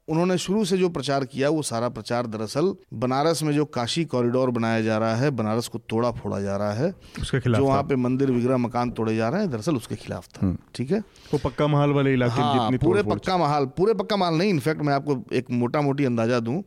उन्होंने 0.08 0.36
शुरू 0.38 0.64
से 0.64 0.76
जो 0.76 0.88
प्रचार 0.88 1.24
किया 1.24 1.48
वो 1.48 1.62
सारा 1.62 1.88
प्रचार 1.88 2.26
दरअसल 2.26 2.74
बनारस 2.94 3.42
में 3.42 3.52
जो 3.52 3.64
काशी 3.66 4.04
कॉरिडोर 4.04 4.50
बनाया 4.50 4.80
जा 4.80 4.98
रहा 4.98 5.14
है 5.16 5.30
बनारस 5.32 5.68
को 5.68 5.78
तोड़ा 5.80 6.10
फोड़ा 6.12 6.40
जा 6.40 6.56
रहा 6.56 6.72
है 6.72 6.92
उसके 7.20 7.40
खिलाफ 7.40 7.60
जो 7.60 7.66
वहाँ 7.66 7.82
पे 7.82 7.96
मंदिर 7.98 8.30
विग्रह 8.30 8.56
मकान 8.58 8.90
तोड़े 8.90 9.14
जा 9.16 9.28
रहे 9.28 9.40
हैं 9.40 9.50
दरअसल 9.50 9.76
उसके 9.76 9.96
खिलाफ 9.96 10.26
था 10.28 10.40
हम्म। 10.42 10.58
ठीक 10.74 10.90
है 10.90 10.98
वो 11.32 11.38
पक्का 11.44 11.66
महल 11.68 11.90
वाले 11.90 12.12
इलाके 12.12 12.40
हाँ, 12.40 12.70
पूरे 12.74 13.02
पक्का 13.04 13.36
महल 13.38 13.66
पूरे 13.76 13.94
पक्का 13.94 14.16
महल 14.16 14.34
नहीं 14.34 14.50
इनफैक्ट 14.50 14.82
मैं 14.82 14.94
आपको 14.94 15.22
एक 15.32 15.50
मोटा 15.52 15.80
मोटी 15.80 16.04
अंदाज़ा 16.04 16.40
दूँ 16.40 16.62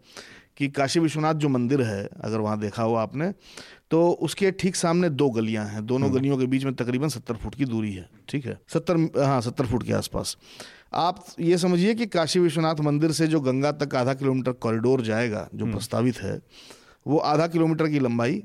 कि 0.58 0.68
काशी 0.70 1.00
विश्वनाथ 1.00 1.34
जो 1.36 1.50
मंदिर 1.50 1.82
है 1.84 2.04
अगर 2.20 2.40
वहाँ 2.40 2.60
देखा 2.60 2.84
हो 2.84 2.96
आपने 2.96 3.32
तो 3.92 4.10
उसके 4.22 4.52
ठीक 4.52 4.76
सामने 4.76 5.10
दो 5.10 5.30
गलियाँ 5.30 5.66
हैं। 5.66 5.86
दोनों 5.86 6.08
हम्म। 6.10 6.20
गलियों 6.20 6.38
के 6.38 6.46
बीच 6.46 6.64
में 6.64 6.74
तकरीबन 6.76 7.10
सत्तर 7.10 7.36
फुट 7.36 7.56
की 7.56 7.66
दूरी 7.66 7.94
है 7.94 8.10
ठीक 8.30 8.46
है? 8.46 8.60
सत्तर 8.68 8.98
हाँ 9.18 9.40
सत्तर 9.42 9.66
फुट 9.66 9.84
के 9.84 9.94
आसपास। 9.94 10.36
आप 10.94 11.26
ये 11.40 11.58
समझिए 11.58 11.94
कि 11.96 12.06
काशी 12.08 12.40
विश्वनाथ 12.40 12.80
मंदिर 12.82 13.12
से 13.12 13.28
जो 13.28 13.40
गंगा 13.42 13.72
तक 13.72 13.96
आधा 13.96 14.14
किलोमीटर 14.14 14.52
कॉरिडोर 14.52 15.02
जाएगा 15.02 15.48
जो 15.54 15.66
हम्म। 15.66 15.76
प्रस्तावित 15.76 16.18
है 16.18 16.40
वो 17.08 17.18
आधा 17.32 17.48
किलोमीटर 17.48 17.88
की 17.90 18.00
लंबाई 18.00 18.44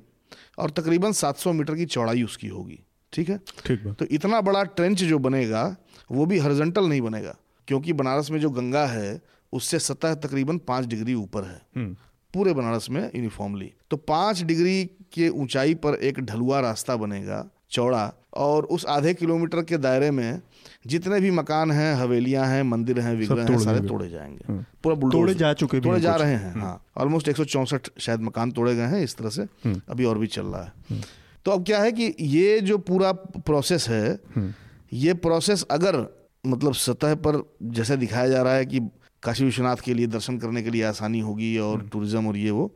और 0.59 0.71
तकरीबन 0.71 1.13
700 1.13 1.53
मीटर 1.53 1.75
की 1.75 1.87
चौड़ाई 1.87 2.23
उसकी 2.23 2.49
होगी 2.49 2.79
ठीक 3.13 3.29
है? 3.29 3.39
ठीक 3.67 3.87
है 3.87 3.93
तो 3.93 4.05
इतना 4.11 4.41
बड़ा 4.41 4.63
ट्रेंच 4.65 5.03
जो 5.03 5.19
बनेगा 5.19 5.65
वो 6.13 6.27
भी 6.27 6.39
हॉरिजॉन्टल 6.39 6.89
नहीं 6.89 7.01
बनेगा 7.01 7.37
क्योंकि 7.69 7.93
बनारस 7.93 8.31
में 8.31 8.41
जो 8.41 8.51
गंगा 8.51 8.87
है 8.87 9.21
उससे 9.53 9.79
सतह 9.79 10.15
तकरीबन 10.15 10.59
पाँच 10.59 10.87
डिग्री 10.87 11.15
ऊपर 11.15 11.45
है। 11.45 11.61
हम्म। 11.77 11.97
पूरे 12.35 12.53
बनारस 12.53 12.87
में 12.91 13.03
यूनिफॉर्मली 13.03 13.73
तो 13.91 13.97
पाँच 13.97 14.43
डिग्री 14.43 14.91
के 15.13 15.29
ऊंचाई 15.29 15.75
पर 15.75 15.95
एक 15.95 16.21
ढलुआ 16.21 16.61
रास्ता 16.61 16.97
बनेगा 16.97 17.49
चौड़ा 17.71 18.13
और 18.35 18.65
उस 18.65 18.87
आधे 18.87 19.15
किलोमीटर 19.15 19.63
के 19.63 19.77
दायरे 19.79 20.11
में 20.11 20.41
जितने 20.87 21.21
भी 21.21 21.31
मकान 21.31 21.71
हैं 21.71 21.95
हवेलियाँ 21.95 22.47
हैं 22.47 22.63
मंदिर 22.63 23.01
हैं 23.01 23.15
विग्रह 23.17 23.45
हैं 23.45 23.59
सारे 23.59 23.81
तोड़े 23.81 24.09
जाएँगे। 24.11 24.53
हाँ। 24.53 24.67
पूरा 24.83 24.97
तोड़े 24.97 25.35
जा 25.35 25.53
चुके 25.53 25.81
तोड़े 25.81 26.01
जा 26.01 26.17
रहे 26.17 26.35
हैं 26.35 26.61
हाँ। 26.61 26.85
ऑलमोस्ट 26.99 27.29
एक 27.29 27.37
शायद 28.01 28.21
मकान 28.21 28.51
तोड़े 28.51 28.75
गए 28.77 28.87
हैं 28.87 29.03
इस 29.03 29.17
तरह 29.17 29.29
से। 29.29 29.43
हम्म। 29.43 29.81
अभी 29.89 30.05
और 30.05 30.19
भी 30.19 30.27
चल 30.27 30.47
रहा 30.47 30.63
है। 30.63 30.73
हम्म। 30.91 31.01
तो 31.45 31.51
अब 31.51 31.65
क्या 31.65 31.83
है 31.83 31.93
कि 31.93 32.15
ये 32.21 32.61
जो 32.61 32.79
पूरा 32.79 33.13
प्रोसेस 33.13 33.89
है 33.89 34.19
हम्म। 34.37 34.53
ये 34.93 35.15
प्रोसेस 35.15 35.63
अगर 35.71 36.07
मतलब 36.47 36.75
सतह 36.75 37.15
पर 37.15 37.55
जैसे 37.63 37.97
दिखाया 37.97 38.29
जा 38.29 38.43
रहा 38.43 38.55
है 38.55 38.67
कि 38.67 38.81
काशी 39.23 39.45
विश्वनाथ 39.45 39.77
के 39.77 39.95
लिए 39.95 40.07
दर्शन 40.07 40.39
करने 40.39 40.63
के 40.63 40.71
लिए 40.71 40.83
आसानी 40.83 41.21
होगी 41.21 41.59
और 41.59 41.89
टूरिज़्म 41.93 42.27
और 42.27 42.37
ये 42.37 42.51
वो 42.51 42.75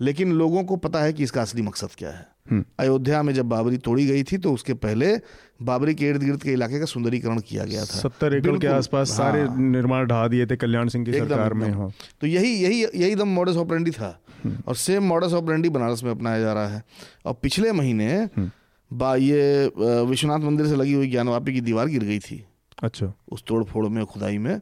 लेकिन 0.00 0.32
लोगों 0.32 0.62
को 0.64 0.76
पता 0.76 1.02
है 1.02 1.12
कि 1.12 1.22
इसका 1.22 1.42
असली 1.42 1.62
मकसद 1.62 1.88
क्या 1.98 2.10
है। 2.10 2.26
हम्म। 2.50 2.64
अयोध्या 2.80 3.22
में 3.22 3.32
जब 3.34 3.48
बाबरी 3.48 3.78
तोड़ी 3.78 4.06
गई 4.06 4.22
थी 4.22 4.36
तो 4.38 4.52
उसके 4.52 4.74
पहले 4.74 5.16
बाबरी 5.62 5.94
के 5.94 6.08
इर्द 6.08 6.22
गिर्द 6.22 6.42
के 6.42 6.52
इलाके 6.52 6.78
का 6.78 6.84
सुंदरीकरण 6.84 7.40
किया 7.40 7.64
गया 7.64 7.80
था। 7.80 7.98
सत्तर 7.98 8.34
एकड़ 8.34 8.58
के 8.58 8.66
आसपास 8.66 9.10
हाँ, 9.10 9.16
सारे 9.18 9.46
निर्माण 9.62 10.06
ढा 10.06 10.26
दिए 10.28 10.46
थे 10.46 10.56
कल्याण 10.56 10.88
सिंह 10.88 11.04
की 11.04 11.12
सरकार 11.12 11.54
में 11.54 11.68
हाँ। 11.70 11.90
तो 12.20 12.26
यही 12.26 12.52
यही 12.54 12.82
यही 12.84 13.14
दम 13.14 13.28
मॉडस 13.28 13.56
ऑपरेंडी 13.56 13.90
था। 13.90 14.18
हम्म। 14.44 14.62
और 14.66 14.74
सेम 14.74 15.04
मॉडस 15.04 15.32
ऑपरेंडी 15.32 15.68
बनारस 15.68 16.02
में 16.04 16.10
अपनाया 16.10 16.40
जा 16.40 16.52
रहा 16.52 16.68
है। 16.68 16.82
और 17.26 17.34
पिछले 17.42 17.72
महीने 17.72 18.12
हम्म। 18.14 18.50
बा 18.90 19.14
ये 19.16 19.70
विश्वनाथ 19.78 20.38
मंदिर 20.38 20.66
से 20.66 20.76
लगी 20.76 20.92
हुई 20.92 21.10
ज्ञानवापी 21.10 21.52
की 21.54 21.60
दीवार 21.60 21.86
गिर 21.86 22.04
गई 22.04 22.18
थी। 22.18 22.44
अच्छा। 22.82 23.12
उस 23.32 23.44
तोड़ 23.46 23.62
फोड़ 23.64 23.86
में 23.88 24.04
खुदाई 24.04 24.38
में। 24.38 24.60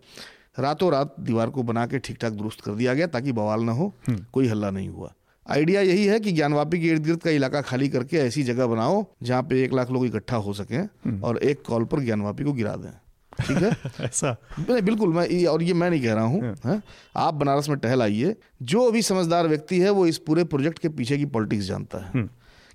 रातों 0.59 0.91
रात 0.93 1.15
दीवार 1.21 1.51
को 1.51 1.63
बना 1.63 1.87
के 1.87 1.99
ठीक 1.99 2.19
ठाक 2.21 2.33
दुरुस्त 2.33 2.61
कर 2.61 2.73
दिया 2.73 2.95
गया 2.95 3.07
ताकि 3.07 3.33
बवाल 3.33 3.63
ना 3.63 3.73
हो 3.73 3.93
कोई 4.33 4.47
हल्ला 4.47 4.71
नहीं 4.71 4.89
हुआ। 4.89 5.13
आइडिया 5.47 5.81
यही 5.81 6.05
है 6.07 6.19
कि 6.21 6.33
ज्ञानवापी 6.33 6.81
के 6.81 6.89
इर्द 6.89 7.05
गिर्द 7.05 7.21
का 7.21 7.31
इलाका 7.31 7.61
खाली 7.63 7.89
करके 7.89 8.17
ऐसी 8.17 8.43
जगह 8.43 8.67
बनाओ 8.67 9.05
जहाँ 9.23 9.43
पे 9.43 9.63
एक 9.65 9.73
लाख 9.73 9.91
लोग 9.91 10.07
इकट्ठा 10.07 10.37
हो 10.39 10.53
सके 10.53 10.77
हम्म। 10.77 11.23
और 11.23 11.39
एक 11.45 11.63
कॉल 11.63 11.85
पर 11.85 12.01
ज्ञानवापी 12.01 12.45
को 12.45 12.53
गिरा 12.53 12.77
दें 12.77 12.91
ठीक 13.39 13.57
है 13.57 13.71
ऐसा 14.01 14.37
नहीं 14.61 14.83
बिल्कुल 14.83 15.13
मैं 15.13 15.45
और 15.47 15.63
ये 15.63 15.75
मैं 15.75 15.91
नहीं 15.91 16.03
कह 16.03 16.15
रहा 16.15 16.25
हूँ 16.25 16.55
हाँ। 16.65 16.81
आप 17.17 17.35
बनारस 17.35 17.69
में 17.69 17.79
टहल 17.79 18.03
आइए 18.03 18.35
जो 18.65 18.91
भी 18.91 19.03
समझदार 19.03 19.49
व्यक्ति 19.49 19.81
है 19.81 19.91
वो 19.91 20.07
इस 20.07 20.19
पूरे 20.19 20.45
प्रोजेक्ट 20.47 20.79
के 20.79 20.89
पीछे 20.91 21.19
की 21.19 21.27
पॉलिटिक्स 21.29 21.65
जानता 21.65 21.99
है 21.99 22.11
हम्म। 22.11 22.29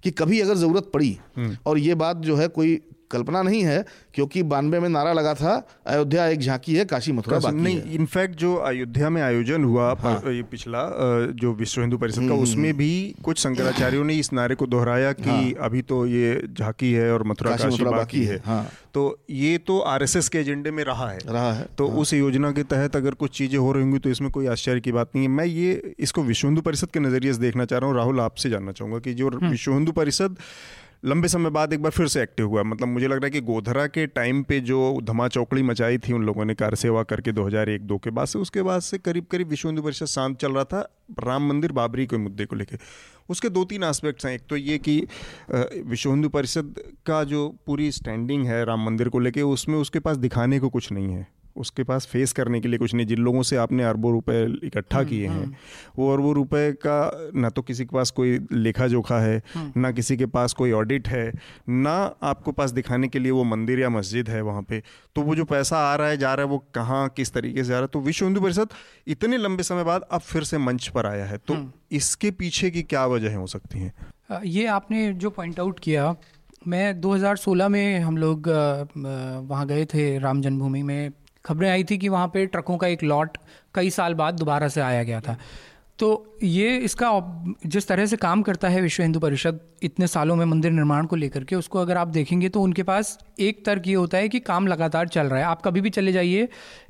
कि 0.03 0.11
कभी 0.13 0.39
अगर 0.39 0.55
ज़रूरत 0.55 0.89
पड़ी 0.93 1.17
हम्म। 1.37 1.57
और 1.65 1.77
ये 1.77 1.95
बात 1.95 2.17
जो 2.19 2.35
है 2.35 2.47
कोई 2.49 2.79
कल्पना 3.11 3.41
नहीं 3.41 3.61
है 3.63 3.83
क्योंकि 4.13 4.43
बानवे 4.45 4.79
में 4.79 4.87
नारा 4.89 5.13
लगा 5.13 5.33
था 5.33 5.53
अयोध्या 5.87 6.27
एक 6.27 6.39
झांकी 6.39 6.75
है 6.75 6.85
काशी 6.85 7.11
मथुरा 7.11 7.39
बाकी 7.39 7.57
नहीं 7.57 7.81
इनफैक्ट 7.93 8.35
जो 8.35 8.55
अयोध्या 8.63 9.09
में 9.09 9.21
आयोजन 9.21 9.63
हुआ 9.63 9.93
हाँ। 9.99 10.21
ये 10.27 10.43
पिछला 10.51 10.83
जो 11.35 11.53
विश्व 11.53 11.81
हिंदू 11.81 11.97
परिषद 11.97 12.17
का 12.17 12.23
हम्म, 12.23 12.43
उसमें 12.43 12.73
भी 12.77 13.15
कुछ 13.23 13.39
शंकराचार्यों 13.39 14.03
ने 14.03 14.13
इस 14.15 14.31
नारे 14.33 14.55
को 14.55 14.67
दोहराया 14.67 15.11
कि 15.13 15.29
हाँ। 15.29 15.65
अभी 15.65 15.81
तो 15.83 16.05
ये 16.07 16.41
झांकी 16.49 16.91
है 16.93 17.11
और 17.13 17.23
मथुरा 17.23 17.51
काशी, 17.51 17.63
काशी 17.65 17.83
बाकी 17.85 18.23
है 18.23 18.41
हाँ। 18.45 18.65
तो 18.93 19.03
ये 19.31 19.57
तो 19.59 19.79
आरएसएस 19.87 20.29
के 20.29 20.39
एजेंडे 20.39 20.71
में 20.71 20.83
रहा 20.83 21.09
है 21.09 21.19
रहा 21.27 21.53
है 21.53 21.67
तो 21.77 21.87
हाँ। 21.87 21.97
उस 21.97 22.13
योजना 22.13 22.51
के 22.51 22.63
तहत 22.65 22.95
अगर 22.95 23.13
कुछ 23.15 23.37
चीज़ें 23.37 23.57
हो 23.57 23.71
रही 23.71 23.83
होंगी 23.83 23.99
तो 23.99 24.09
इसमें 24.09 24.29
कोई 24.31 24.47
आश्चर्य 24.49 24.79
की 24.79 24.91
बात 24.91 25.15
नहीं 25.15 25.25
है 25.25 25.31
मैं 25.31 25.45
ये 25.45 25.93
इसको 25.99 26.23
विश्व 26.23 26.47
हिंदू 26.47 26.61
परिषद 26.61 26.89
के 26.89 26.99
नज़रिए 26.99 27.33
से 27.33 27.41
देखना 27.41 27.65
चाह 27.65 27.79
रहा 27.79 27.89
हूँ 27.89 27.97
राहुल 27.97 28.19
आपसे 28.21 28.49
जानना 28.49 28.71
चाहूँगा 28.71 28.99
कि 28.99 29.13
जो 29.13 29.29
हम्म। 29.29 29.49
विश्व 29.49 29.73
हिंदू 29.73 29.91
परिषद 29.93 30.37
लंबे 31.03 31.27
समय 31.27 31.49
बाद 31.49 31.73
एक 31.73 31.81
बार 31.81 31.91
फिर 31.91 32.07
से 32.07 32.21
एक्टिव 32.21 32.47
हुआ। 32.47 32.63
मतलब 32.63 32.87
मुझे 32.87 33.07
लग 33.07 33.13
रहा 33.13 33.25
है 33.25 33.31
कि 33.31 33.41
गोधरा 33.41 33.85
के 33.87 34.05
टाइम 34.07 34.41
पे 34.43 34.59
जो 34.59 34.79
धमा 35.03 35.27
चौकड़ी 35.27 35.61
मचाई 35.63 35.97
थी 35.97 36.13
उन 36.13 36.23
लोगों 36.23 36.45
ने 36.45 36.55
कार 36.55 36.75
सेवा 36.75 37.03
करके 37.03 37.31
2001-2 37.31 37.97
के 38.03 38.09
बाद 38.09 38.27
से, 38.27 38.39
उसके 38.39 38.61
बाद 38.61 38.81
से 38.81 38.97
करीब 38.97 39.25
करीब 39.31 39.47
विश्व 39.47 39.67
हिंदू 39.67 39.81
परिषद 39.81 40.05
शांत 40.05 40.37
चल 40.37 40.53
रहा 40.53 40.63
था 40.63 40.81
राम 41.23 41.47
मंदिर 41.49 41.71
बाबरी 41.71 42.07
के 42.07 42.17
मुद्दे 42.17 42.45
को 42.45 42.55
लेकर 42.55 42.77
उसके 43.29 43.49
दो 43.49 43.63
तीन 43.65 43.83
एस्पेक्ट्स 43.83 44.25
हैं। 44.25 44.33
एक 44.33 44.41
तो 44.49 44.55
ये 44.57 44.77
कि 44.79 44.99
विश्व 45.85 46.09
हिंदू 46.09 46.29
परिषद 46.29 46.75
का 47.05 47.23
जो 47.23 47.47
पूरी 47.65 47.91
स्टैंडिंग 47.91 48.45
है 48.45 48.63
राम 48.65 48.85
मंदिर 48.85 49.09
को 49.09 49.19
लेकर 49.19 49.41
उसमें 49.41 49.77
उसके 49.77 49.99
पास 49.99 50.17
दिखाने 50.17 50.59
को 50.59 50.69
कुछ 50.69 50.91
नहीं 50.91 51.13
है। 51.13 51.27
उसके 51.59 51.83
पास 51.83 52.07
फेस 52.07 52.33
करने 52.33 52.59
के 52.61 52.67
लिए 52.67 52.79
कुछ 52.79 52.93
नहीं 52.93 53.05
जिन 53.05 53.19
लोगों 53.19 53.41
से 53.43 53.57
आपने 53.57 53.83
अरबों 53.85 54.11
रुपए 54.11 54.43
इकट्ठा 54.63 54.97
हम्म, 54.97 55.09
किए 55.09 55.27
हैं 55.27 55.35
हम्म। 55.35 55.53
वो 55.97 56.11
अरबों 56.13 56.33
रुपए 56.35 56.71
का 56.79 56.99
ना 57.35 57.49
तो 57.49 57.61
किसी 57.61 57.85
के 57.85 57.95
पास 57.95 58.11
कोई 58.11 58.39
लेखा 58.53 58.87
जोखा 58.87 59.19
है 59.19 59.41
हम्म। 59.53 59.81
ना 59.81 59.91
किसी 59.91 60.17
के 60.17 60.25
पास 60.29 60.53
कोई 60.53 60.71
ऑडिट 60.73 61.07
है 61.07 61.31
ना 61.69 61.95
आपको 62.23 62.51
पास 62.53 62.71
दिखाने 62.71 63.07
के 63.07 63.19
लिए 63.19 63.31
वो 63.31 63.43
मंदिर 63.45 63.79
या 63.79 63.89
मस्जिद 63.91 64.29
है 64.29 64.41
वहाँ 64.41 64.61
पे 64.61 64.81
तो 65.15 65.21
वो 65.21 65.35
जो 65.35 65.45
पैसा 65.47 65.77
आ 65.83 65.95
रहा 65.95 66.07
है 66.07 66.17
जा 66.17 66.33
रहा 66.33 66.45
है 66.45 66.51
वो 66.51 66.63
कहाँ 66.75 67.07
किस 67.15 67.33
तरीके 67.33 67.63
से 67.63 67.73
आ 67.73 67.75
रहा 67.75 67.81
है 67.81 67.87
तो 67.87 67.99
विश्व 68.01 68.25
हिंदू 68.25 68.41
परिषद 68.41 68.73
इतने 69.07 69.37
लंबे 69.39 69.63
समय 69.63 69.83
बाद 69.83 70.07
अब 70.11 70.21
फिर 70.23 70.43
से 70.43 70.57
मंच 70.59 70.87
पर 70.89 71.05
आया 71.05 71.25
है 71.25 71.37
तो 71.47 71.57
इसके 71.93 72.31
पीछे 72.33 72.71
की 72.71 72.83
क्या 72.85 73.05
वजह 73.07 73.35
हो 73.35 73.47
सकती 73.49 73.79
हैं 73.79 74.41
ये 74.47 74.65
आपने 74.71 75.11
जो 75.15 75.29
पॉइंट 75.31 75.59
आउट 75.59 75.79
किया 75.79 76.15
मैं 76.67 77.01
2016 77.01 77.67
में 77.67 77.99
हम 77.99 78.17
लोग 78.17 78.47
वहाँ 79.49 79.65
गए 79.67 79.85
थे 79.85 80.17
राम 80.19 80.41
जन्मभूमि 80.41 80.81
में 80.83 81.11
खबरें 81.45 81.69
आई 81.69 81.83
थी 81.83 81.97
कि 81.97 82.09
वहाँ 82.09 82.27
पे 82.27 82.45
ट्रकों 82.45 82.77
का 82.77 82.87
एक 82.87 83.03
लॉट 83.03 83.37
कई 83.75 83.89
साल 83.89 84.13
बाद 84.13 84.33
दोबारा 84.33 84.67
से 84.67 84.81
आया 84.81 85.03
गया 85.03 85.21
था। 85.21 85.37
तो 85.99 86.37
ये 86.43 86.75
इसका 86.77 87.09
जिस 87.65 87.87
तरह 87.87 88.05
से 88.05 88.17
काम 88.17 88.41
करता 88.41 88.67
है 88.69 88.81
विश्व 88.81 89.03
हिंदू 89.03 89.19
परिषद 89.19 89.59
इतने 89.83 90.07
सालों 90.07 90.35
में 90.35 90.45
मंदिर 90.45 90.71
निर्माण 90.71 91.05
को 91.05 91.15
लेकर 91.15 91.43
के, 91.43 91.55
उसको 91.55 91.79
अगर 91.79 91.97
आप 91.97 92.07
देखेंगे 92.07 92.49
तो 92.49 92.61
उनके 92.61 92.83
पास 92.83 93.17
एक 93.39 93.65
तर्क 93.65 93.87
ये 93.87 93.93
होता 93.93 94.17
है 94.17 94.29
कि 94.29 94.39
काम 94.41 94.67
लगातार 94.67 95.07
चल 95.07 95.27
रहा 95.27 95.39
है। 95.39 95.45
आप 95.45 95.61
कभी 95.61 95.81
भी 95.81 95.89
चले 95.89 96.11
जाइए 96.11 96.47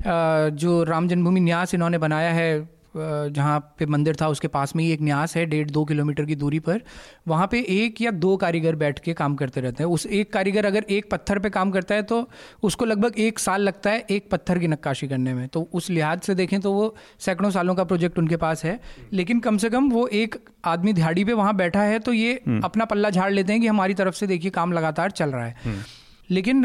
जो 0.07 0.83
राम 0.83 1.07
जन्मभूमि 1.07 1.39
न्यास 1.39 1.73
इन्होंने 1.73 1.97
बनाया 1.97 2.31
है 2.33 2.78
जहाँ 2.95 3.59
पे 3.79 3.85
मंदिर 3.85 4.15
था 4.21 4.27
उसके 4.27 4.47
पास 4.47 4.75
में 4.75 4.83
ही 4.83 4.91
एक 4.91 5.01
न्यास 5.01 5.35
है 5.35 5.45
डेढ़ 5.45 5.69
दो 5.69 5.83
किलोमीटर 5.85 6.25
की 6.25 6.35
दूरी 6.35 6.59
पर। 6.59 6.81
वहाँ 7.27 7.47
पे 7.47 7.59
एक 7.69 8.01
या 8.01 8.11
दो 8.13 8.35
कारीगर 8.37 8.75
बैठ 8.75 8.99
के 8.99 9.13
काम 9.13 9.35
करते 9.35 9.61
रहते 9.61 9.83
हैं। 9.83 9.89
उस 9.91 10.05
एक 10.05 10.31
कारीगर 10.33 10.65
अगर 10.65 10.85
एक 10.89 11.09
पत्थर 11.11 11.39
पे 11.39 11.49
काम 11.49 11.71
करता 11.71 11.95
है 11.95 12.03
तो 12.03 12.27
उसको 12.63 12.85
लगभग 12.85 13.19
एक 13.19 13.39
साल 13.39 13.61
लगता 13.61 13.89
है 13.89 14.05
एक 14.09 14.29
पत्थर 14.31 14.59
की 14.59 14.67
नक्काशी 14.67 15.07
करने 15.07 15.33
में। 15.33 15.47
तो 15.47 15.67
उस 15.73 15.89
लिहाज 15.89 16.21
से 16.21 16.35
देखें 16.35 16.59
तो 16.61 16.73
वो 16.73 16.95
सैकड़ों 17.19 17.51
सालों 17.51 17.75
का 17.75 17.83
प्रोजेक्ट 17.83 18.19
उनके 18.19 18.37
पास 18.37 18.65
है। 18.65 18.79
लेकिन 19.13 19.39
कम 19.39 19.57
से 19.57 19.69
कम 19.69 19.89
वो 19.89 20.07
एक 20.07 20.35
आदमी 20.65 20.93
दिहाड़ी 20.93 21.25
पे 21.25 21.33
वहाँ 21.33 21.55
बैठा 21.55 21.81
है 21.81 21.99
तो 21.99 22.13
ये 22.13 22.33
हम्म। 22.47 22.61
अपना 22.61 22.85
पल्ला 22.85 23.09
झाड़ 23.09 23.31
लेते 23.33 23.53
हैं 23.53 23.61
कि 23.61 23.67
हमारी 23.67 23.93
तरफ़ 23.93 24.15
से 24.15 24.27
देखिए 24.27 24.51
काम 24.51 24.73
लगातार 24.73 25.11
चल 25.11 25.29
रहा 25.29 25.45
है। 25.45 25.55
हम्म। 25.65 25.83
लेकिन 26.29 26.63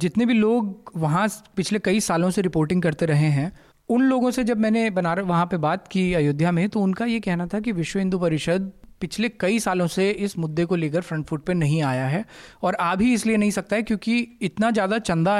जितने 0.00 0.26
भी 0.26 0.34
लोग 0.34 0.90
वहाँ 0.96 1.28
पिछले 1.56 1.78
कई 1.78 2.00
सालों 2.00 2.30
से 2.30 2.42
रिपोर्टिंग 2.42 2.82
करते 2.82 3.06
रहे 3.06 3.26
हैं 3.30 3.52
उन 3.92 4.02
लोगों 4.02 4.30
से 4.30 4.44
जब 4.44 4.58
मैंने 4.58 4.88
बनारस 4.90 5.24
वहाँ 5.24 5.46
पे 5.46 5.56
बात 5.56 5.88
की 5.88 6.12
अयोध्या 6.14 6.52
में 6.52 6.68
तो 6.68 6.80
उनका 6.80 7.04
ये 7.04 7.20
कहना 7.20 7.46
था 7.46 7.60
कि 7.60 7.72
विश्व 7.72 7.98
हिंदू 7.98 8.18
परिषद 8.18 8.70
पिछले 9.00 9.28
कई 9.40 9.58
सालों 9.58 9.86
से 9.86 10.10
इस 10.10 10.36
मुद्दे 10.38 10.64
को 10.64 10.76
लेकर 10.76 11.00
फ्रंट 11.00 11.26
फुट 11.26 11.44
पे 11.44 11.54
नहीं 11.54 11.82
आया 11.82 12.06
है 12.06 12.24
और 12.62 12.74
आ 12.74 12.94
भी 12.94 13.12
इसलिए 13.14 13.36
नहीं 13.36 13.50
सकता 13.50 13.76
है 13.76 13.82
क्योंकि 13.82 14.16
इतना 14.42 14.70
ज़्यादा 14.70 14.98
चंदा 14.98 15.36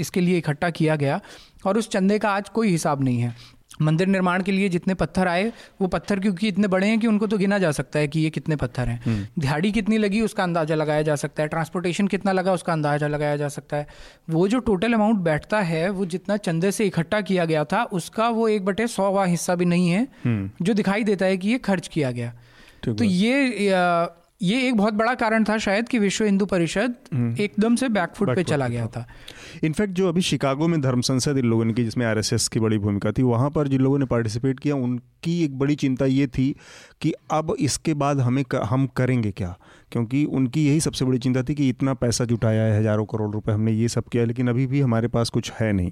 इसके 0.00 0.20
लिए 0.20 0.38
इकट्ठा 0.38 0.70
किया 0.70 0.96
गया 0.96 1.20
और 1.66 1.78
उस 1.78 1.88
चंदे 1.88 2.18
का 2.18 2.30
आज 2.30 2.48
कोई 2.48 2.68
हिसाब 2.68 3.04
नहीं 3.04 3.20
है। 3.20 3.34
मंदिर 3.82 4.06
निर्माण 4.06 4.42
के 4.42 4.52
लिए 4.52 4.68
जितने 4.68 4.94
पत्थर 4.94 5.28
आए 5.28 5.52
वो 5.80 5.88
पत्थर 5.88 6.20
क्योंकि 6.20 6.48
इतने 6.48 6.68
बड़े 6.68 6.86
हैं 6.86 6.98
कि 7.00 7.06
उनको 7.06 7.26
तो 7.26 7.38
गिना 7.38 7.58
जा 7.58 7.70
सकता 7.72 7.98
है 7.98 8.08
कि 8.08 8.20
ये 8.20 8.30
कितने 8.30 8.56
पत्थर 8.56 8.88
हैं। 8.88 9.00
हम्म। 9.04 9.26
दिहाड़ी 9.38 9.72
कितनी 9.72 9.98
लगी 9.98 10.20
उसका 10.20 10.42
अंदाज़ा 10.42 10.74
लगाया 10.74 11.02
जा 11.02 11.16
सकता 11.16 11.42
है। 11.42 11.48
ट्रांसपोर्टेशन 11.48 12.06
कितना 12.06 12.32
लगा 12.32 12.52
उसका 12.52 12.72
अंदाज़ा 12.72 13.06
लगाया 13.06 13.36
जा 13.36 13.48
सकता 13.48 13.76
है। 13.76 13.86
वो 14.30 14.46
जो 14.48 14.58
टोटल 14.60 14.92
अमाउंट 14.92 15.18
बैठता 15.20 15.60
है 15.62 15.88
वो 15.90 16.06
जितना 16.06 16.36
चंदे 16.38 16.72
से 16.72 16.86
इकट्ठा 16.86 17.20
किया 17.20 17.44
गया 17.44 17.64
था 17.64 17.82
उसका 17.92 18.28
वो 18.30 18.48
एक 18.48 18.64
बटे 18.64 18.86
सौवा 18.88 19.24
हिस्सा 19.24 19.54
भी 19.54 19.64
नहीं 19.64 19.88
है 19.90 20.06
हम्म। 20.24 20.64
जो 20.64 20.74
दिखाई 20.74 21.04
देता 21.04 21.26
है 21.26 21.36
कि 21.36 21.48
ये 21.48 21.58
खर्च 21.60 21.88
किया 21.88 22.10
गया। 22.10 22.32
तो 22.84 23.04
ये 23.04 23.70
ये 24.42 24.68
एक 24.68 24.76
बहुत 24.76 24.94
बड़ा 24.94 25.14
कारण 25.14 25.44
था 25.44 25.58
शायद 25.58 25.88
कि 25.88 25.98
विश्व 25.98 26.24
हिंदू 26.24 26.46
परिषद 26.46 26.94
हम्म। 27.14 27.36
एकदम 27.40 27.76
से 27.76 27.88
बैकफुट 27.88 28.34
पे 28.34 28.42
चला 28.42 28.68
गया 28.68 28.86
था। 28.86 29.06
इनफैक्ट 29.64 29.92
जो 29.92 30.08
अभी 30.08 30.20
शिकागो 30.20 30.68
में 30.68 30.80
धर्म 30.80 31.00
संसद 31.00 31.38
इन 31.38 31.44
लोगों 31.44 31.72
की 31.72 31.84
जिसमें 31.84 32.06
आरएसएस 32.06 32.48
की 32.48 32.60
बड़ी 32.60 32.78
भूमिका 32.78 33.12
थी 33.12 33.22
वहाँ 33.22 33.50
पर 33.50 33.68
जिन 33.68 33.80
लोगों 33.80 33.98
ने 33.98 34.04
पार्टिसिपेट 34.04 34.60
किया 34.60 34.76
उनकी 34.76 35.44
एक 35.44 35.58
बड़ी 35.58 35.74
चिंता 35.74 36.04
ये 36.04 36.26
थी 36.26 36.56
कि 37.02 37.12
अब 37.30 37.56
इसके 37.60 37.94
बाद 37.94 38.20
हमें 38.20 38.44
कर, 38.44 38.62
हम 38.62 38.86
करेंगे 38.86 39.30
क्या? 39.30 39.58
क्योंकि 39.92 40.24
उनकी 40.26 40.66
यही 40.66 40.80
सबसे 40.80 41.04
बड़ी 41.04 41.18
चिंता 41.18 41.42
थी 41.42 41.54
कि 41.54 41.68
इतना 41.68 41.94
पैसा 41.94 42.24
जुटाया 42.24 42.62
है, 42.62 42.78
हज़ारों 42.78 43.04
करोड़ 43.06 43.30
रुपए 43.32 43.52
हमने 43.52 43.72
ये 43.72 43.88
सब 43.88 44.08
किया 44.08 44.24
लेकिन 44.24 44.48
अभी 44.48 44.66
भी 44.66 44.80
हमारे 44.80 45.08
पास 45.08 45.30
कुछ 45.30 45.52
है 45.52 45.72
नहीं। 45.72 45.90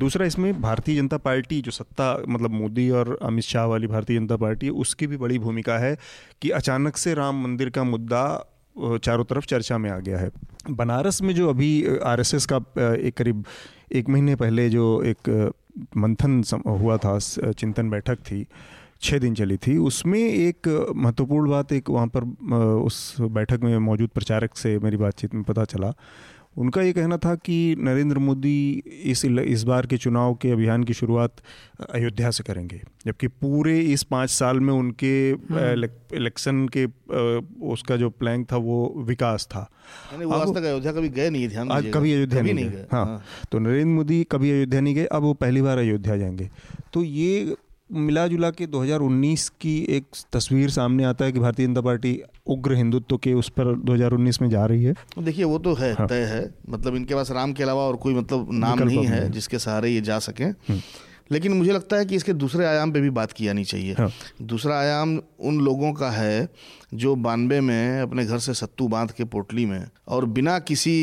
दूसरा, 0.00 0.26
इसमें 0.26 0.60
भारतीय 0.62 0.96
जनता 0.96 1.16
पार्टी 1.18 1.60
जो 1.60 1.70
सत्ता 1.70 2.16
मतलब 2.28 2.50
मोदी 2.52 2.88
और 2.90 3.18
अमित 3.22 3.44
शाह 3.44 3.64
वाली 3.66 3.86
भारतीय 3.86 4.18
जनता 4.18 4.36
पार्टी 4.36 4.68
उसकी 4.68 5.06
भी 5.06 5.16
बड़ी 5.16 5.38
भूमिका 5.38 5.78
है 5.78 5.96
कि 6.42 6.50
अचानक 6.52 6.96
से 6.96 7.14
राम 7.14 7.42
मंदिर 7.42 7.70
का 7.70 7.84
मुद्दा 7.86 8.24
चारों 8.76 9.24
तरफ़ 9.24 9.46
चर्चा 9.46 9.78
में 9.78 9.90
आ 9.90 9.98
गया 9.98 10.18
है। 10.18 10.30
बनारस 10.70 11.20
में 11.22 11.34
जो 11.34 11.48
अभी 11.48 11.70
आरएसएस 12.04 12.46
का 12.46 12.56
एक 12.78 13.16
करीब 13.16 13.44
एक 13.92 14.08
महीने 14.08 14.34
पहले 14.36 14.68
जो 14.70 15.02
एक 15.04 15.52
मंथन 15.96 16.42
हुआ 16.66 16.96
था 16.96 17.18
चिंतन 17.18 17.90
बैठक 17.90 18.18
थी 18.22 18.46
छः 19.02 19.18
दिन 19.18 19.34
चली 19.34 19.56
थी। 19.56 19.76
उसमें 19.78 20.18
एक 20.20 20.68
महत्वपूर्ण 20.96 21.50
बात 21.50 21.72
एक 21.72 21.90
वहाँ 21.90 22.06
पर 22.16 22.24
उस 22.80 23.16
बैठक 23.20 23.60
में 23.62 23.78
मौजूद 23.80 24.10
प्रचारक 24.10 24.56
से 24.56 24.78
मेरी 24.78 24.96
बातचीत 24.96 25.34
में 25.34 25.42
पता 25.44 25.64
चला। 25.66 25.92
उनका 26.58 26.82
ये 26.82 26.92
कहना 26.92 27.16
था 27.16 27.34
कि 27.36 27.76
नरेंद्र 27.78 28.18
मोदी 28.18 28.82
इस 29.04 29.24
इस 29.24 29.62
बार 29.62 29.86
के 29.86 29.96
चुनाव 29.96 30.34
के 30.34 30.50
अभियान 30.50 30.84
की 30.84 30.94
शुरुआत 30.94 31.36
अयोध्या 31.90 32.30
से 32.30 32.44
करेंगे 32.44 32.80
जबकि 33.06 33.28
पूरे 33.28 33.78
इस 33.92 34.02
पाँच 34.02 34.30
साल 34.30 34.60
में 34.60 34.72
उनके 34.74 35.12
हम्म। 35.30 36.16
इलेक्शन 36.16 36.66
के 36.76 36.84
उसका 37.66 37.96
जो 37.96 38.10
प्लान 38.10 38.44
था 38.44 38.56
वो 38.56 38.82
विकास 39.06 39.46
था। 39.46 39.60
वो 40.18 40.32
आज 40.32 40.54
तक 40.54 40.64
अयोध्या 40.64 40.92
कभी 40.92 41.08
गए 41.10 41.30
नहीं 41.30 41.48
ध्यान 41.48 41.70
आज 41.70 41.90
कभी 41.94 42.12
अयोध्या 42.12 42.42
नहीं, 42.42 42.54
नहीं 42.54 42.70
गए। 42.70 42.86
हाँ।, 42.92 43.04
हाँ। 43.06 43.22
तो 43.52 43.58
नरेंद्र 43.58 43.94
मोदी 43.94 44.22
कभी 44.30 44.50
अयोध्या 44.50 44.80
नहीं 44.80 44.94
गए 44.94 45.04
अब 45.06 45.22
वो 45.22 45.34
पहली 45.36 45.62
बार 45.62 45.78
अयोध्या 45.78 46.16
जाएँगे। 46.16 46.50
तो 46.92 47.04
ये 47.04 47.56
मिला 47.90 48.26
जुला 48.26 48.50
के 48.50 48.66
2019 48.66 49.48
की 49.60 49.76
एक 49.90 50.04
तस्वीर 50.32 50.70
सामने 50.70 51.04
आता 51.04 51.24
है 51.24 51.32
कि 51.32 51.40
भारतीय 51.40 51.66
जनता 51.66 51.80
पार्टी 51.80 52.20
उग्र 52.46 52.74
हिंदुत्व 52.74 53.16
के 53.16 53.32
उस 53.34 53.48
पर 53.48 53.74
2019 53.86 54.40
में 54.42 54.48
जा 54.50 54.64
रही 54.66 54.84
है 54.84 54.94
देखिए 55.18 55.44
वो 55.44 55.58
तो 55.58 55.74
है 55.74 55.92
हाँ। 55.94 56.06
तय 56.08 56.24
है 56.24 56.42
मतलब 56.70 56.96
इनके 56.96 57.14
पास 57.14 57.30
राम 57.30 57.52
के 57.52 57.62
अलावा 57.62 57.82
और 57.82 57.96
कोई 57.96 58.14
मतलब 58.14 58.48
नाम 58.52 58.82
नहीं 58.82 59.06
है 59.06 59.28
जिसके 59.30 59.58
सहारे 59.58 59.90
ये 59.90 60.00
जा 60.00 60.18
सके 60.18 60.44
हम्म। 60.44 60.80
लेकिन 61.32 61.52
मुझे 61.52 61.72
लगता 61.72 61.96
है 61.96 62.06
कि 62.06 62.16
इसके 62.16 62.32
दूसरे 62.34 62.64
आयाम 62.66 62.92
पे 62.92 63.00
भी 63.00 63.10
बात 63.10 63.32
की 63.32 63.44
जानी 63.44 63.64
चाहिए 63.64 63.94
हाँ। 63.94 64.10
दूसरा 64.42 64.78
आयाम 64.78 65.20
उन 65.40 65.60
लोगों 65.60 65.92
का 65.92 66.10
है 66.10 66.48
जो 66.94 67.14
बानवे 67.16 67.60
में 67.60 68.00
अपने 68.00 68.24
घर 68.24 68.38
से 68.38 68.54
सत्तू 68.54 68.88
बाँध 68.88 69.10
के 69.10 69.24
पोटली 69.24 69.66
में 69.66 69.84
और 70.08 70.24
बिना 70.30 70.58
किसी 70.58 70.96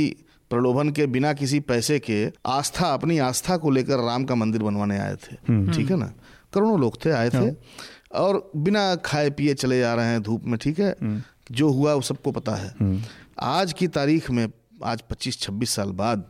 प्रलोभन 0.51 0.89
के 0.89 1.05
बिना 1.07 1.31
किसी 1.33 1.59
पैसे 1.59 1.99
के 1.99 2.25
आस्था 2.47 2.93
अपनी 2.93 3.17
आस्था 3.19 3.57
को 3.57 3.69
लेकर 3.69 3.99
राम 3.99 4.23
का 4.23 4.35
मंदिर 4.35 4.63
बनवाने 4.63 4.99
आए 4.99 5.15
थे 5.15 5.35
हम्म। 5.47 5.71
ठीक 5.71 5.89
है 5.91 5.97
ना 5.97 6.11
करोड़ों 6.57 6.79
लोग 6.79 7.05
थे 7.05 7.11
आए 7.11 7.29
थे 7.29 7.37
हाँ। 7.37 8.21
और 8.21 8.49
बिना 8.55 8.83
खाए 9.05 9.29
पिए 9.29 9.53
चले 9.55 9.79
जा 9.79 9.93
रहे 9.93 10.05
हैं 10.05 10.21
धूप 10.23 10.45
में 10.45 10.57
ठीक 10.61 10.79
है 10.79 10.95
हम्म। 11.01 11.21
जो 11.51 11.69
हुआ 11.69 11.93
वो 11.93 12.01
सबको 12.03 12.31
पता 12.31 12.55
है 12.55 12.73
हम्म। 12.79 13.01
आज 13.49 13.73
की 13.73 13.87
तारीख 13.87 14.29
में 14.31 14.47
आज 14.83 15.03
25-26 15.11 15.69
साल 15.69 15.91
बाद 15.91 16.25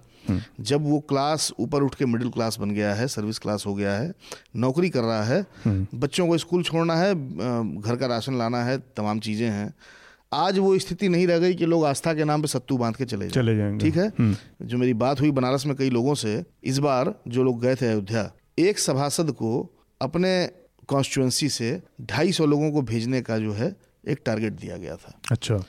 जब 0.61 0.85
वो 0.85 0.99
क्लास 0.99 1.51
ऊपर 1.59 1.83
उठ 1.83 1.95
के 1.95 2.05
मिडिल 2.05 2.29
क्लास 2.29 2.57
बन 2.59 2.71
गया 2.71 2.93
है 2.93 3.07
सर्विस 3.07 3.39
क्लास 3.39 3.65
हो 3.65 3.73
गया 3.75 3.93
है 3.93 4.11
नौकरी 4.55 4.89
कर 4.89 5.01
रहा 5.01 5.23
है 5.23 5.45
बच्चों 5.95 6.27
को 6.27 6.37
स्कूल 6.37 6.63
छोड़ना 6.63 6.95
है 6.95 7.13
घर 7.13 7.95
का 7.95 8.07
राशन 8.07 8.37
लाना 8.37 8.63
है 8.63 8.77
तमाम 8.97 9.19
चीज़ें 9.19 9.49
हैं 9.49 9.73
आज 10.33 10.57
वो 10.59 10.77
स्थिति 10.79 11.09
नहीं 11.09 11.27
रह 11.27 11.37
गई 11.39 11.53
कि 11.53 11.65
लोग 11.65 11.85
आस्था 11.85 12.13
के 12.13 12.23
नाम 12.23 12.41
पे 12.41 12.47
सत्तू 12.47 12.77
बाँध 12.77 12.95
के 12.95 13.05
चले 13.05 13.27
जाएँ। 13.27 13.31
चले 13.31 13.55
जाएँगे 13.57 13.85
ठीक 13.85 13.97
है 13.97 14.07
हम्म। 14.19 14.67
जो 14.67 14.77
मेरी 14.77 14.93
बात 14.93 15.21
हुई 15.21 15.31
बनारस 15.31 15.65
में 15.65 15.75
कई 15.75 15.89
लोगों 15.89 16.15
से 16.15 16.43
इस 16.63 16.77
बार 16.77 17.13
जो 17.27 17.43
लोग 17.43 17.61
गए 17.61 17.75
थे 17.75 17.87
अयोध्या 17.87 18.31
एक 18.59 18.79
सभासद 18.79 19.31
को 19.31 19.51
अपने 20.01 20.49
कॉन्स्टिट्युएंसी 20.87 21.49
से 21.49 21.81
ढाई 22.01 22.31
सौ 22.31 22.45
लोगों 22.45 22.71
को 22.71 22.81
भेजने 22.81 23.21
का 23.21 23.37
जो 23.37 23.53
है 23.53 23.75
एक 24.07 24.21
टारगेट 24.25 24.53
दिया 24.53 24.77
गया 24.77 24.95
था। 24.95 25.19
अच्छा। 25.31 25.63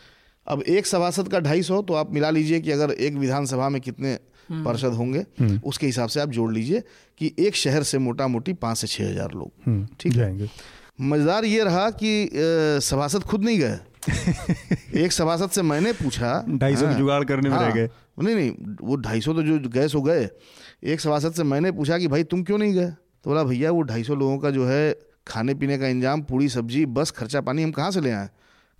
अब 0.46 0.62
एक 0.62 0.86
सभासद 0.86 1.28
का 1.28 1.40
ढाई 1.40 1.62
सौ 1.62 1.80
तो 1.82 1.94
आप 1.94 2.12
मिला 2.14 2.30
लीजिए 2.30 2.60
कि 2.60 2.70
अगर 2.70 2.90
एक 2.90 3.14
विधानसभा 3.14 3.68
में 3.68 3.80
कितने 3.80 4.18
हम्म। 4.50 4.64
पार्षद 4.64 4.92
होंगे 4.92 5.24
हम्म। 5.40 5.60
उसके 5.64 5.86
हिसाब 5.86 6.08
से 6.08 6.20
आप 6.20 6.28
जोड़ 6.28 6.52
लीजिए 6.52 6.82
कि 7.18 7.34
एक 7.38 7.56
शहर 7.56 7.82
से 7.82 7.98
मोटा 7.98 8.28
मोटी 8.28 8.52
पाँच 8.52 8.78
से 8.78 8.86
छः 8.86 9.10
हज़ार 9.10 9.32
लोग। 9.32 9.86
ठीक 10.00 10.16
है? 10.16 10.48
मज़ेदार 11.00 11.44
ये 11.44 11.64
रहा 11.64 11.90
कि 11.90 12.28
सभासद 12.82 13.22
खुद 13.22 13.44
नहीं 13.44 13.58
गए। 13.58 13.78
एक 15.04 15.12
सभासद 15.12 15.50
से 15.50 15.62
मैंने 15.62 15.92
पूछा 15.92 16.44
ढाई 16.48 16.76
सौ 16.76 16.86
हाँ, 16.86 16.94
जुगाड़ 16.94 17.24
करने 17.24 17.48
में 17.48 17.56
हाँ, 17.56 17.66
रह 17.68 17.74
गए। 17.74 17.88
नहीं 18.22 18.34
नहीं 18.34 18.76
वो 18.82 18.96
ढाई 18.96 19.20
सौ 19.20 19.32
तो 19.34 19.42
जो 19.42 19.58
गए 19.68 19.88
सो 19.88 20.00
गए। 20.02 20.28
एक 20.84 21.00
सभासद 21.00 21.32
से 21.32 21.42
मैंने 21.42 21.72
पूछा 21.72 21.98
कि 21.98 22.08
भाई 22.08 22.24
तुम 22.24 22.42
क्यों 22.42 22.58
नहीं 22.58 22.74
गए? 22.74 22.92
तो 23.24 23.31
बोला 23.31 23.42
भैया 23.44 23.70
वो 23.70 23.83
ढाई 23.83 24.02
सौ 24.04 24.14
लोगों 24.14 24.38
का 24.38 24.50
जो 24.50 24.66
है 24.66 24.94
खाने 25.26 25.54
पीने 25.54 25.78
का 25.78 25.88
इंजाम 25.88 26.22
पूरी 26.22 26.48
सब्ज़ी 26.48 26.85
बस 26.92 27.11
खर्चा 27.11 27.40
पानी 27.40 27.62
हम 27.62 27.70
कहाँ 27.70 27.90
से 27.90 28.00
ले 28.00 28.11
आए 28.11 28.28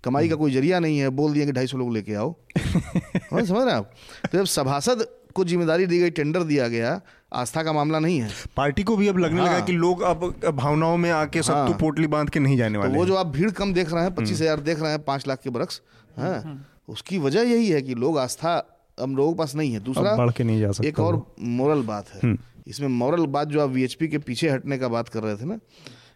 कमाई 0.03 0.29
का 0.29 0.35
कोई 0.35 0.51
ज़रिया 0.51 0.79
नहीं 0.79 0.99
है 0.99 1.09
बोल 1.11 1.33
दिया 1.33 1.45
कि 1.45 1.51
ढाई 1.51 1.67
सौ 1.67 1.77
लोग 1.77 1.93
लेके 1.93 2.13
आओ 2.15 2.29
हाँ, 2.57 3.43
समझ 3.43 3.61
रहे 3.61 3.73
आप 3.73 3.91
तो 4.31 4.37
जब 4.37 4.45
सभासद 4.47 5.07
को 5.33 5.45
ज़िम्मेदारी 5.45 5.85
दी 5.85 5.99
गई 5.99 6.09
टेंडर 6.11 6.43
दिया 6.43 6.67
गया 6.67 6.99
आस्था 7.33 7.63
का 7.63 7.73
मामला 7.73 7.99
नहीं 7.99 8.19
है 8.19 8.29
पार्टी 8.57 8.83
को 8.83 8.95
भी 8.97 9.07
अब 9.07 9.17
लगने 9.17 9.41
हाँ। 9.41 9.47
लगा 9.47 9.59
कि 9.65 9.71
लोग 9.73 10.01
अब 10.03 10.33
भावनाओं 10.53 10.97
में 10.97 11.09
आके 11.11 11.43
सब 11.43 11.53
हाँ। 11.53 11.67
तो 11.67 11.77
पोटली 11.77 12.07
बाँध 12.07 12.29
के 12.29 12.39
नहीं 12.39 12.57
जाने 12.57 12.75
तो 12.75 12.79
वाले 12.79 12.93
तो 12.93 12.99
वो 12.99 13.05
जो 13.05 13.15
आप 13.15 13.27
भीड़ 13.27 13.51
कम 13.51 13.73
देख 13.73 13.93
रहे 13.93 14.03
हैं 14.03 14.13
पच्चीस 14.15 14.31
हम्म। 14.31 14.43
हज़ार 14.43 14.59
देख 14.61 14.81
रहे 14.81 14.91
हैं 14.91 15.03
पाँच 15.03 15.27
लाख 15.27 15.41
के 15.43 15.49
बरक्स 15.49 15.81
है 16.17 16.33
हाँ। 16.33 16.57
उसकी 16.89 17.17
वजह 17.19 17.41
यही 17.41 17.69
है 17.69 17.81
कि 17.81 17.95
लोग 17.95 18.17
आस्था 18.17 18.55
हम 18.97 19.15
लोगों 19.15 19.33
के 19.33 19.37
पास 19.37 19.55
नहीं 19.55 19.73
है 19.73 19.79
दूसरा 19.79 20.15
बढ़ 20.15 20.31
के 20.31 20.43
नहीं 20.43 20.59
जा 20.59 20.71
सकता 20.71 20.87
एक 20.87 20.99
और 20.99 21.25
मोरल 21.39 21.81
बात 21.83 22.09
है 22.09 22.19
हम्म। 22.23 22.37
इसमें 22.69 22.87
मॉरल 22.89 23.25
बात 23.27 23.47
जो 23.47 23.61
आप 23.61 23.69
वीएचपी 23.69 24.07
के 24.07 24.17
पीछे 24.19 24.49
हटने 24.49 24.77
का 24.77 24.87
बात 24.87 25.09
कर 25.09 25.23
रहे 25.23 25.35
थे 25.35 25.45
ना 25.45 25.59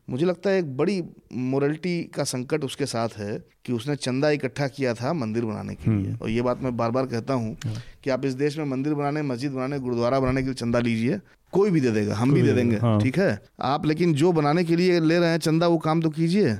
मुझे 0.10 0.26
लगता 0.26 0.50
है 0.50 0.60
एक 0.60 0.76
बड़ी 0.78 1.02
मोरलिटी 1.34 2.02
का 2.16 2.24
संकट 2.24 2.64
उसके 2.64 2.86
साथ 2.86 3.10
है 3.18 3.38
कि 3.66 3.74
उसने 3.74 3.96
चंदा 3.98 4.30
इकट्ठा 4.30 4.68
किया 4.68 4.94
था 4.94 5.14
मंदिर 5.14 5.46
बनाने 5.46 5.76
के 5.76 5.90
लिए 5.90 6.00
हम्म। 6.00 6.18
और 6.22 6.30
ये 6.30 6.42
बात 6.42 6.62
मैं 6.62 6.76
बार 6.78 6.92
बार 6.92 7.06
कहता 7.06 7.34
हूँ 7.34 7.56
हाँ। 7.66 7.76
कि 8.04 8.10
आप 8.10 8.26
इस 8.26 8.34
देश 8.36 8.58
में 8.58 8.66
मंदिर 8.66 8.94
बनाने 8.94 9.22
मस्जिद 9.22 9.52
बनाने 9.52 9.80
गुरुद्वारा 9.80 10.20
बनाने 10.20 10.42
के 10.42 10.46
लिए 10.46 10.56
चंदा 10.56 10.80
लीजिए 10.80 11.20
कोई 11.54 11.72
भी 11.72 11.82
दे 11.82 11.92
देगा 11.92 12.16
हम 12.16 12.34
भी 12.34 12.42
दे 12.42 12.54
देंगे 12.54 12.78
हाँ। 12.78 13.00
ठीक 13.02 13.18
है 13.20 13.40
आप 13.64 13.86
लेकिन 13.86 14.14
जो 14.14 14.32
बनाने 14.32 14.64
के 14.64 14.76
लिए 14.76 15.00
ले 15.02 15.20
रहे 15.20 15.30
हैं 15.30 15.40
चंदा 15.40 15.68
वो 15.68 15.78
काम 15.80 16.02
तो 16.02 16.10
कीजिए 16.10 16.58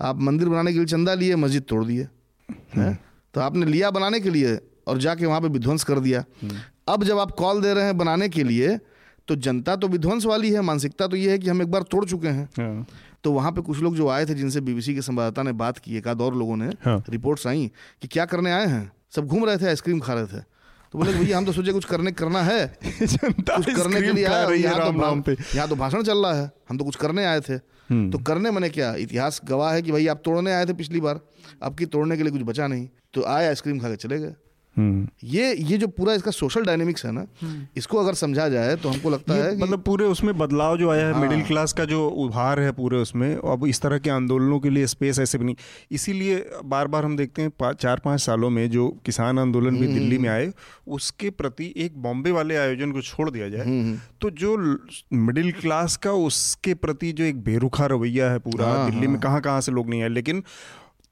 आप 0.00 0.20
मंदिर 0.20 0.48
बनाने 0.48 0.72
के 0.72 0.78
लिए 0.78 0.86
चंदा 0.86 1.14
लिए 1.14 1.36
मस्जिद 1.36 1.62
तोड़ 1.68 1.84
दिए 1.84 2.08
हम्म। 2.74 2.94
तो 3.34 3.40
आपने 3.40 3.66
लिया 3.66 3.90
बनाने 3.90 4.20
के 4.20 4.30
लिए 4.30 4.58
और 4.86 4.98
जाके 4.98 5.26
वहाँ 5.26 5.40
पे 5.40 5.48
विध्वंस 5.50 5.84
कर 5.84 5.98
दिया 6.00 6.24
हम्म। 6.42 6.60
अब 6.88 7.04
जब 7.04 7.18
आप 7.18 7.30
कॉल 7.38 7.60
दे 7.60 7.72
रहे 7.74 7.84
हैं 7.84 7.96
बनाने 7.98 8.28
के 8.28 8.42
लिए 8.44 8.78
तो 9.28 9.36
जनता 9.36 9.76
तो 9.76 9.88
विध्वंस 9.88 10.26
वाली 10.26 10.50
है 10.52 10.60
मानसिकता 10.60 11.06
तो 11.06 11.16
ये 11.16 11.30
है 11.30 11.38
कि 11.38 11.48
हम 11.48 11.62
एक 11.62 11.70
बार 11.70 11.82
तोड़ 11.82 12.04
चुके 12.04 12.28
हैं। 12.28 12.44
हाँ। 12.44 12.86
तो 13.24 13.32
वहाँ 13.32 13.52
पे 13.52 13.60
कुछ 13.60 13.78
लोग 13.78 13.96
जो 13.96 14.08
आए 14.08 14.26
थे 14.26 14.34
जिनसे 14.34 14.60
बीबीसी 14.60 14.94
के 14.94 15.02
संवाददाता 15.02 15.42
ने 15.42 15.52
बात 15.52 15.78
की 15.78 15.96
एक 15.96 16.08
आध 16.08 16.20
और 16.20 16.34
लोगों 16.34 16.56
ने 16.56 16.66
हाँ। 16.66 17.04
रिपोर्ट्स 17.08 17.46
आई 17.46 17.70
कि 18.02 18.08
क्या 18.08 18.24
करने 18.24 18.52
आए 18.52 18.66
हैं? 18.66 18.92
सब 19.10 19.26
घूम 19.26 19.44
रहे 19.44 19.56
थे 19.56 19.66
आइसक्रीम 19.66 20.00
खा 20.00 20.14
रहे 20.14 20.26
थे। 20.26 20.40
तो 20.92 20.98
बोले 20.98 21.12
भैया 21.12 21.38
हम 21.38 21.44
तो 21.44 21.52
सोचे 21.52 21.72
कुछ 21.72 21.84
करने 21.84 22.12
करना 22.12 22.42
है। 22.42 22.78
कुछ 22.84 23.76
करने 23.76 24.02
के 24.02 24.12
लिए 24.12 24.24
आए 24.24 24.56
यहाँ 24.56 24.92
तो 25.22 25.32
यहाँ 25.56 25.68
तो 25.68 25.76
भाषण 25.76 26.02
चल 26.02 26.18
रहा 26.18 26.34
है। 26.34 26.50
हम 26.68 26.78
तो 26.78 26.84
कुछ 26.84 26.96
करने 26.96 27.24
आए 27.24 27.40
थे। 27.40 27.52
हम्म। 27.90 28.10
तो 28.10 28.18
करने 28.18 28.50
मैंने 28.50 28.68
क्या? 28.68 28.94
इतिहास 28.94 29.40
गवाह 29.44 29.72
है 29.72 29.82
कि 29.82 29.92
भाई 29.92 30.06
आप 30.06 30.22
तोड़ने 30.24 30.52
आए 30.52 30.66
थे 30.66 30.72
पिछली 30.72 31.00
बार। 31.00 31.20
अब 31.62 31.74
की 31.74 31.86
तोड़ने 31.86 32.16
के 32.16 32.22
लिए 32.22 32.32
कुछ 32.32 32.42
बचा 32.42 32.66
नहीं। 32.66 32.88
तो 33.14 33.24
आए 33.24 33.46
आइसक्रीम 33.46 33.78
खा 33.78 33.88
के 33.88 33.96
चले 33.96 34.18
गए। 34.18 34.34
ये 34.78 35.52
ये 35.54 35.76
जो 35.78 35.86
पूरा 35.88 36.14
इसका 36.14 36.30
सोशल 36.30 36.64
डायनेमिक्स 36.64 37.04
है 37.06 37.10
ना 37.12 37.24
हम्म। 37.42 37.66
इसको 37.76 37.98
अगर 37.98 38.14
समझा 38.14 38.48
जाए 38.48 38.74
तो 38.76 38.88
हमको 38.88 39.10
लगता 39.10 39.34
है 39.34 39.56
मतलब 39.58 39.82
पूरे 39.82 40.04
उसमें 40.06 40.36
बदलाव 40.38 40.76
जो 40.78 40.90
आया 40.90 41.06
है 41.06 41.12
हाँ। 41.12 41.20
मिडिल 41.20 41.42
क्लास 41.42 41.72
का 41.72 41.84
जो 41.84 42.06
उभार 42.18 42.60
है 42.60 42.72
पूरे 42.72 42.98
उसमें 42.98 43.28
अब 43.34 43.66
इस 43.66 43.80
तरह 43.80 43.98
के 43.98 44.10
आंदोलनों 44.10 44.58
के 44.60 44.70
लिए 44.70 44.86
स्पेस 44.86 45.18
ऐसे 45.18 45.38
बनी 45.38 45.56
इसीलिए 45.90 46.44
बार 46.66 46.88
बार 46.88 47.04
हम 47.04 47.16
देखते 47.16 47.42
हैं 47.42 47.50
पा, 47.52 47.72
चार 47.74 48.00
पाँच 48.04 48.20
सालों 48.20 48.50
में 48.50 48.68
जो 48.70 48.88
किसान 49.06 49.38
आंदोलन 49.38 49.78
भी 49.78 49.86
दिल्ली 49.88 50.18
में 50.18 50.28
आए 50.28 50.52
उसके 50.88 51.30
प्रति 51.32 51.72
एक 51.76 51.96
बॉम्बे 52.02 52.30
वाले 52.30 52.56
आयोजन 52.56 52.92
को 52.92 53.02
छोड़ 53.02 53.30
दिया 53.30 53.48
जाए 53.48 53.98
तो 54.20 54.30
जो 54.36 54.56
मिडिल 55.14 55.52
क्लास 55.54 55.96
का 55.98 56.12
उसके 56.24 56.74
प्रति 56.76 57.12
जो 57.12 57.24
एक 57.24 57.42
बेरुखा 57.44 57.86
रवैया 57.86 58.30
है 58.30 58.38
पूरा 58.40 58.66
हाँ, 58.66 58.90
दिल्ली 58.90 59.06
में 59.06 59.14
हाँ। 59.14 59.22
कहाँ 59.22 59.40
कहाँ 59.40 59.60
से 59.60 59.72
लोग 59.72 59.90
नहीं 59.90 60.02
आए 60.02 60.08
लेकिन 60.10 60.42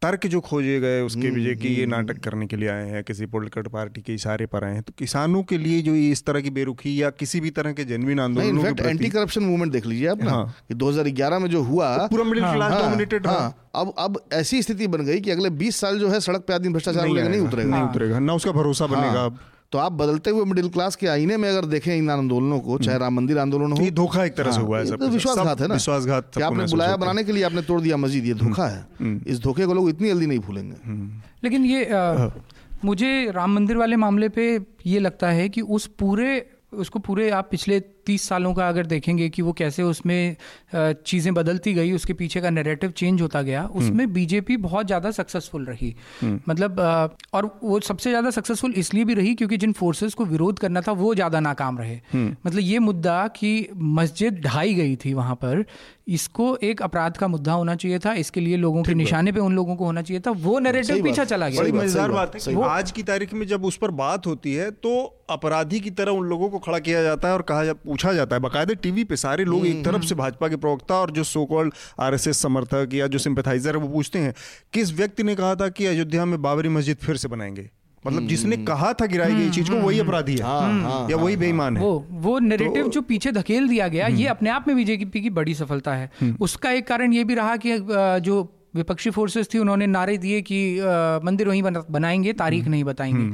तर्क 0.04 0.26
जो 0.26 0.40
खोजे 0.42 0.78
गए 0.80 1.00
उसके 1.02 1.20
वजह 1.20 1.34
विजय 1.34 1.54
की 1.56 1.68
ये 1.68 1.82
हम्म, 1.82 1.94
नाटक 1.94 2.10
हम्म। 2.10 2.20
करने 2.20 2.46
के 2.46 2.56
लिए 2.56 2.68
आए 2.68 2.88
हैं 2.88 3.02
किसी 3.04 3.26
पोलिटिकल 3.26 3.68
पार्टी 3.72 4.00
के 4.00 4.14
इशारे 4.14 4.46
पर 4.46 4.64
आए 4.64 4.72
हैं 4.72 4.82
तो 4.82 4.92
किसानों 4.98 5.42
के 5.42 5.58
लिए 5.58 5.80
जो 5.82 5.94
इस 5.96 6.24
तरह 6.24 6.40
की 6.40 6.50
बेरुखी 6.52 6.92
या 7.02 7.10
किसी 7.16 7.40
भी 7.40 7.50
तरह 7.52 7.72
के 7.72 7.84
जेनविन 7.84 8.20
आंदोलन 8.20 8.76
एंटी 8.80 9.08
करप्शन 9.10 9.42
मूवमेंट 9.44 9.72
देख 9.72 9.86
लीजिए 9.86 10.08
आप 10.08 10.22
ना 10.22 10.30
हाँ। 10.30 10.54
कि 10.68 10.74
2011 10.76 11.40
में 11.40 11.48
जो 11.50 11.62
हुआ 11.64 11.96
पूरा 12.08 12.24
मिडिल 12.24 12.44
क्लास 12.44 12.82
डोमिनेटेड 12.82 13.26
हाँ, 13.26 13.70
अब 13.74 13.94
अब 13.98 14.20
ऐसी 14.34 14.62
स्थिति 14.62 14.86
बन 14.88 15.04
गई 15.04 15.20
कि 15.20 15.30
अगले 15.30 15.50
20 15.58 15.76
साल 15.76 15.98
जो 15.98 16.08
है 16.08 16.20
सड़क 16.20 16.44
पे 16.48 16.54
आदमी 16.54 16.72
भ्रष्टाचार 16.72 17.08
नहीं 17.08 17.40
उतरेगा 17.40 17.70
नहीं 17.70 17.88
उतरेगा 17.88 18.18
ना 18.20 18.34
उसका 18.34 18.52
भरोसा 18.52 18.86
बनेगा 18.86 19.24
अब 19.24 19.38
तो 19.74 19.78
आप 19.78 19.92
बदलते 19.92 20.30
हुए 20.30 20.44
मिडिल 20.44 20.68
क्लास 20.68 20.96
के 20.96 21.06
आईने 21.06 21.36
में 21.36 21.48
अगर 21.48 21.64
देखें 21.64 21.96
इन 21.96 22.10
आंदोलनों 22.10 22.58
को 22.60 22.78
चाहे 22.78 22.98
राम 22.98 23.14
मंदिर 23.14 23.38
आंदोलन 23.38 23.72
हो 23.72 23.82
ये 23.82 23.90
धोखा 23.90 24.24
एक 24.24 24.34
तरह 24.34 24.50
से 24.50 24.58
हाँ, 24.58 24.66
हुआ 24.66 24.78
है 24.78 24.86
सब 24.86 24.96
तो 24.96 25.08
विश्वासघात 25.08 25.60
है 25.60 25.66
ना। 25.66 25.74
विश्वासघात 25.74 26.30
कि 26.34 26.42
आपने 26.42 26.64
बुलाया 26.64 26.96
बनाने 26.96 27.24
के 27.24 27.32
लिए 27.32 27.42
आपने 27.42 27.62
तोड़ 27.62 27.80
दिया 27.80 27.96
मस्जिद 27.96 28.24
ये 28.24 28.34
धोखा 28.34 28.66
है। 28.66 28.78
हम्म, 28.78 29.10
हम्म। 29.10 29.20
इस 29.26 29.40
धोखे 29.40 29.66
को 29.66 29.74
लोग 29.74 29.88
इतनी 29.88 30.08
जल्दी 30.08 30.26
नहीं 30.26 30.38
भूलेंगे। 30.38 30.76
हम्म। 30.84 31.22
लेकिन 31.44 31.64
ये 31.64 31.90
मुझे 32.84 33.30
राम 33.30 33.54
मंदिर 33.54 33.76
वाले 33.76 33.96
मामले 33.96 34.28
पे 34.28 34.60
ये 34.86 34.98
लगता 34.98 35.28
है 35.28 35.48
कि 35.48 35.60
उस 35.60 35.86
पूरे 35.86 36.46
उसको 36.72 36.98
पूरे 36.98 37.30
आप 37.30 37.48
पिछले 37.50 37.80
तीस 38.06 38.28
सालों 38.28 38.52
का 38.54 38.68
अगर 38.68 38.86
देखेंगे 38.86 39.28
कि 39.28 39.42
वो 39.42 39.52
कैसे 39.54 39.82
उसमें 39.84 40.36
चीज़ें 40.74 41.32
बदलती 41.34 41.74
गई 41.74 41.92
उसके 41.92 42.12
पीछे 42.14 42.40
का 42.40 42.50
नैरेटिव 42.50 42.90
चेंज 42.92 43.22
होता 43.22 43.42
गया 43.42 43.62
हम्म। 43.62 43.78
उसमें 43.78 44.12
बीजेपी 44.12 44.56
बहुत 44.58 44.86
ज़्यादा 44.86 45.10
सक्सेसफुल 45.12 45.64
रही 45.64 45.94
हम्म। 46.20 46.40
मतलब 46.48 46.80
और 47.32 47.50
वो 47.62 47.80
सबसे 47.82 48.10
ज़्यादा 48.10 48.30
सक्सेसफुल 48.30 48.74
इसलिए 48.76 49.04
भी 49.04 49.14
रही 49.14 49.34
क्योंकि 49.34 49.56
जिन 49.56 49.72
फोर्सेस 49.74 50.14
को 50.14 50.24
विरोध 50.26 50.58
करना 50.58 50.80
था 50.80 50.92
वो 50.94 51.14
ज़्यादा 51.14 51.40
नाकाम 51.40 51.78
रहे 51.78 52.00
हम्म। 52.12 52.36
मतलब 52.46 52.60
ये 52.60 52.78
मुद्दा 52.80 53.26
कि 53.36 53.68
मस्जिद 53.94 54.40
ढाई 54.44 54.74
गई 54.74 54.96
थी 54.96 55.14
वहाँ 55.14 55.34
पर 55.36 55.64
इसको 56.08 56.56
एक 56.62 56.82
अपराध 56.82 57.16
का 57.16 57.28
मुद्दा 57.28 57.52
होना 57.52 57.74
चाहिए 57.76 57.98
था 57.98 58.12
इसके 58.14 58.40
लिए 58.40 58.56
लोगों 58.56 58.82
के 58.82 58.94
निशाने 58.94 59.32
पे 59.32 59.40
उन 59.40 59.54
लोगों 59.54 59.76
को 59.76 59.84
होना 59.84 60.02
चाहिए 60.02 60.20
था 60.20 60.30
वो 60.40 60.58
नैरेटिव 60.58 61.02
पीछा 61.04 61.24
चला 61.24 61.48
गया 61.48 61.60
बड़ी 61.60 61.72
मज़ेदार 61.72 62.10
बात 62.10 62.36
है 62.38 62.62
आज 62.64 62.90
की 62.90 63.02
तारीख 63.02 63.32
में 63.34 63.46
जब 63.46 63.64
उस 63.64 63.76
पर 63.76 63.90
बात 63.96 64.26
होती 64.26 64.54
है 64.54 64.70
तो 64.78 64.94
अपराधी 65.30 65.80
की 65.80 65.90
तरह 65.92 66.12
उन 66.12 66.26
लोगों 66.26 66.48
को 66.50 66.58
खड़ा 66.58 66.78
किया 66.78 67.02
जाता 67.02 67.28
है 67.28 67.34
और 67.34 67.42
कहा 67.42 67.72
पूछा 67.94 68.12
जाता 68.12 68.36
है। 68.36 68.40
बाकायदे 68.42 68.74
टीवी 68.74 69.04
पे 69.04 69.16
सारे 69.16 69.44
लोग 69.44 69.66
एक 69.66 69.84
तरफ़ 69.84 70.02
से 70.02 70.14
भाजपा 70.14 70.48
के 70.48 70.56
प्रवक्ता 70.56 70.94
और 70.94 71.10
जो 71.10 71.24
सो 71.24 71.44
कॉल्ड 71.44 71.74
आरएसएस 72.00 72.38
समर्थक 72.38 72.90
या 72.94 73.06
जो 73.06 73.18
सिंपथाइजर 73.18 73.76
है 73.76 73.82
वो 73.82 73.88
पूछते 73.88 74.18
हैं 74.18 74.34
किस 74.72 74.92
व्यक्ति 74.92 75.22
ने 75.22 75.34
कहा 75.34 75.54
था 75.54 75.68
कि 75.68 75.86
अयोध्या 75.86 76.24
में 76.24 76.40
बाबरी 76.42 76.68
मस्जिद 76.68 76.96
फिर 76.96 77.16
से 77.16 77.28
बनाएँगे? 77.28 77.70
मतलब 78.06 78.26
जिसने 78.26 78.56
हम्म। 78.56 78.66
कहा 78.66 78.92
था 78.92 79.06
गिराई 79.06 79.34
गई 79.34 79.50
चीज़ 79.50 79.70
को 79.70 79.76
वही 79.76 79.98
अपराधी 79.98 80.34
है। 80.36 80.42
हाँ, 80.42 80.82
हाँ, 80.82 81.10
या 81.10 81.16
वही 81.16 81.34
हाँ, 81.34 81.40
बेईमान 81.40 81.76
है। 81.76 81.82
वो 81.82 82.06
वो 82.10 82.38
नैरेटिव 82.38 82.82
तो, 82.82 82.88
जो 82.88 83.00
पीछे 83.02 83.32
धकेल 83.32 83.68
दिया 83.68 83.88
गया 83.88 84.06
ये 84.06 84.22
हम्म। 84.22 84.30
अपने 84.30 84.50
आप 84.50 84.68
में 84.68 84.76
बीजेपी 84.76 85.20
की 85.20 85.30
बड़ी 85.30 85.54
सफलता 85.54 85.94
है। 85.94 86.10
हम्म। 86.20 86.36
उसका 86.40 86.70
एक 86.70 86.86
कारण 86.86 87.12
ये 87.12 87.24
भी 87.24 87.34
रहा 87.34 87.56
कि 87.56 87.78
जो 88.20 88.42
विपक्षी 88.74 89.10
फोर्सेस 89.10 89.48
थी 89.54 89.58
उन्होंने 89.58 89.86
नारे 89.86 90.16
दिए 90.18 90.40
कि 90.42 90.58
मंदिर 91.24 91.48
वहीं 91.48 91.62
बनाएँगे 91.62 92.32
तारीख 92.34 92.66
नहीं 92.66 92.84
बताएँगे। 92.84 93.24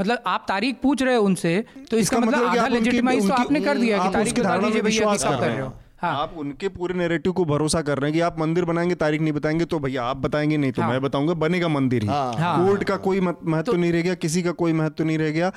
मतलब 0.00 0.22
आप 0.26 0.44
तारीख 0.48 0.76
पूछ 0.82 1.02
रहे 1.02 1.14
हो 1.14 1.24
उनसे 1.24 1.64
तो 1.90 1.96
इसका, 1.96 2.18
मतलब, 2.18 2.28
मतलब 2.28 2.48
आधा 2.48 2.66
लेजिटिमाइज 2.68 3.28
तो 3.28 3.34
आपने 3.34 3.60
कर 3.60 3.78
दिया 3.78 3.98
कि 3.98 4.12
तारीख 4.14 4.40
बता 4.40 4.56
दीजिए 4.58 4.82
भैया 4.82 5.14
कर 5.16 5.46
रहे 5.46 5.60
हो। 5.60 5.72
हाँ। 5.98 6.14
आप 6.16 6.34
उनके 6.38 6.68
पूरे 6.68 6.94
नेरेटिव 6.94 7.32
को 7.32 7.44
भरोसा 7.44 7.80
कर 7.82 7.98
रहे 7.98 8.10
हैं 8.10 8.14
कि 8.14 8.20
आप 8.20 8.38
मंदिर 8.38 8.64
बनाएँगे 8.64 8.94
तारीख 8.94 9.20
नहीं 9.20 9.32
बताएँगे 9.32 9.64
तो 9.64 9.78
भैया 9.78 10.02
आप 10.04 10.16
बताएँगे 10.16 10.56
नहीं 10.56 10.72
तो 10.72 10.82
हाँ। 10.82 10.90
मैं 10.90 11.00
बताऊँगा 11.02 11.34
बनेगा 11.34 11.68
मंदिर 11.68 12.02
ही 12.02 12.08
हाँ। 12.08 12.34
हाँ। 12.34 12.66
कोर्ट 12.66 12.84
का 12.84 12.96
कोई 12.96 13.20
महत्व 13.20 13.72
तो, 13.72 13.76
नहीं 13.76 13.92
रह 13.92 14.02
गया 14.02 14.14
किसी 14.14 14.42
का 14.42 14.50
कोई 14.52 14.72
महत्व 14.72 15.04
नहीं 15.04 15.18
रह 15.18 15.30
गया 15.30 15.52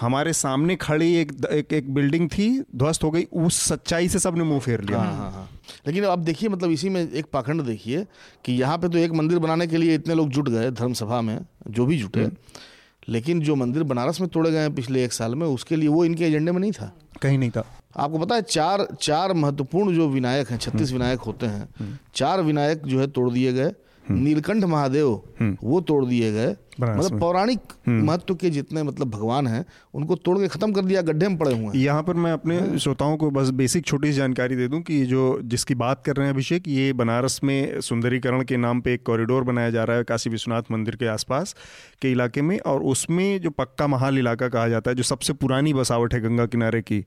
हमारे 0.00 0.32
सामने 0.32 0.76
खड़ी 0.76 1.14
एक 1.14 1.32
एक, 1.44 1.72
एक 1.72 1.94
बिल्डिंग 1.94 2.28
थी 2.28 2.48
ध्वस्त 2.76 3.04
हो 3.04 3.10
गई 3.10 3.26
उस 3.32 3.60
सच्चाई 3.62 4.08
से 4.08 4.18
सबने 4.18 4.44
मुँह 4.44 4.60
फेर 4.60 4.80
लिया 4.80 4.98
हाँ, 4.98 5.14
हाँ, 5.16 5.30
हाँ। 5.32 5.48
लेकिन 5.86 6.04
अब 6.04 6.24
देखिए 6.24 6.48
मतलब 6.48 6.70
इसी 6.70 6.88
में 6.88 7.00
एक 7.02 7.26
पाखंड 7.32 7.62
देखिए 7.62 8.06
कि 8.44 8.52
यहाँ 8.52 8.78
पे 8.78 8.88
तो 8.88 8.98
एक 8.98 9.12
मंदिर 9.12 9.38
बनाने 9.38 9.66
के 9.66 9.76
लिए 9.76 9.94
इतने 9.94 10.14
लोग 10.14 10.28
जुट 10.28 10.48
गए 10.48 10.70
धर्मसभा 10.70 11.20
में 11.20 11.38
जो 11.68 11.86
भी 11.86 11.98
जुटे 11.98 12.20
हम्म। 12.20 13.12
लेकिन 13.12 13.40
जो 13.40 13.54
मंदिर 13.54 13.82
बनारस 13.82 14.20
में 14.20 14.28
तोड़े 14.30 14.50
गए 14.50 14.58
हैं 14.58 14.74
पिछले 14.74 15.04
एक 15.04 15.12
साल 15.12 15.34
में 15.34 15.46
उसके 15.46 15.76
लिए 15.76 15.88
वो 15.88 16.04
इनके 16.04 16.24
एजेंडे 16.24 16.52
में 16.52 16.60
नहीं 16.60 16.72
था 16.72 16.92
कहीं 17.22 17.38
नहीं 17.38 17.50
था 17.50 17.64
आपको 17.96 18.18
पता 18.18 18.34
है 18.34 18.42
चार 18.42 18.86
चार 19.02 19.32
महत्वपूर्ण 19.32 19.94
जो 19.94 20.08
विनायक 20.08 20.50
हैं 20.50 20.58
छत्तीस 20.58 20.88
हम्म। 20.88 20.98
विनायक 20.98 21.20
होते 21.20 21.46
हैं 21.46 21.68
हम्म। 21.80 21.96
चार 22.14 22.42
विनायक 22.42 22.82
जो 22.86 23.00
है 23.00 23.06
तोड़ 23.06 23.30
दिए 23.30 23.52
गए। 23.52 23.72
हम्म। 24.04 24.22
नीलकंठ 24.22 24.64
महादेव 24.64 25.08
वो 25.62 25.80
तोड़ 25.80 26.04
दिए 26.04 26.32
गए। 26.32 26.56
मतलब 26.80 27.18
पौराणिक 27.20 27.72
महत्व 27.88 28.34
के 28.34 28.50
जितने 28.50 28.82
मतलब 28.82 29.10
भगवान 29.10 29.46
हैं 29.46 29.64
उनको 29.94 30.14
तोड़ 30.16 30.38
के 30.38 30.48
खत्म 30.48 30.72
कर 30.72 30.84
दिया 30.84 31.02
गड्ढे 31.02 31.28
में 31.28 31.36
पड़े 31.38 31.52
हुए 31.52 31.64
हैं। 31.64 31.74
यहाँ 31.74 32.02
पर 32.02 32.14
मैं 32.14 32.32
अपने 32.32 32.78
श्रोताओं 32.78 33.16
को 33.16 33.30
बस 33.30 33.50
बेसिक 33.50 33.84
छोटी 33.86 34.08
सी 34.12 34.16
जानकारी 34.16 34.56
दे 34.56 34.66
दूँ 34.68 34.80
कि 34.80 35.04
जो 35.06 35.38
जिसकी 35.44 35.74
बात 35.74 36.02
कर 36.06 36.16
रहे 36.16 36.26
हैं 36.26 36.34
अभिषेक 36.34 36.68
ये 36.68 36.92
बनारस 36.92 37.40
में 37.44 37.80
सुंदरीकरण 37.80 38.42
के 38.42 38.56
नाम 38.56 38.80
पे 38.80 38.94
एक 38.94 39.02
कॉरिडोर 39.06 39.44
बनाया 39.44 39.70
जा 39.70 39.84
रहा 39.84 39.96
है 39.96 40.04
काशी 40.04 40.30
विश्वनाथ 40.30 40.72
मंदिर 40.72 40.96
के 40.96 41.06
आसपास 41.06 41.54
के 42.02 42.12
इलाके 42.12 42.42
में 42.42 42.58
और 42.58 42.82
उसमें 42.82 43.40
जो 43.40 43.50
पक्का 43.50 43.86
महाल 43.86 44.18
इलाका 44.18 44.48
कहा 44.48 44.68
जाता 44.68 44.90
है 44.90 44.96
जो 44.96 45.02
सबसे 45.02 45.32
पुरानी 45.32 45.74
बसावट 45.74 46.14
है 46.14 46.20
गंगा 46.20 46.46
किनारे 46.46 46.82
की 46.82 47.04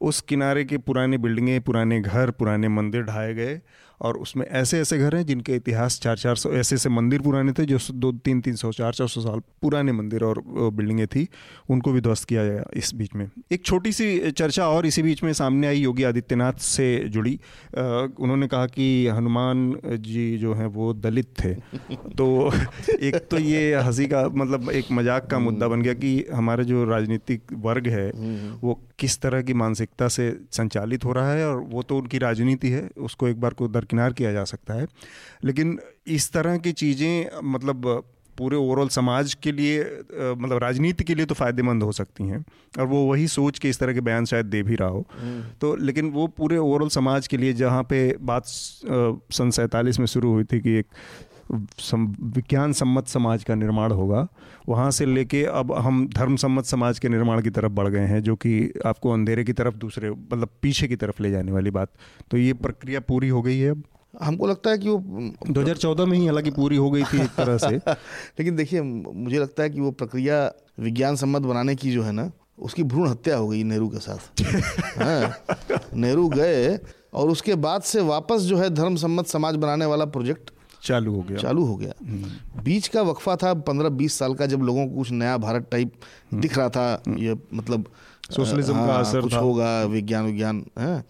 उस 0.00 0.20
किनारे 0.20 0.64
के 0.64 0.78
पुराने 0.78 1.18
बिल्डिंगें 1.18 1.60
पुराने 1.60 2.00
घर 2.00 2.30
पुराने 2.30 2.68
मंदिर 2.68 3.02
ढाए 3.02 3.34
गए। 3.34 3.60
और 4.00 4.16
उसमें 4.16 4.46
ऐसे 4.46 4.80
ऐसे 4.80 4.98
घर 4.98 5.16
हैं 5.16 5.26
जिनके 5.26 5.54
इतिहास 5.54 6.00
चार 6.00 6.16
चार 6.16 6.36
सौ 6.36 6.50
ऐसे 6.50 6.74
ऐसे 6.74 6.88
मंदिर 6.88 7.20
पुराने 7.20 7.52
थे 7.52 7.64
जो 7.64 7.78
दो 7.92 8.12
तीन 8.12 8.40
तीन 8.40 8.54
सौ 8.54 8.72
चार 8.72 8.92
चार 8.92 9.08
सौ 9.08 9.20
साल 9.20 9.40
पुराने 9.62 9.92
मंदिर 9.92 10.24
और 10.24 10.42
बिल्डिंगें 10.46 11.06
थी 11.06 11.28
उनको 11.70 11.92
भी 11.92 12.00
ध्वस्त 12.00 12.24
किया 12.24 12.44
गया 12.44 12.64
इस 12.76 12.94
बीच 12.94 13.14
में। 13.14 13.30
एक 13.52 13.64
छोटी 13.64 13.92
सी 13.92 14.30
चर्चा 14.30 14.68
और 14.68 14.86
इसी 14.86 15.02
बीच 15.02 15.22
में 15.22 15.32
सामने 15.32 15.66
आई 15.66 15.78
योगी 15.78 16.02
आदित्यनाथ 16.02 16.52
से 16.52 17.08
जुड़ी। 17.08 17.34
आ, 17.78 17.80
उन्होंने 18.20 18.46
कहा 18.46 18.66
कि 18.66 19.06
हनुमान 19.06 19.80
जी 19.86 20.38
जो 20.38 20.54
हैं 20.54 20.66
वो 20.66 20.92
दलित 20.94 21.26
थे। 21.44 21.54
तो 22.16 22.52
एक 23.00 23.16
तो 23.30 23.38
ये 23.38 23.74
हँसी 23.74 24.06
का 24.06 24.28
मतलब 24.28 24.70
एक 24.70 24.84
मज़ाक 24.92 25.26
का 25.26 25.38
मुद्दा 25.38 25.68
बन 25.68 25.82
गया 25.82 25.94
कि 25.94 26.26
हमारे 26.32 26.64
जो 26.64 26.84
राजनीतिक 26.84 27.42
वर्ग 27.52 27.88
है 27.88 28.10
वो 28.62 28.80
किस 28.98 29.20
तरह 29.20 29.42
की 29.42 29.54
मानसिकता 29.54 30.08
से 30.08 30.40
संचालित 30.52 31.04
हो 31.04 31.12
रहा 31.12 31.32
है 31.32 31.48
और 31.48 31.60
वो 31.60 31.82
तो 31.82 31.98
उनकी 31.98 32.18
राजनीति 32.18 32.68
है 32.68 32.88
उसको 32.98 33.28
एक 33.28 33.40
बार 33.40 33.52
को 33.52 33.68
दर 33.68 33.84
दरकिनार 33.90 34.12
किया 34.12 34.32
जा 34.32 34.44
सकता 34.44 34.74
है। 34.74 34.86
लेकिन 35.44 35.78
इस 36.08 36.32
तरह 36.32 36.58
की 36.58 36.72
चीज़ें 36.72 37.42
मतलब 37.44 38.02
पूरे 38.38 38.56
ओवरऑल 38.56 38.88
समाज 38.88 39.34
के 39.34 39.52
लिए 39.52 39.80
मतलब 40.34 40.58
राजनीति 40.58 41.04
के 41.04 41.14
लिए 41.14 41.26
तो 41.26 41.34
फ़ायदेमंद 41.34 41.82
हो 41.82 41.92
सकती 41.92 42.24
हैं। 42.24 42.44
और 42.78 42.86
वो 42.86 43.04
वही 43.06 43.26
सोच 43.28 43.58
के 43.58 43.68
इस 43.68 43.78
तरह 43.78 43.92
के 43.94 44.00
बयान 44.00 44.24
शायद 44.24 44.46
दे 44.46 44.62
भी 44.62 44.74
रहा 44.74 44.88
हो। 44.88 45.04
हम्म। 45.12 45.42
तो 45.60 45.74
लेकिन 45.76 46.10
वो 46.10 46.26
पूरे 46.26 46.56
ओवरऑल 46.58 46.88
समाज 46.88 47.26
के 47.26 47.36
लिए 47.36 47.52
जहाँ 47.52 47.82
पे 47.82 48.00
बात 48.22 48.44
सन 48.46 49.50
सैंतालीस 49.50 49.98
में 49.98 50.06
शुरू 50.06 50.32
हुई 50.32 50.44
थी 50.44 50.60
कि 50.60 50.78
एक 50.78 50.86
विज्ञान 51.50 52.72
सम्मत 52.72 53.06
समाज 53.06 53.44
का 53.44 53.54
निर्माण 53.54 53.92
होगा। 53.92 54.28
वहाँ 54.68 54.90
से 54.90 55.06
लेके 55.06 55.44
अब 55.44 55.72
हम 55.72 56.08
धर्म 56.08 56.36
सम्मत 56.36 56.64
समाज 56.64 56.98
के 56.98 57.08
निर्माण 57.08 57.42
की 57.42 57.50
तरफ़ 57.50 57.72
बढ़ 57.72 57.88
गए 57.88 58.06
हैं 58.06 58.22
जो 58.22 58.36
कि 58.36 58.72
आपको 58.86 59.10
अंधेरे 59.10 59.44
की 59.44 59.52
तरफ़ 59.52 59.74
दूसरे 59.74 60.10
मतलब 60.10 60.48
पीछे 60.62 60.88
की 60.88 60.96
तरफ़ 60.96 61.22
ले 61.22 61.30
जाने 61.30 61.52
वाली 61.52 61.70
बात। 61.70 61.88
तो 62.30 62.36
ये 62.36 62.52
प्रक्रिया 62.52 63.00
पूरी 63.00 63.28
हो 63.28 63.42
गई 63.42 63.58
है 63.58 63.70
अब। 63.70 63.82
हमको 64.22 64.46
लगता 64.46 64.70
है 64.70 64.78
कि 64.78 64.88
वो 64.88 64.98
2014 65.52 66.06
में 66.06 66.18
ही 66.18 66.26
हालाँकि 66.26 66.50
पूरी 66.50 66.76
हो 66.76 66.90
गई 66.90 67.02
थी 67.02 67.22
एक 67.22 67.30
तरह 67.36 67.58
से। 67.58 67.76
लेकिन 68.38 68.56
देखिए 68.56 68.82
मुझे 68.82 69.38
लगता 69.38 69.62
है 69.62 69.70
कि 69.70 69.80
वो 69.80 69.90
प्रक्रिया 69.90 70.52
विज्ञान 70.80 71.16
सम्मत 71.16 71.42
बनाने 71.42 71.74
की 71.74 71.90
जो 71.90 72.02
है 72.02 72.12
ना 72.12 72.32
उसकी 72.58 72.82
भ्रूण 72.82 73.08
हत्या 73.08 73.36
हो 73.36 73.48
गई 73.48 73.64
नेहरू 73.64 73.88
के 73.88 73.98
साथ। 73.98 74.40
हाँ, 75.02 75.44
नेहरू 75.94 76.28
गए 76.28 76.78
और 77.14 77.28
उसके 77.28 77.54
बाद 77.54 77.82
से 77.82 78.00
वापस 78.00 78.40
जो 78.40 78.56
है 78.56 78.70
धर्म 78.70 78.96
सम्मत 78.96 79.26
समाज 79.26 79.56
बनाने 79.56 79.84
वाला 79.84 80.04
प्रोजेक्ट 80.04 80.50
चालू 80.82 81.14
हो 81.14 81.22
गया। 81.22 81.38
चालू 81.38 81.64
हो 81.64 81.76
गया। 81.76 81.92
हम्म। 82.04 82.62
बीच 82.62 82.88
का 82.88 83.02
वक्फा 83.02 83.36
था 83.36 83.54
पंद्रह 83.54 83.88
बीस 83.88 84.12
साल 84.12 84.34
का 84.34 84.46
जब 84.46 84.60
लोगों 84.60 84.86
को 84.86 84.96
कुछ 84.96 85.10
नया 85.10 85.36
भारत 85.36 85.68
टाइप 85.72 85.92
हम्म। 86.32 86.42
दिख 86.42 86.58
रहा 86.58 86.68
था 86.68 87.02
हम्म। 87.06 87.18
ये 87.18 87.36
मतलब 87.54 87.84
सोशलिज्म 88.30 88.72
का 88.72 88.80
हाँ, 88.80 89.00
असर 89.00 89.20
कुछ 89.20 89.34
होगा 89.34 89.82
विज्ञान 89.82 90.24
विज्ञान 90.24 90.66
है। 90.78 91.04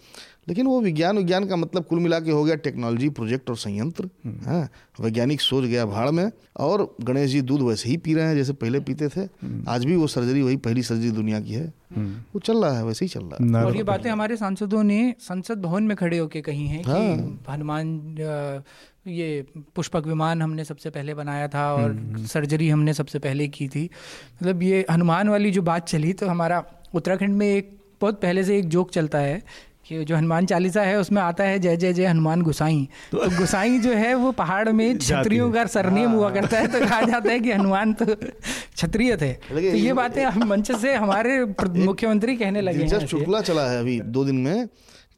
लेकिन 0.48 0.66
वो 0.66 0.80
विज्ञान 0.80 1.18
विज्ञान 1.18 1.46
का 1.46 1.56
मतलब 1.56 1.84
कुल 1.84 2.00
मिला 2.00 2.20
के 2.20 2.30
हो 2.30 2.44
गया 2.44 2.54
टेक्नोलॉजी 2.54 3.08
प्रोजेक्ट 3.08 3.50
और 3.50 3.56
संयंत्र 3.56 4.08
है 4.26 4.44
हाँ, 4.44 4.68
वैज्ञानिक 5.00 5.40
सोच 5.40 5.64
गया 5.64 5.86
भाड़ 5.86 6.10
में 6.10 6.32
और 6.56 6.96
गणेश 7.00 7.30
जी 7.30 7.40
दूध 7.42 7.60
वैसे 7.60 7.88
ही 7.88 7.96
पी 7.96 8.14
रहे 8.14 8.24
हैं 8.24 8.34
जैसे 8.34 8.52
पहले 8.52 8.80
पीते 8.80 9.08
थे। 9.08 9.28
आज 9.68 9.84
भी 9.84 9.96
वो 9.96 10.06
सर्जरी 10.06 10.42
वही 10.42 10.56
पहली 10.56 10.82
सर्जरी 10.82 11.10
दुनिया 11.10 11.40
की 11.40 11.52
है। 11.52 11.74
वो 11.98 12.38
चल 12.38 12.64
रहा 12.64 12.78
है 12.78 12.84
वैसे 12.84 13.04
ही 13.04 13.08
चल 13.08 13.24
रहा 13.24 13.58
है। 13.58 13.64
और 13.64 13.76
ये 13.76 13.82
बातें 13.82 14.10
हमारे 14.10 14.36
सांसदों 14.36 14.82
ने 14.82 15.14
संसद 15.20 15.62
भवन 15.62 15.82
में 15.82 15.96
खड़े 15.96 16.18
होके 16.18 16.40
कही 16.40 16.66
हैं 16.66 16.84
हाँ। 16.84 17.16
कि 17.16 17.52
हनुमान 17.52 18.16
ये 19.06 19.46
पुष्पक 19.74 20.06
विमान 20.06 20.42
हमने 20.42 20.64
सबसे 20.64 20.90
पहले 20.90 21.14
बनाया 21.14 21.48
था 21.48 21.72
और 21.74 21.96
सर्जरी 22.28 22.68
हमने 22.68 22.94
सबसे 22.94 23.18
पहले 23.18 23.48
की 23.48 23.68
थी। 23.68 23.84
मतलब 24.42 24.62
ये 24.62 24.84
हनुमान 24.90 25.28
वाली 25.28 25.50
जो 25.50 25.62
बात 25.62 25.88
चली 25.88 26.12
तो 26.12 26.26
हमारा 26.26 26.62
उत्तराखंड 26.94 27.36
में 27.36 27.46
एक 27.46 27.78
बहुत 28.00 28.20
पहले 28.20 28.44
से 28.44 28.58
एक 28.58 28.68
जोक 28.68 28.90
चलता 28.90 29.18
है 29.18 29.42
कि 29.88 30.04
जो 30.04 30.16
हनुमान 30.16 30.46
चालीसा 30.46 30.82
है 30.82 30.98
उसमें 30.98 31.22
आता 31.22 31.44
है 31.44 31.58
जय 31.58 31.76
जय 31.76 31.92
जय 31.92 32.06
हनुमान 32.06 32.42
गुसाई। 32.42 32.88
तो, 33.12 33.18
तो 33.18 33.38
गुसाई 33.38 33.78
जो 33.78 33.92
है 33.92 34.14
वो 34.14 34.32
पहाड़ 34.32 34.68
में 34.68 34.98
क्षत्रियों 34.98 35.50
का 35.52 35.64
सरनेम 35.66 36.10
हुआ 36.10 36.30
करता 36.30 36.58
है 36.58 36.66
तो 36.66 36.80
कहा 36.80 37.00
जाता 37.02 37.30
है 37.30 37.40
कि 37.40 37.52
हनुमान 37.52 37.92
तो 37.92 38.06
क्षत्रिय 38.06 39.16
थे। 39.16 39.32
तो 39.32 39.58
ये 39.58 39.92
बातें 39.92 40.24
हम 40.24 40.48
मंच 40.48 40.72
से 40.72 40.94
हमारे 40.94 41.44
मुख्यमंत्री 41.84 42.36
कहने 42.36 42.60
लगे 42.60 43.06
शुक्ला 43.06 43.40
चला 43.40 43.70
है 43.70 43.80
अभी 43.80 44.00
दो 44.00 44.24
दिन 44.24 44.36
में। 44.36 44.68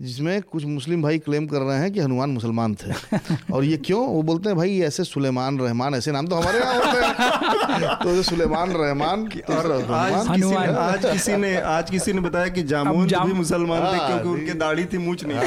जिसमें 0.02 0.42
कुछ 0.42 0.64
मुस्लिम 0.64 1.02
भाई 1.02 1.18
क्लेम 1.18 1.46
कर 1.46 1.58
रहे 1.58 1.78
हैं 1.78 1.92
कि 1.92 2.00
हनुमान 2.00 2.30
मुसलमान 2.30 2.74
थे। 2.74 3.18
और 3.54 3.64
ये 3.64 3.76
क्यों? 3.76 4.06
वो 4.06 4.22
बोलते 4.22 4.48
हैं 4.48 4.58
भाई 4.58 4.80
ऐसे 4.80 5.04
सुलेमान 5.04 5.58
रहमान 5.58 5.94
ऐसे 5.94 6.12
नाम 6.12 6.26
तो 6.26 6.36
हमारे 6.36 6.58
यहाँ 6.58 6.74
होते 6.74 7.00
हैं। 7.00 7.96
तो 8.02 8.22
सुलेमान 8.22 8.70
रहमान 8.70 9.30
और 9.50 9.92
आज 9.92 10.28
किसी 10.28 10.46
ने 10.46 10.66
आज 10.66 11.12
किसी 11.12 11.36
ने 11.36 11.56
आज 11.56 11.90
किसी 11.90 12.12
ने 12.12 12.20
बताया 12.20 12.48
कि 12.48 12.62
जामुन 12.62 13.08
जाम... 13.08 13.28
भी 13.28 13.32
मुसलमान 13.32 13.82
थे 13.82 13.96
हाँ, 13.96 14.08
क्योंकि 14.08 14.28
उनके 14.28 14.54
दाढ़ी 14.54 14.84
थी 14.84 14.98
मूछ 14.98 15.24
नहीं। 15.26 15.38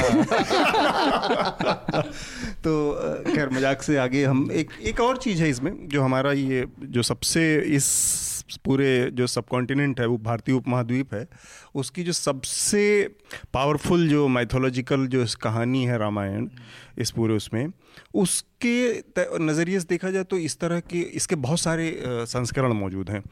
तो 2.65 2.91
खैर 3.35 3.49
मज़ाक 3.49 3.81
से 3.81 3.97
आगे 3.97 4.25
हम 4.25 4.49
एक 4.51 4.69
एक 4.83 4.99
और 4.99 5.17
चीज़ 5.17 5.43
है 5.43 5.49
इसमें 5.49 5.87
जो 5.87 6.03
हमारा 6.03 6.31
ये 6.31 6.65
जो 6.79 7.01
सबसे 7.01 7.75
इस 7.75 8.34
पूरे 8.65 9.09
जो 9.13 9.27
सब 9.27 9.45
कॉन्टिनेंट 9.47 9.99
है, 9.99 10.05
वो 10.05 10.17
भारतीय 10.17 10.55
उपमहाद्वीप 10.55 11.13
है, 11.13 11.27
उसकी 11.75 12.03
जो 12.03 12.11
सबसे 12.11 12.83
पावरफुल 13.53 14.07
जो 14.09 14.27
माइथोलॉजिकल 14.27 15.07
जो 15.07 15.25
कहानी 15.41 15.83
है 15.85 15.97
रामायण, 15.97 16.47
इस 16.97 17.11
पूरे 17.11 17.35
उसमें, 17.35 17.67
उसके 18.15 19.03
नज़रिए 19.41 19.79
से 19.79 19.85
देखा 19.89 20.11
जाए 20.11 20.23
तो 20.23 20.37
इस 20.37 20.59
तरह 20.59 20.79
के, 20.79 21.01
इसके 21.01 21.35
बहुत 21.37 21.59
सारे 21.59 21.93
संस्करण 22.05 22.73
मौजूद 22.73 23.09
हैं। 23.09 23.23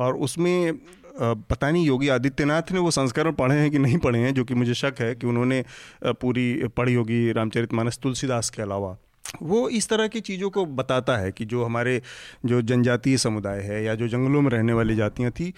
और 0.00 0.16
उसमें 0.18 0.78
पता 1.20 1.70
नहीं 1.70 1.86
योगी 1.86 2.08
आदित्यनाथ 2.08 2.72
ने 2.72 2.78
वो 2.78 2.90
संस्करण 2.90 3.32
पढ़े 3.34 3.54
हैं 3.54 3.70
कि 3.70 3.78
नहीं 3.78 3.98
पढ़े 3.98 4.18
हैं, 4.18 4.34
जो 4.34 4.44
कि 4.44 4.54
मुझे 4.54 4.74
शक 4.74 4.94
है 5.00 5.14
कि 5.14 5.26
उन्होंने 5.26 5.64
पूरी 6.04 6.68
पढ़ी 6.68 6.94
होगी 6.94 7.32
रामचरितमानस 7.32 7.98
तुलसीदास 8.02 8.50
के 8.50 8.62
अलावा। 8.62 8.96
वो 9.42 9.68
इस 9.68 9.88
तरह 9.88 10.08
की 10.08 10.20
चीज़ों 10.20 10.50
को 10.50 10.64
बताता 10.66 11.16
है 11.16 11.32
कि 11.32 11.44
जो 11.44 11.64
हमारे 11.64 12.00
जो 12.46 12.62
जनजातीय 12.62 13.16
समुदाय 13.18 13.60
है 13.60 13.82
या 13.84 13.94
जो 13.94 14.08
जंगलों 14.08 14.42
में 14.42 14.50
रहने 14.50 14.72
वाली 14.72 14.94
जातियाँ 14.94 15.30
थी 15.30 15.52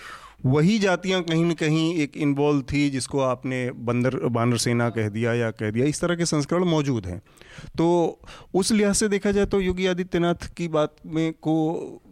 वही 0.47 0.79
जातियाँ 0.79 1.23
कहीं 1.23 1.45
न 1.45 1.53
कहीं 1.53 1.95
एक 1.95 2.17
इन्वॉल्व 2.17 2.63
थी 2.63 2.91
जिसको 2.91 3.21
आपने 3.21 3.71
बंदर 3.71 4.17
बानर 4.29 4.57
सेना 4.57 4.91
कह 4.91 5.09
दिया 5.09 5.35
या 5.35 5.51
कह 5.51 5.71
दिया। 5.71 5.87
इस 5.87 6.01
तरह 6.01 6.15
के 6.15 6.27
संस्करण 6.27 6.65
मौजूद 6.65 7.07
हैं। 7.07 7.23
तो 7.79 8.19
उस 8.55 8.73
लिहाज 8.73 8.95
से 8.95 9.09
देखा 9.09 9.33
जाए 9.33 9.47
तो 9.47 9.61
योगी 9.61 9.87
आदित्यनाथ 9.87 10.49
की 10.57 10.69
बात 10.69 10.97
में 11.07 11.33
को 11.33 11.55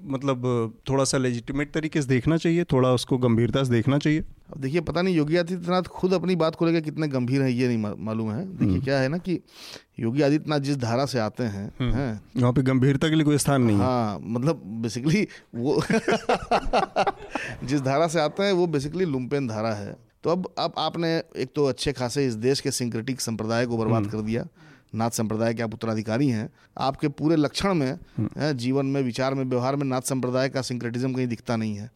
मतलब 0.04 0.42
थोड़ा 0.88 1.04
सा 1.04 1.18
लेजिटिमेट 1.18 1.72
तरीके 1.72 2.02
से 2.02 2.08
देखना 2.08 2.36
चाहिए 2.36 2.64
थोड़ा 2.64 2.92
उसको 2.92 3.18
गंभीरता 3.18 3.64
से 3.64 3.70
देखना 3.70 3.98
चाहिए। 3.98 4.20
अब 4.20 4.60
देखिए 4.60 4.80
पता 4.80 5.02
नहीं 5.02 5.16
योगी 5.16 5.36
आदित्यनाथ 5.36 5.82
खुद 5.82 6.14
अपनी 6.14 6.36
बात 6.36 6.54
को 6.54 6.66
लेकर 6.66 6.80
कितने 6.80 7.08
गंभीर 7.08 7.42
है 7.42 7.52
ये 7.52 7.68
नहीं 7.68 7.94
मालूम 8.04 8.30
है। 8.30 8.44
देखिए 8.46 8.68
हम्म। 8.68 8.80
क्या 8.80 8.98
है 8.98 9.08
ना 9.08 9.18
कि 9.18 9.40
योगी 10.00 10.22
आदित्यनाथ 10.22 10.60
जिस 10.60 10.76
धारा 10.76 11.06
से 11.06 11.18
आते 11.18 11.42
हैं 11.42 11.72
हम्म। 11.80 11.92
हैं? 11.92 12.20
वहाँ 12.36 12.52
पे 12.52 12.62
गंभीरता 12.62 13.08
के 13.08 13.14
लिए 13.14 13.24
कोई 13.24 13.38
स्थान 13.38 13.62
नहीं 13.62 13.76
हाँ। 13.76 14.18
मतलब 14.22 14.62
बेसिकली 14.82 15.28
वो 15.54 15.82
जिस 17.64 17.80
धारा 17.80 18.06
से 18.06 18.20
आते 18.22 18.42
हैं 18.42 18.52
वो 18.52 18.66
बेसिकली 18.66 19.04
लुम्पेन 19.04 19.46
धारा 19.48 19.74
है। 19.74 19.96
तो 20.24 20.30
अब 20.30 20.48
अब 20.58 20.72
आपने 20.78 21.16
एक 21.36 21.52
तो 21.54 21.64
अच्छे 21.66 21.92
खासे 21.92 22.26
इस 22.26 22.34
देश 22.34 22.60
के 22.60 22.70
सिंक्रेटिक 22.70 23.20
संप्रदाय 23.20 23.66
को 23.66 23.78
बर्बाद 23.78 24.02
हम्म। 24.02 24.10
कर 24.10 24.20
दिया। 24.20 24.46
नाथ 24.94 25.10
संप्रदाय 25.10 25.54
के 25.54 25.62
आप 25.62 25.74
उत्तराधिकारी 25.74 26.28
हैं। 26.28 26.48
आपके 26.78 27.08
पूरे 27.08 27.36
लक्षण 27.36 27.74
में 27.74 27.98
जीवन 28.56 28.86
में 28.86 29.02
विचार 29.02 29.34
में 29.34 29.44
व्यवहार 29.44 29.76
में 29.76 29.84
नाथ 29.84 30.00
संप्रदाय 30.00 30.48
का 30.48 30.62
सिंक्रेटिज्म 30.62 31.12
कहीं 31.12 31.26
दिखता 31.26 31.56
नहीं 31.56 31.76
है। 31.76 31.90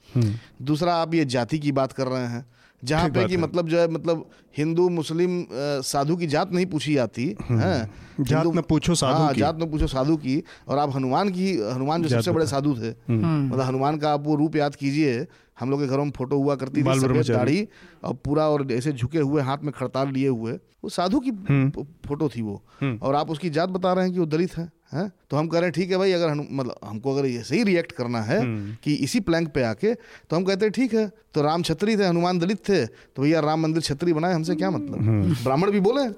दूसरा 0.63 0.95
आप 0.95 1.15
ये 1.15 1.25
जाति 1.27 1.59
की 1.59 1.73
बात 1.73 1.93
कर 1.93 2.07
रहे 2.07 2.27
हैं 2.27 2.45
जहाँ 2.83 3.09
पे 3.11 3.27
कि 3.29 3.37
मतलब 3.37 3.69
जो 3.69 3.79
है 3.79 3.91
मतलब 3.91 4.25
हिंदू 4.57 4.89
मुस्लिम 4.89 5.45
साधु 5.53 6.17
की 6.17 6.27
जात 6.27 6.53
नहीं 6.53 6.67
पूछी 6.67 6.95
जाती 6.95 7.35
हम्म। 7.41 7.61
है। 7.61 7.91
जात 8.21 8.47
में 8.47 8.63
पूछो 8.63 8.95
साधु 8.95 9.19
हाँ, 9.19 9.33
की। 9.35 9.41
जात 9.41 9.57
में 9.57 9.71
पूछो 9.71 9.87
साधु 9.87 10.17
की 10.17 10.43
और 10.69 10.79
आप 10.79 10.95
हनुमान 10.95 11.29
की 11.29 11.53
हनुमान 11.53 12.03
जो 12.03 12.09
सबसे 12.09 12.33
बड़े 12.33 12.47
साधु 12.47 12.75
थे। 12.75 12.89
हम्म। 13.09 13.47
मतलब 13.47 13.61
हनुमान 13.61 13.99
का 13.99 14.13
आप 14.13 14.25
वो 14.25 14.35
रूप 14.35 14.57
याद 14.57 14.75
कीजिए 14.75 15.27
हम 15.61 15.71
लोग 15.71 15.81
के 15.81 15.87
घरों 15.87 16.05
में 16.05 16.13
फ़ोटो 16.17 16.37
हुआ 16.37 16.55
करती 16.55 16.83
थी 16.83 17.01
सफ़ेद 17.01 17.27
दाढ़ी 17.31 17.69
और 18.05 18.15
पूरा 18.15 18.49
और 18.49 18.73
ऐसे 18.73 18.93
झुके 18.93 19.19
हुए 19.19 19.43
हाथ 19.43 19.59
में 19.59 19.73
खड़ताल 19.73 20.09
लिए 20.09 20.29
हुए। 20.29 20.53
वो 20.53 20.89
साधु 20.89 21.21
की 21.21 21.31
हम्म। 21.31 21.85
फ़ोटो 22.07 22.29
थी 22.29 22.43
वो। 22.43 22.63
और 23.03 23.15
आप 23.15 23.31
उसकी 23.31 23.51
जात 23.51 23.69
बता 23.69 23.93
रहे 23.93 24.05
हैं 24.05 24.13
कि 24.15 24.21
वो 24.21 24.27
दलित 24.27 24.57
है 24.57 24.69
है? 24.93 25.11
तो 25.31 25.37
हम 25.37 25.47
कह 25.49 25.59
रहे 25.59 25.67
हैं 25.67 25.73
ठीक 25.73 25.91
है 25.91 25.99
भाई 25.99 26.13
अगर 26.13 26.29
हम 26.29 26.47
मतलब 26.53 26.77
हमको 26.85 27.15
अगर 27.17 27.29
ऐसे 27.29 27.57
ही 27.57 27.63
रिएक्ट 27.63 27.93
करना 27.93 28.21
है 28.23 28.41
हम्म। 28.41 28.77
कि 28.85 28.95
इसी 28.95 29.21
प्लैंक 29.21 29.49
पे 29.53 29.63
आके 29.63 29.95
तो 29.95 30.37
हम 30.37 30.45
कहते 30.45 30.65
हैं 30.65 30.73
ठीक 30.73 30.95
है 30.95 31.11
तो 31.35 31.43
राम 31.43 31.63
छत्री 31.63 31.97
थे 31.97 32.07
हनुमान 32.07 32.39
दलित 32.39 32.59
थे 32.69 32.87
तो 32.87 33.23
भैया 33.23 33.41
राम 33.41 33.61
मंदिर 33.63 33.83
छत्री 33.83 34.13
बनाए 34.13 34.35
हमसे 34.35 34.55
क्या 34.55 34.71
मतलब? 34.71 34.99
हम्म। 34.99 35.35
ब्राह्मण 35.35 35.71
भी 35.71 35.81
बोले 35.81 36.09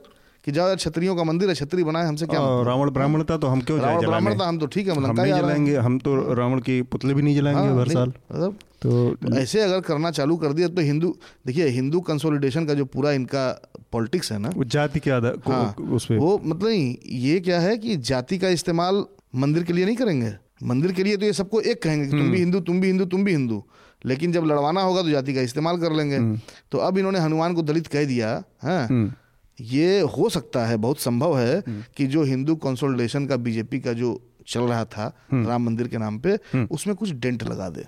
कि 0.45 0.53
जाओ 0.53 0.75
छत्रियों 0.77 1.17
का 1.17 1.25
मंदिर 1.25 1.49
है 1.49 1.55
छत्री 1.55 1.85
बनाए 1.85 2.07
हमसे 2.07 2.27
क्या 2.27 2.41
मतलब? 2.41 2.67
रावण 2.69 2.91
ब्राह्मण 2.91 3.25
था 3.25 3.37
तो 3.37 3.47
हम 3.47 3.61
क्यों 3.61 3.79
ब्राह्मण 3.81 4.39
था 4.41 4.49
हम 4.49 4.59
तो 4.59 4.67
ठीक 4.67 4.89
है 4.89 4.95
हम 4.95 5.21
नहीं 5.21 5.33
जलाएँगे 5.33 5.77
हम 5.77 5.99
तो 5.99 6.35
रावण 6.35 6.61
की 6.61 6.81
पुतले 6.83 7.15
भी 7.15 7.23
नहीं 7.23 7.37
जलाएँगे 7.37 7.69
हाँ, 7.69 7.81
हर 7.81 7.89
साल। 7.89 8.13
मतलब 8.33 8.59
तो 8.83 9.17
ऐसे 9.37 9.61
अगर 9.61 9.81
करना 9.81 10.11
चालू 10.11 10.37
कर 10.37 10.53
दिया 10.53 10.69
तो 10.69 10.81
हिंदू 10.81 11.17
देखिए 11.47 11.69
हिंदू 11.69 12.01
कंसोलिडेशन 12.01 12.67
का 12.67 12.75
जो 12.75 12.85
पूरा 12.85 13.13
इनका 13.13 13.73
पॉलिटिक्स 13.93 14.33
है 14.33 14.39
ना 14.39 14.51
वो 14.57 14.65
जाति 14.65 15.01
क्या 15.01 15.17
हाँ, 15.49 15.75
वो 16.11 16.41
मतलब 16.45 16.69
ये 17.07 17.41
क्या 17.41 17.61
है 17.61 17.77
कि 17.79 17.97
जाति 17.97 18.39
का 18.39 18.49
इस्तेमाल 18.49 19.05
मंदिर 19.35 19.63
के 19.63 19.73
लिए 19.73 19.85
नहीं 19.85 19.97
करेंगे। 19.97 20.33
मंदिर 20.65 20.93
के 20.93 21.05
लिए 21.05 21.17
तो 21.17 21.27
ये 21.27 21.33
सबको 21.33 21.61
एक 21.61 21.83
कहेंगे 21.83 22.05
कि 22.05 22.11
तुम 22.11 22.21
भी 22.21 22.27
हम्म। 22.27 22.37
हिंदू 22.37 22.61
तुम 22.61 22.81
भी 22.81 22.87
हिंदू 22.87 23.05
तुम 23.05 23.25
भी 23.25 23.33
हिंदू। 23.33 23.63
लेकिन 24.07 24.33
जब 24.33 24.45
लड़वाना 24.45 24.83
होगा 24.83 25.03
तो 25.03 25.11
जाति 25.11 25.35
का 25.35 25.41
इस्तेमाल 25.41 25.79
कर 25.79 25.93
लेंगे। 25.93 26.17
हम्म। 26.17 26.41
तो 26.73 26.79
अब 26.79 26.99
इन्होंने 26.99 27.19
हनुमान 27.19 27.55
को 27.55 27.63
दलित 27.63 27.87
कह 27.87 28.05
दिया 28.05 28.29
है। 28.29 28.43
हाँ? 28.63 28.87
हम्म। 28.87 29.13
ये 29.59 30.01
हो 30.01 30.29
सकता 30.29 30.67
है 30.67 30.77
बहुत 30.77 31.01
संभव 31.01 31.39
है 31.39 31.63
कि 31.97 32.07
जो 32.07 32.23
हिंदू 32.23 32.57
कंसोलिडेशन 32.57 33.27
का 33.27 33.37
बीजेपी 33.37 33.81
का 33.81 33.93
जो 33.93 34.21
चल 34.49 34.61
रहा 34.61 34.85
था 34.85 35.07
राम 35.35 35.65
मंदिर 35.65 35.89
के 35.89 35.99
नाम 35.99 36.19
पे 36.19 36.39
उसमें 36.71 36.97
कुछ 36.97 37.11
डेंट 37.11 37.43
लगा 37.43 37.69
दे। 37.69 37.85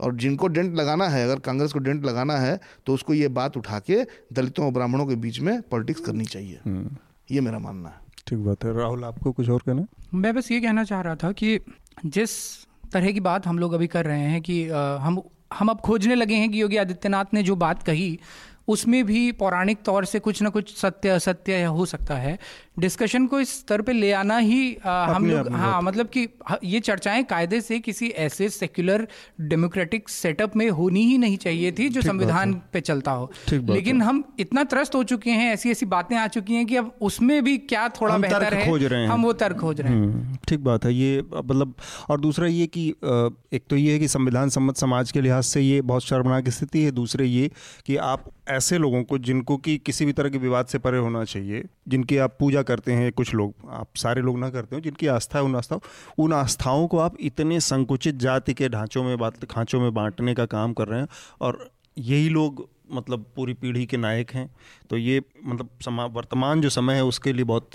और 0.00 0.14
जिनको 0.16 0.48
डेंट 0.48 0.74
लगाना 0.76 1.08
है 1.08 1.24
अगर 1.24 1.38
कांग्रेस 1.40 1.72
को 1.72 1.78
डेंट 1.78 2.04
लगाना 2.04 2.36
है 2.36 2.58
तो 2.86 2.94
उसको 2.94 3.14
ये 3.14 3.28
बात 3.28 3.56
उठा 3.56 3.78
के 3.80 4.02
दलितों 4.32 4.66
और 4.66 4.72
ब्राह्मणों 4.72 5.06
के 5.06 5.14
बीच 5.16 5.40
में 5.40 5.60
पॉलिटिक्स 5.62 6.00
करनी 6.00 6.24
चाहिए। 6.24 6.60
ये 7.30 7.40
मेरा 7.40 7.58
मानना 7.58 7.88
है। 7.88 8.08
ठीक 8.26 8.38
बात 8.38 8.64
है। 8.64 8.76
राहुल 8.78 9.04
आपको 9.04 9.32
कुछ 9.32 9.50
और 9.50 9.62
कहना 9.66 9.86
मैं 10.14 10.34
बस 10.34 10.50
ये 10.52 10.60
कहना 10.60 10.84
चाह 10.84 11.00
रहा 11.00 11.16
था 11.16 11.32
कि 11.32 11.58
जिस 12.06 12.30
तरह 12.92 13.12
की 13.12 13.20
बात 13.20 13.46
हम 13.46 13.58
लोग 13.58 13.72
अभी 13.72 13.86
कर 13.86 14.04
रहे 14.04 14.20
हैं 14.20 14.40
कि 14.42 14.62
हम 15.00 15.22
हम 15.52 15.68
अब 15.68 15.80
खोजने 15.80 16.14
लगे 16.14 16.34
हैं 16.34 16.50
कि 16.50 16.62
योगी 16.62 16.76
आदित्यनाथ 16.76 17.34
ने 17.34 17.42
जो 17.42 17.56
बात 17.56 17.82
कही 17.82 18.18
उसमें 18.70 19.04
भी 19.06 19.30
पौराणिक 19.34 19.78
तौर 19.84 20.04
से 20.04 20.18
कुछ 20.18 20.42
ना 20.42 20.48
कुछ 20.48 20.74
सत्य 20.76 21.08
असत्य 21.10 21.62
हो 21.64 21.86
सकता 21.86 22.14
है। 22.16 22.38
डिस्कशन 22.78 23.26
को 23.26 23.40
इस 23.40 23.58
स्तर 23.58 23.82
पे 23.82 23.92
ले 23.92 24.10
आना 24.12 24.36
ही 24.38 24.76
आ, 24.76 25.04
हम 25.06 25.26
लोग 25.26 25.48
हाँ 25.52 25.80
मतलब 25.82 26.06
कि 26.08 26.26
ये 26.64 26.80
चर्चाएँ 26.80 27.22
कायदे 27.24 27.60
से 27.60 27.78
किसी 27.80 28.08
ऐसे 28.18 28.48
सेक्युलर 28.48 29.06
डेमोक्रेटिक 29.40 30.08
सेटअप 30.08 30.56
में 30.56 30.68
होनी 30.70 31.02
ही 31.02 31.18
नहीं 31.18 31.36
चाहिए 31.36 31.72
थी 31.72 31.88
जो 31.88 32.02
संविधान 32.02 32.52
पे 32.72 32.80
चलता 32.80 33.12
हो। 33.12 33.30
लेकिन 33.52 34.02
हम 34.02 34.22
इतना 34.40 34.64
त्रस्त 34.64 34.94
हो 34.94 35.02
चुके 35.04 35.30
हैं 35.30 35.52
ऐसी 35.52 35.70
ऐसी 35.70 35.86
बातें 35.88 36.16
आ 36.16 36.26
चुकी 36.28 36.54
हैं 36.54 36.66
कि 36.66 36.76
अब 36.76 36.92
उसमें 37.00 37.42
भी 37.44 37.56
क्या 37.58 37.88
थोड़ा 38.00 38.18
बेहतर 38.18 38.54
है 38.54 38.66
खोज 38.66 38.84
रहे 38.84 39.00
हैं। 39.00 39.08
हम 39.08 39.22
वो 39.22 39.32
तर्क 39.34 39.56
खोज 39.56 39.80
रहे 39.80 39.92
हैं। 39.92 40.00
हम्म, 40.00 40.36
ठीक 40.48 40.60
बात 40.64 40.84
है। 40.84 40.94
ये 40.94 41.22
मतलब 41.34 41.74
और 42.10 42.20
दूसरा 42.20 42.46
ये 42.48 42.66
कि 42.68 42.88
एक 43.54 43.62
तो 43.70 43.76
ये 43.76 43.92
है 43.92 43.98
कि 43.98 44.08
संविधान 44.08 44.48
सम्मत 44.48 44.76
समाज 44.76 45.12
के 45.12 45.20
लिहाज 45.20 45.44
से 45.44 45.60
ये 45.60 45.80
बहुत 45.82 46.04
शर्मनाक 46.04 46.48
स्थिति 46.50 46.82
है। 46.82 46.90
दूसरे 46.92 47.26
ये 47.26 47.50
कि 47.86 47.96
आप 47.96 48.30
ऐसे 48.50 48.78
लोगों 48.78 49.02
को 49.04 49.18
जिनको 49.20 49.56
कि 49.58 49.76
किसी 49.80 50.04
भी 50.04 50.12
तरह 50.12 50.28
के 50.28 50.38
विवाद 50.38 50.66
से 50.66 50.78
परे 50.78 50.98
होना 50.98 51.24
चाहिए 51.24 51.64
जिनकी 51.88 52.16
आप 52.18 52.36
पूजा 52.40 52.62
करते 52.62 52.92
हैं 52.92 53.12
कुछ 53.12 53.34
लोग 53.34 53.68
आप 53.72 53.88
सारे 53.96 54.22
लोग 54.22 54.38
ना 54.38 54.50
करते 54.50 54.76
हो 54.76 54.80
जिनकी 54.80 55.06
आस्था 55.08 55.38
है 55.38 55.44
उन 55.44 55.56
आस्थाओं 55.56 55.80
उन 56.18 56.32
आस्थाओं 56.32 56.86
को 56.86 56.98
आप 56.98 57.16
इतने 57.22 57.60
संकुचित 57.62 58.16
जाति 58.18 58.54
के 58.54 58.68
ढांचों 58.68 59.04
में 59.04 59.16
बात 59.18 59.44
खांचों 59.50 59.80
में 59.80 59.92
बांटने 59.94 60.34
का 60.34 60.46
काम 60.48 60.72
कर 60.72 60.88
रहे 60.88 61.00
हैं 61.00 61.08
और 61.40 61.68
यही 62.00 62.28
लोग 62.30 62.68
मतलब 62.92 63.24
पूरी 63.36 63.54
पीढ़ी 63.54 63.84
के 63.86 63.96
नायक 63.98 64.30
हैं 64.30 64.48
तो 64.90 64.96
ये 64.98 65.22
मतलब 65.44 65.68
समा 65.84 66.04
वर्तमान 66.10 66.60
जो 66.60 66.70
समय 66.70 66.94
है 66.94 67.04
उसके 67.04 67.32
लिए 67.32 67.44
बहुत 67.46 67.70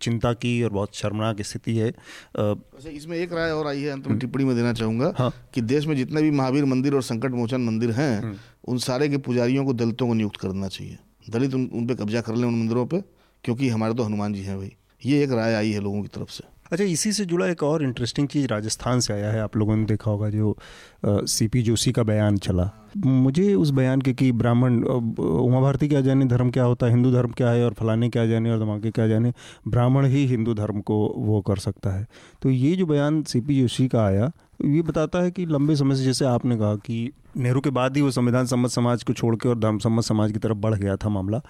चिंता 0.00 0.32
की 0.34 0.62
और 0.62 0.70
बहुत 0.70 0.96
शर्मनाक 0.96 1.40
स्थिति 1.42 1.76
है 1.76 1.90
वैसे 2.36 2.90
इसमें 2.90 3.16
एक 3.18 3.32
राय 3.32 3.50
और 3.50 3.66
आई 3.66 3.82
है 3.82 3.90
अंत 3.90 4.06
में 4.06 4.18
टिप्पणी 4.18 4.44
में 4.44 4.54
देना 4.56 4.72
चाहूँगा 4.72 5.12
हाँ। 5.18 5.32
कि 5.54 5.60
देश 5.64 5.86
में 5.86 5.94
जितने 5.96 6.22
भी 6.22 6.30
महावीर 6.32 6.64
मंदिर 6.64 6.94
और 6.94 7.02
संकट 7.02 7.32
मोचन 7.32 7.60
मंदिर 7.60 7.90
हैं 7.92 8.12
हम्म। 8.20 8.36
उन 8.64 8.78
सारे 8.78 9.08
के 9.08 9.16
पुजारियों 9.18 9.64
को 9.64 9.72
दलितों 9.72 10.06
को 10.06 10.14
नियुक्त 10.14 10.36
करना 10.36 10.68
चाहिए। 10.68 10.98
दलित 11.30 11.54
उन, 11.54 11.64
उन 11.64 11.86
पर 11.86 11.94
कब्जा 11.94 12.20
कर 12.20 12.34
लें 12.34 12.46
उन 12.48 12.54
मंदिरों 12.54 12.86
पर 12.86 13.02
क्योंकि 13.44 13.68
हमारे 13.68 13.94
तो 13.94 14.02
हनुमान 14.02 14.32
जी 14.32 14.42
हैं 14.42 14.58
भाई। 14.58 14.72
ये 15.02 15.22
एक 15.24 15.30
राय 15.32 15.54
आई 15.54 15.70
है 15.70 15.80
लोगों 15.80 16.02
की 16.02 16.08
तरफ़ 16.08 16.30
से। 16.30 16.50
अच्छा 16.72 16.84
इसी 16.84 17.10
से 17.12 17.24
जुड़ा 17.24 17.46
एक 17.46 17.62
और 17.62 17.82
इंटरेस्टिंग 17.82 18.28
चीज़ 18.28 18.46
राजस्थान 18.48 19.00
से 19.00 19.12
आया 19.12 19.30
है 19.30 19.40
आप 19.40 19.56
लोगों 19.56 19.76
ने 19.76 19.84
देखा 19.84 20.10
होगा 20.10 20.28
जो 20.30 20.56
सी 21.04 21.48
पी 21.48 21.62
जोशी 21.62 21.92
का 21.92 22.02
बयान 22.02 22.36
चला। 22.36 22.70
मुझे 22.96 23.52
उस 23.54 23.70
बयान 23.70 24.00
के 24.00 24.12
कि 24.12 24.30
ब्राह्मण 24.32 24.82
उमा 24.82 25.60
भारती 25.60 25.88
क्या 25.88 26.00
जाने 26.00 26.24
धर्म 26.24 26.50
क्या 26.50 26.64
होता 26.64 26.86
है 26.86 26.92
हिंदू 26.92 27.10
धर्म 27.12 27.32
क्या 27.32 27.50
है 27.50 27.64
और 27.64 27.72
फलाने 27.72 28.08
क्या 28.08 28.26
जाने 28.26 28.50
और 28.50 28.60
धमाके 28.60 28.90
क्या 28.90 29.06
जाने 29.08 29.32
ब्राह्मण 29.68 30.06
ही 30.06 30.24
हिंदू 30.26 30.54
धर्म 30.54 30.80
को 30.80 30.96
वो 31.18 31.40
कर 31.40 31.56
सकता 31.58 31.90
है। 31.90 32.06
तो 32.42 32.50
ये 32.50 32.74
जो 32.76 32.86
बयान 32.86 33.22
सी 33.22 33.40
पी 33.40 33.60
जोशी 33.60 33.88
का 33.88 34.04
आया 34.04 34.30
ये 34.64 34.82
बताता 34.82 35.18
है 35.18 35.30
कि 35.30 35.44
लंबे 35.46 35.74
समय 35.76 35.94
से 35.94 36.04
जैसे 36.04 36.24
आपने 36.24 36.56
कहा 36.56 36.74
कि 36.76 37.10
नेहरू 37.36 37.60
के 37.60 37.70
बाद 37.70 37.96
ही 37.96 38.02
वो 38.02 38.10
संविधान 38.10 38.46
सम्मत 38.46 38.70
समाज 38.70 39.02
को 39.02 39.12
छोड़ 39.12 39.34
के 39.36 39.48
और 39.48 39.58
धर्म 39.58 39.78
सम्मत 39.78 40.04
समाज 40.04 40.32
की 40.32 40.38
तरफ़ 40.38 40.56
बढ़ 40.56 40.74
गया 40.74 40.96
था 40.96 41.08
मामला। 41.08 41.40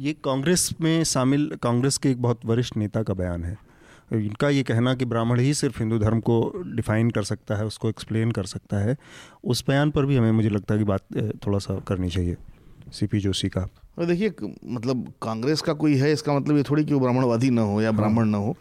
ये 0.00 0.12
कांग्रेस 0.24 0.68
में 0.80 1.02
शामिल 1.04 1.50
कांग्रेस 1.62 1.98
के 1.98 2.10
एक 2.10 2.22
बहुत 2.22 2.46
वरिष्ठ 2.46 2.76
नेता 2.76 3.02
का 3.02 3.14
बयान 3.14 3.44
है। 3.44 3.56
इनका 4.12 4.48
ये 4.48 4.62
कहना 4.62 4.94
कि 4.94 5.04
ब्राह्मण 5.04 5.40
ही 5.40 5.52
सिर्फ़ 5.54 5.78
हिंदू 5.78 5.98
धर्म 5.98 6.20
को 6.20 6.40
डिफाइन 6.66 7.10
कर 7.10 7.22
सकता 7.22 7.56
है 7.56 7.66
उसको 7.66 7.88
एक्सप्लेन 7.88 8.30
कर 8.30 8.44
सकता 8.44 8.78
है 8.78 8.96
उस 9.44 9.64
बयान 9.68 9.90
पर 9.90 10.06
भी 10.06 10.16
हमें 10.16 10.32
मुझे 10.32 10.48
लगता 10.48 10.74
है 10.74 10.78
कि 10.78 10.84
बात 10.84 11.02
थोड़ा 11.46 11.58
सा 11.58 11.78
करनी 11.78 12.08
चाहिए 12.08 12.36
सीपी 12.92 13.20
जोशी 13.20 13.48
का। 13.48 13.68
और 13.98 14.04
देखिए 14.04 14.32
मतलब 14.64 15.12
कांग्रेस 15.22 15.60
का 15.60 15.72
कोई 15.72 15.96
है 15.96 16.12
इसका 16.12 16.34
मतलब 16.34 16.56
ये 16.56 16.62
थोड़ी 16.62 16.84
कि 16.84 16.94
वो 16.94 17.00
ब्राह्मणवादी 17.00 17.50
ना 17.50 17.62
हो 17.62 17.80
या 17.82 17.90
हाँ। 17.90 17.96
ब्राह्मण 17.96 18.24
ना 18.24 18.38
हो। 18.38 18.56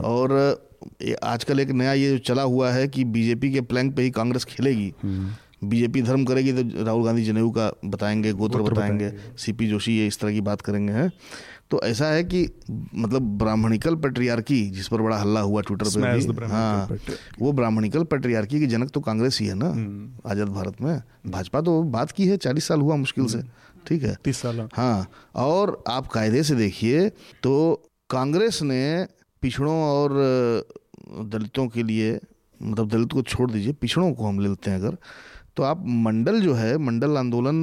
और 0.00 0.30
आजकल 1.22 1.60
एक 1.60 1.70
नया 1.70 1.92
ये 1.92 2.18
चला 2.18 2.42
हुआ 2.42 2.70
है 2.70 2.88
कि 2.88 3.04
बीजेपी 3.04 3.52
के 3.52 3.60
प्लैंक 3.60 3.94
पे 3.96 4.02
ही 4.02 4.10
कांग्रेस 4.10 4.44
खेलेगी। 4.44 4.92
हम्म। 5.02 5.68
बीजेपी 5.68 6.02
धर्म 6.02 6.24
करेगी 6.24 6.52
तो 6.52 6.84
राहुल 6.84 7.04
गांधी 7.04 7.24
जनेऊ 7.24 7.50
का 7.50 7.72
बताएँगे 7.84 8.32
गोत्र 8.32 8.62
बताएँगे 8.62 9.12
सीपी 9.38 9.68
जोशी 9.68 9.96
ये 9.98 10.06
इस 10.06 10.18
तरह 10.20 10.32
की 10.32 10.40
बात 10.40 10.60
करेंगे 10.60 10.92
हैं। 10.92 11.10
तो 11.70 11.80
ऐसा 11.82 12.06
है 12.06 12.24
कि 12.24 12.48
मतलब 12.94 13.22
ब्राह्मणिकल 13.38 13.94
पेट्रियार्की 13.96 14.60
जिस 14.70 14.88
पर 14.88 15.02
बड़ा 15.02 15.16
हल्ला 15.16 15.40
हुआ 15.40 15.60
ट्विटर 15.60 15.86
पे 15.86 16.32
भी 16.32 16.46
हाँ 16.46 16.98
वो 17.40 17.52
ब्राह्मणिकल 17.52 18.04
पेट्रियार्की 18.04 18.60
की 18.60 18.66
जनक 18.66 18.90
तो 18.90 19.00
कांग्रेस 19.00 19.38
ही 19.40 19.46
है 19.46 19.54
ना 19.54 19.68
हम्म। 19.68 20.30
आज़ाद 20.30 20.48
भारत 20.48 20.80
में। 20.80 21.02
भाजपा 21.26 21.60
तो 21.60 21.82
बात 21.82 22.10
की 22.10 22.26
है 22.26 22.36
चालीस 22.36 22.68
साल 22.68 22.80
हुआ 22.80 22.96
मुश्किल 22.96 23.26
से 23.26 23.38
हम्म। 23.38 23.82
ठीक 23.86 24.02
है। 24.02 24.16
तीस 24.24 24.36
साल। 24.36 24.68
हाँ 24.74 25.08
और 25.34 25.82
आप 25.88 26.06
कायदे 26.06 26.42
से 26.42 26.54
देखिए 26.54 27.08
तो 27.42 27.54
कांग्रेस 28.10 28.62
ने 28.62 29.06
पिछड़ों 29.44 29.78
और 29.84 30.12
दलितों 31.30 31.66
के 31.68 31.82
लिए 31.82 32.18
मतलब 32.60 32.88
दलित 32.88 33.12
को 33.12 33.22
छोड़ 33.24 33.50
दीजिए 33.50 33.72
पिछड़ों 33.80 34.12
को 34.12 34.26
हम 34.26 34.40
ले 34.40 34.48
लेते 34.48 34.70
हैं 34.70 34.78
अगर 34.78 34.96
तो 35.56 35.62
आप 35.62 35.82
मंडल 36.04 36.40
जो 36.40 36.54
है 36.54 36.76
मंडल 36.80 37.16
आंदोलन 37.16 37.58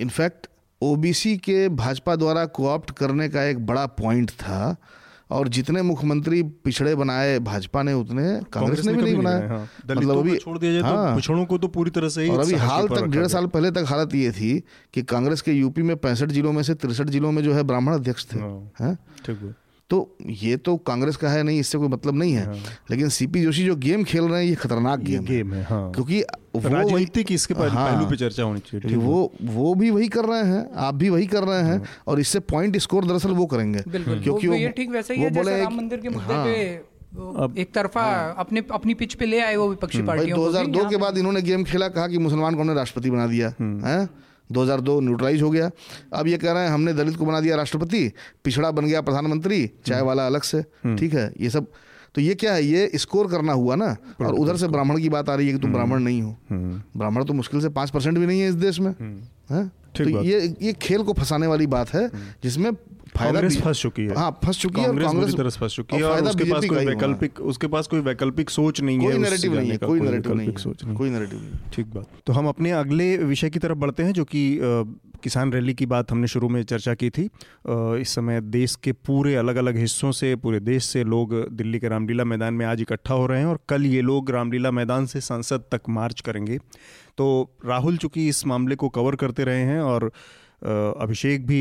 इनफैक्ट 0.00 0.48
ओबीसी 0.82 1.36
के 1.38 1.68
भाजपा 1.78 2.16
द्वारा 2.16 2.44
कोऑप्ट 2.52 2.90
करने 2.98 3.28
का 3.28 3.44
एक 3.44 3.64
बड़ा 3.66 3.86
पॉइंट 3.98 4.30
था 4.42 4.76
और 5.30 5.48
जितने 5.48 5.82
मुख्यमंत्री 5.82 6.42
पिछड़े 6.64 6.94
बनाए 6.94 7.38
भाजपा 7.40 7.82
ने 7.82 7.92
उतने 7.94 8.24
कांग्रेस 8.52 8.84
ने 8.86 8.92
भी 8.92 9.02
नहीं 9.02 9.16
बनाए। 9.16 9.46
हाँ। 9.48 9.60
मतलब 9.90 10.18
अभी 10.18 10.36
छोड़ 10.36 10.58
दिया 10.58 10.72
जाए 10.72 10.82
तो 10.82 10.86
हाँ, 10.88 11.08
तो 11.08 11.16
पिछड़ों 11.16 11.44
को 11.44 11.58
तो 11.58 11.68
पूरी 11.68 11.90
तरह 11.90 12.08
से 12.08 12.22
ही 12.22 12.30
और 12.30 12.40
अभी 12.40 12.54
हाल 12.64 12.88
तक 12.88 13.04
डेढ़ 13.06 13.26
साल 13.28 13.46
पहले 13.48 13.70
तक 13.70 13.84
हालत 13.88 14.14
ये 14.14 14.30
थी 14.32 14.52
कि 14.94 15.02
कांग्रेस 15.04 15.42
के 15.42 15.52
यूपी 15.52 15.82
में 15.82 15.96
पैंसठ 15.96 16.28
जिलों 16.30 16.52
में 16.52 16.62
से 16.62 16.74
तिरसठ 16.76 17.08
जिलों 17.08 17.32
में 17.32 17.42
जो 17.42 17.54
है 17.54 17.62
ब्राह्मण 17.62 17.94
अध्यक्ष 17.94 18.26
थे। 18.32 18.38
हाँ, 18.38 18.96
ठीक 19.26 19.38
है 19.38 19.63
तो 19.90 20.16
ये 20.26 20.56
तो 20.56 20.76
कांग्रेस 20.82 21.16
का 21.16 21.28
है 21.28 21.42
नहीं 21.42 21.58
इससे 21.60 21.78
कोई 21.78 21.88
मतलब 21.88 22.14
नहीं 22.14 22.32
है 22.32 22.44
हाँ। 22.46 22.54
लेकिन 22.90 23.08
सीपी 23.08 23.42
जोशी 23.42 23.64
जो 23.64 23.74
गेम 23.76 24.04
खेल 24.04 24.24
रहे 24.24 24.42
हैं 24.42 24.48
ये 24.48 24.54
खतरनाक 24.54 25.00
गेम, 25.00 25.24
गेम 25.24 25.52
है, 25.52 25.58
है 25.58 25.64
हाँ। 25.64 25.90
क्योंकि 25.92 26.20
वो 26.54 26.68
राजनीति 26.68 27.24
की 27.24 27.34
इसके 27.34 27.54
हाँ, 27.54 27.68
पहलू 27.68 28.06
पे 28.06 28.16
चर्चा 28.16 28.42
होनी 28.42 28.60
चाहिए 28.60 28.96
वो 28.96 29.32
वो 29.42 29.74
भी 29.74 29.90
वही 29.90 30.08
कर 30.08 30.24
रहे 30.24 30.42
हैं 30.44 30.64
आप 30.78 30.94
भी 30.94 31.08
वही 31.08 31.26
कर 31.26 31.44
रहे 31.44 31.62
हैं 31.62 31.76
हाँ। 31.76 32.02
और 32.06 32.20
इससे 32.20 32.40
पॉइंट 32.46 32.76
स्कोर 32.78 33.04
दरअसल 33.04 33.30
वो 33.32 33.46
करेंगे 33.46 33.82
क्योंकि 33.86 34.48
वो 34.48 34.68
ठीक 34.70 34.90
वैसे 34.90 35.14
ही 35.14 35.30
बोले 35.30 35.60
राम 35.60 35.76
मंदिर 35.76 36.00
के 36.00 36.08
मुद्दे 36.08 36.34
हाँ। 36.34 36.44
पे 36.46 37.60
एक 37.60 37.74
तरफा 37.74 38.02
हाँ। 38.02 38.34
अपने 38.38 38.62
अपनी 38.72 38.94
पिच 38.94 39.14
पे 39.14 39.26
ले 39.26 39.40
आए 39.40 39.56
वो 39.56 39.68
विपक्षी 39.68 40.02
पार्टियों 40.02 40.38
2002 40.38 40.90
के 40.90 40.96
बाद 40.96 41.18
इन्होंने 41.18 41.42
गेम 41.42 41.64
खेला 41.64 41.88
कहा 41.90 42.06
कि 42.08 42.18
मुसलमान 42.20 42.54
को 42.54 42.60
हमने 42.60 42.74
राष्ट्रपति 42.74 43.10
बना 43.10 43.26
दिया 43.26 43.52
हम्म। 43.58 43.86
है 43.86 44.08
2002 44.52 45.00
न्यूट्रलाइज 45.00 45.42
हो 45.42 45.50
गया। 45.50 45.70
अब 46.12 46.26
ये 46.26 46.38
कह 46.38 46.52
रहे 46.52 46.62
हैं 46.64 46.70
हमने 46.70 46.92
दलित 46.92 47.16
को 47.16 47.26
बना 47.26 47.40
दिया 47.40 47.56
राष्ट्रपति 47.56 48.10
पिछड़ा 48.44 48.70
बन 48.70 48.86
गया 48.86 49.00
प्रधानमंत्री 49.00 49.66
चाय 49.86 49.96
हम्म। 49.96 50.06
वाला 50.06 50.26
अलग 50.26 50.42
से 50.42 50.58
हम्म। 50.58 50.96
ठीक 50.96 51.14
है 51.14 51.32
ये 51.40 51.50
सब। 51.50 51.66
तो 52.14 52.20
ये 52.20 52.34
क्या 52.34 52.52
है 52.54 52.64
ये 52.64 52.90
स्कोर 52.94 53.30
करना 53.30 53.52
हुआ 53.52 53.74
ना 53.74 53.96
और 54.20 54.34
उधर 54.34 54.56
से 54.56 54.68
ब्राह्मण 54.68 55.00
की 55.00 55.08
बात 55.08 55.28
आ 55.28 55.34
रही 55.34 55.46
है 55.46 55.52
कि 55.52 55.58
तुम 55.58 55.72
ब्राह्मण 55.72 56.02
नहीं 56.02 56.22
हो। 56.22 56.36
ब्राह्मण 56.52 57.24
तो 57.24 57.32
मुश्किल 57.34 57.60
से 57.60 57.68
पाँच 57.68 57.90
परसेंट 57.90 58.18
भी 58.18 58.26
नहीं 58.26 58.40
है 58.40 58.48
इस 58.48 58.54
देश 58.54 58.80
में 58.80 58.90
है? 59.50 59.70
तो 59.96 60.22
ये 60.22 60.54
ये 60.62 60.72
खेल 60.72 61.02
को 61.02 61.12
फंसाने 61.12 61.46
वाली 61.46 61.66
बात 61.66 61.92
है 61.94 62.08
जिसमें 62.42 62.70
फ़ायदा 63.16 63.40
फंस 63.60 63.82
चुकी 63.82 64.02
है। 64.02 64.14
हाँ 64.16 64.30
फंस 64.44 64.58
चुकी 64.60 64.80
है 64.80 64.88
कांग्रेस 64.96 65.34
तरह 65.36 65.50
फंस 65.50 65.76
चुकी 65.76 65.96
है 65.96 66.02
और 66.04 66.24
उसके 66.24 66.50
पास 66.50 66.64
कोई 66.64 66.84
वैकल्पिक 66.86 67.40
उसके 67.42 67.66
पास 67.68 67.86
कोई 67.86 68.00
वैकल्पिक 68.02 68.50
सोच 68.50 68.80
नहीं 68.80 68.98
है 68.98 69.04
कोई 69.04 69.18
नैरेटिव 69.20 69.54
नहीं 69.54 69.70
है 69.70 69.78
कोई 69.78 70.00
नैरेटिव 70.00 70.34
नहीं 70.34 70.56
सोच 70.58 70.84
कोई 70.86 71.10
नैरेटिव 71.10 71.40
नहीं 71.40 71.70
ठीक 71.74 71.94
बात। 71.94 72.22
तो 72.26 72.32
हम 72.32 72.48
अपने 72.48 72.70
अगले 72.74 73.16
विषय 73.18 73.50
की 73.50 73.58
तरफ़ 73.58 73.78
बढ़ते 73.78 74.02
हैं 74.02 74.12
जो 74.12 74.24
कि 74.26 74.44
किसान 75.22 75.52
रैली 75.52 75.72
की 75.74 75.86
बात 75.86 76.10
हमने 76.12 76.26
शुरू 76.26 76.48
में 76.48 76.62
चर्चा 76.62 76.94
की 76.94 77.08
थी। 77.10 77.22
इस 78.00 78.14
समय 78.14 78.40
देश 78.40 78.74
के 78.76 78.92
पूरे 78.92 79.34
अलग 79.34 79.56
अलग 79.56 79.76
हिस्सों 79.76 80.10
से 80.12 80.34
पूरे 80.36 80.60
देश 80.60 80.84
से 80.84 81.04
लोग 81.04 81.34
दिल्ली 81.52 81.78
के 81.78 81.88
रामलीला 81.88 82.24
मैदान 82.24 82.54
में 82.54 82.64
आज 82.66 82.80
इकट्ठा 82.80 83.14
हो 83.14 83.26
रहे 83.26 83.38
हैं 83.38 83.46
और 83.46 83.58
कल 83.68 83.86
ये 83.86 84.00
लोग 84.02 84.30
रामलीला 84.30 84.70
मैदान 84.70 85.06
से 85.06 85.20
संसद 85.22 85.64
तक 85.72 85.88
मार्च 85.90 86.20
करेंगे। 86.20 86.58
तो 87.18 87.26
राहुल 87.66 87.96
चूँकि 87.96 88.28
इस 88.28 88.46
मामले 88.46 88.74
को 88.74 88.88
कवर 88.90 89.16
करते 89.16 89.44
रहे 89.44 89.62
हैं 89.62 89.80
और 89.82 90.10
अभिषेक 90.64 91.46
भी 91.46 91.58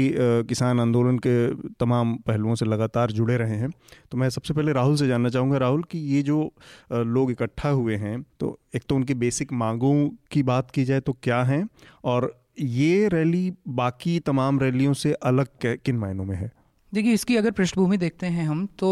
किसान 0.48 0.80
आंदोलन 0.80 1.18
के 1.18 1.34
तमाम 1.76 2.16
पहलुओं 2.18 2.56
से 2.56 2.66
लगातार 2.66 3.12
जुड़े 3.12 3.38
रहे 3.38 3.56
हैं। 3.56 3.70
तो 4.12 4.18
मैं 4.18 4.30
सबसे 4.30 4.54
पहले 4.54 4.74
राहुल 4.74 4.96
से 4.96 5.08
जानना 5.08 5.30
चाहूँगा, 5.30 5.58
राहुल, 5.58 5.84
कि 5.84 6.00
ये 6.08 6.22
जो 6.24 6.52
लोग 6.92 7.32
इकट्ठा 7.32 7.70
हुए 7.70 7.96
हैं 7.98 8.22
तो 8.40 8.58
एक 8.76 8.84
तो 8.90 8.96
उनकी 8.96 9.14
बेसिक 9.16 9.54
मांगों 9.54 10.10
की 10.32 10.44
बात 10.44 10.72
की 10.72 10.84
जाए 10.84 11.00
तो 11.00 11.18
क्या 11.24 11.44
हैं? 11.44 11.68
और 12.04 12.34
ये 12.60 13.08
रैली 13.08 13.52
बाकी 13.68 14.20
तमाम 14.22 14.60
रैलियों 14.60 14.94
से 14.96 15.14
अलग 15.14 15.48
किन 15.66 15.98
मायनों 15.98 16.26
में 16.26 16.36
है? 16.36 16.52
देखिए, 16.94 17.14
इसकी 17.14 17.36
अगर 17.38 17.52
पृष्ठभूमि 17.52 17.98
देखते 17.98 18.28
हैं 18.28 18.46
हम 18.46 18.66
तो 18.80 18.90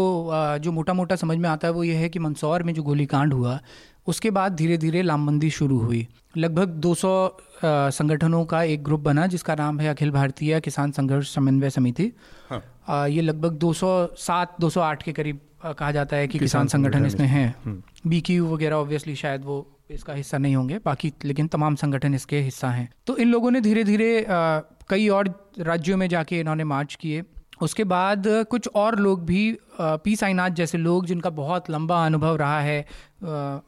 जो 0.60 0.72
मोटा 0.72 0.94
मोटा 0.94 1.16
समझ 1.16 1.36
में 1.38 1.48
आता 1.48 1.68
है 1.68 1.74
वो 1.74 1.84
ये 1.84 1.94
है 1.94 2.08
कि 2.08 2.18
मंदसौर 2.18 2.62
में 2.62 2.72
जो 2.74 2.82
गोलीकांड 2.82 3.32
हुआ 3.32 3.58
उसके 4.06 4.30
बाद 4.30 4.52
धीरे 4.52 4.76
धीरे 4.78 5.02
लामबंदी 5.02 5.50
शुरू 5.50 5.78
हुई। 5.78 6.06
लगभग 6.36 6.68
200 6.80 7.12
संगठनों 7.64 8.44
का 8.44 8.62
एक 8.62 8.82
ग्रुप 8.84 9.00
बना 9.00 9.26
जिसका 9.26 9.54
नाम 9.54 9.80
है 9.80 9.88
अखिल 9.88 10.10
भारतीय 10.10 10.60
किसान 10.60 10.90
संघर्ष 10.90 11.34
समन्वय 11.34 11.70
समिति। 11.70 12.10
हाँ। 12.50 13.08
ये 13.08 13.20
लगभग 13.20 13.58
207 13.58 14.60
208 14.60 15.02
के 15.02 15.12
करीब 15.12 15.40
कहा 15.64 15.90
जाता 15.92 16.16
है 16.16 16.28
कि 16.28 16.38
किसान, 16.38 16.66
किसान 16.66 16.82
संगठन 16.82 17.06
इसमें 17.06 17.26
हैं। 17.26 17.82
बी 18.06 18.20
क्यू 18.20 18.46
वगैरह 18.46 18.76
ऑब्वियसली 18.76 19.14
शायद 19.16 19.44
वो 19.44 19.66
इसका 19.90 20.12
हिस्सा 20.12 20.38
नहीं 20.38 20.56
होंगे 20.56 20.78
बाकी 20.84 21.12
लेकिन 21.24 21.46
तमाम 21.48 21.74
संगठन 21.74 22.14
इसके 22.14 22.40
हिस्सा 22.40 22.70
हैं। 22.70 22.88
तो 23.06 23.16
इन 23.16 23.28
लोगों 23.28 23.50
ने 23.50 23.60
धीरे 23.60 23.84
धीरे 23.84 24.24
कई 24.88 25.08
और 25.08 25.28
राज्यों 25.58 25.96
में 25.96 26.08
जाके 26.08 26.40
इन्होंने 26.40 26.64
मार्च 26.64 26.94
किए। 26.94 27.22
उसके 27.62 27.84
बाद 27.86 28.24
कुछ 28.50 28.68
और 28.76 28.98
लोग 28.98 29.24
भी 29.26 29.42
पी 29.80 30.14
साईनाथ 30.16 30.50
जैसे 30.52 30.78
लोग 30.78 31.06
जिनका 31.06 31.30
बहुत 31.32 31.70
लंबा 31.70 32.04
अनुभव 32.06 32.36
रहा 32.36 32.60
है 32.60 32.78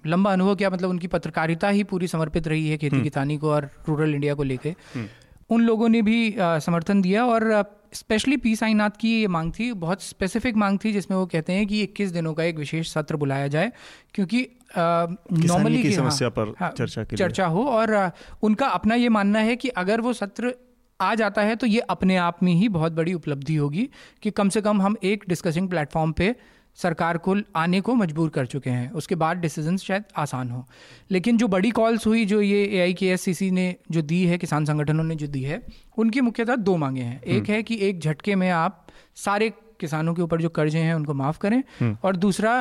लंबा 0.07 0.32
अनुभव 0.32 0.55
क्या 0.55 0.70
मतलब 0.70 0.90
उनकी 0.90 1.07
पत्रकारिता 1.09 1.68
ही 1.68 1.84
पूरी 1.84 2.07
समर्पित 2.09 2.49
रही 2.49 2.68
है 2.68 2.76
खेती 2.76 2.97
हम्म। 2.97 3.05
किसानी 3.05 3.36
को 3.36 3.51
और 3.51 3.70
रूरल 3.88 4.14
इंडिया 4.14 4.34
को 4.34 4.42
लेके 4.45 4.74
हम्म। 4.95 5.07
उन 5.51 5.62
लोगों 5.62 5.88
ने 5.88 6.03
भी 6.03 6.18
समर्थन 6.38 7.03
दिया 7.03 7.24
और 7.26 7.51
स्पेशली 7.95 8.36
पी 8.38 8.55
साईनाथ 8.57 8.90
की 9.01 9.11
ये 9.11 9.26
मांग 9.28 9.53
थी 9.53 9.72
बहुत 9.78 10.03
स्पेसिफिक 10.03 10.57
मांग 10.57 10.78
थी 10.84 10.92
जिसमें 10.92 11.16
वो 11.16 11.26
कहते 11.26 11.53
हैं 11.53 11.66
कि 11.66 11.86
21 11.86 12.12
दिनों 12.12 12.32
का 12.34 12.45
एक 12.45 12.57
विशेष 12.57 12.92
सत्र 12.92 13.16
बुलाया 13.16 13.49
जाए 13.49 13.70
क्योंकि 14.14 14.47
नॉर्मली 14.76 15.82
की 15.82 15.92
समस्या 15.92 16.28
हाँ, 16.28 16.34
पर 16.36 16.55
हाँ, 16.61 16.70
चर्चा 16.72 17.05
चर्चा 17.07 17.47
हो 17.47 17.64
और 17.66 17.95
उनका 18.42 18.66
अपना 18.68 18.95
ये 18.97 19.09
मानना 19.11 19.38
है 19.40 19.57
कि 19.57 19.68
अगर 19.76 20.01
वो 20.01 20.12
सत्र 20.14 20.55
आ 21.01 21.14
जाता 21.14 21.42
है 21.42 21.57
तो 21.57 21.66
ये 21.66 21.80
अपने 21.90 22.16
आप 22.18 22.42
में 22.42 22.53
ही 22.53 22.68
बहुत 22.70 22.92
बड़ी 22.92 23.14
उपलब्धि 23.14 23.55
होगी 23.57 23.88
कि 24.22 24.30
कम 24.32 24.49
से 24.49 24.61
कम 24.61 24.82
हम 24.82 24.97
एक 25.05 25.24
डिस्कसिंग 25.28 25.68
प्लेटफॉर्म 25.68 26.12
पे 26.12 26.34
सरकार 26.78 27.18
को 27.18 27.36
आने 27.57 27.80
को 27.80 27.95
मजबूर 27.95 28.28
कर 28.30 28.47
चुके 28.47 28.70
हैं 28.70 28.90
उसके 28.92 29.14
बाद 29.14 29.36
डिसीज़न 29.36 29.76
शायद 29.76 30.05
आसान 30.16 30.51
हो 30.51 30.64
लेकिन 31.11 31.36
जो 31.38 31.49
बड़ी 31.49 31.70
कॉल्स 31.70 32.07
हुई 32.07 32.24
जो 32.24 32.40
ये 32.40 32.64
ए 32.66 32.80
आई 32.80 32.95
के 32.95 33.07
एस 33.09 33.20
सी 33.20 33.34
सी 33.34 33.51
ने 33.51 33.74
जो 33.90 34.03
दी 34.03 34.24
है 34.24 34.38
किसान 34.38 34.64
संगठनों 34.64 35.05
ने 35.05 35.14
जो 35.14 35.26
दी 35.26 35.42
है 35.42 35.62
उनकी 35.99 36.20
मुख्यतः 36.20 36.57
दो 36.62 36.76
मांगे 36.76 37.03
हैं 37.03 37.20
एक 37.22 37.34
हम्म। 37.34 37.53
है 37.53 37.62
कि 37.62 37.78
एक 37.80 38.01
झटके 38.01 38.34
में 38.34 38.51
आप 38.53 38.86
सारे 39.16 39.53
किसानों 39.80 40.14
के 40.14 40.22
ऊपर 40.22 40.40
जो 40.40 40.49
कर्जे 40.51 40.78
हैं 40.78 40.95
उनको 40.95 41.14
माफ़ 41.14 41.38
करें 41.38 41.62
हम्म। 41.80 41.97
और 42.05 42.16
दूसरा 42.16 42.55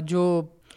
जो 0.00 0.24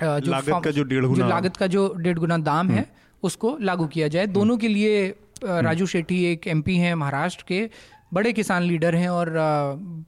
जो 0.02 0.32
लागत 0.32 0.64
का 0.64 0.72
जो 0.72 0.84
डेढ़ 0.84 1.06
गुना 1.06 1.28
लागत 1.28 1.58
का 1.58 1.68
जो 1.68 1.94
डेढ़ 1.98 2.18
गुना 2.20 2.38
दाम 2.44 2.70
है 2.70 2.80
हम्म। 2.80 3.20
उसको 3.24 3.58
लागू 3.62 3.88
किया 3.88 4.08
जाए 4.08 4.28
दोनों 4.30 4.58
के 4.58 4.68
लिए 4.68 5.14
राजू 5.44 5.86
शेट्टी 5.86 6.24
एक 6.26 6.48
एमपी 6.48 6.78
हैं 6.78 6.94
महाराष्ट्र 6.96 7.46
के 7.48 7.70
बड़े 8.14 8.34
किसान 8.34 8.64
लीडर 8.64 8.96
हैं 8.96 9.10
और 9.10 9.30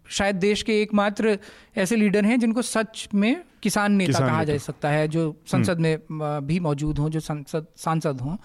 शायद 0.09 0.35
देश 0.35 0.61
के 0.63 0.81
एकमात्र 0.81 1.37
ऐसे 1.77 1.95
लीडर 1.95 2.25
हैं 2.25 2.39
जिनको 2.39 2.61
सच 2.61 3.07
में 3.13 3.43
किसान 3.63 3.91
नेता 3.91 4.11
किसान 4.11 4.27
कहा 4.27 4.43
जा 4.43 4.57
सकता 4.57 4.89
है 4.89 5.07
जो 5.07 5.35
संसद 5.47 5.79
हम्म। 5.79 6.15
में 6.15 6.47
भी 6.47 6.59
मौजूद 6.59 6.99
हों 6.99 7.09
जो 7.09 7.19
संसद 7.19 7.67
सांसद 7.75 8.21
हों। 8.21 8.37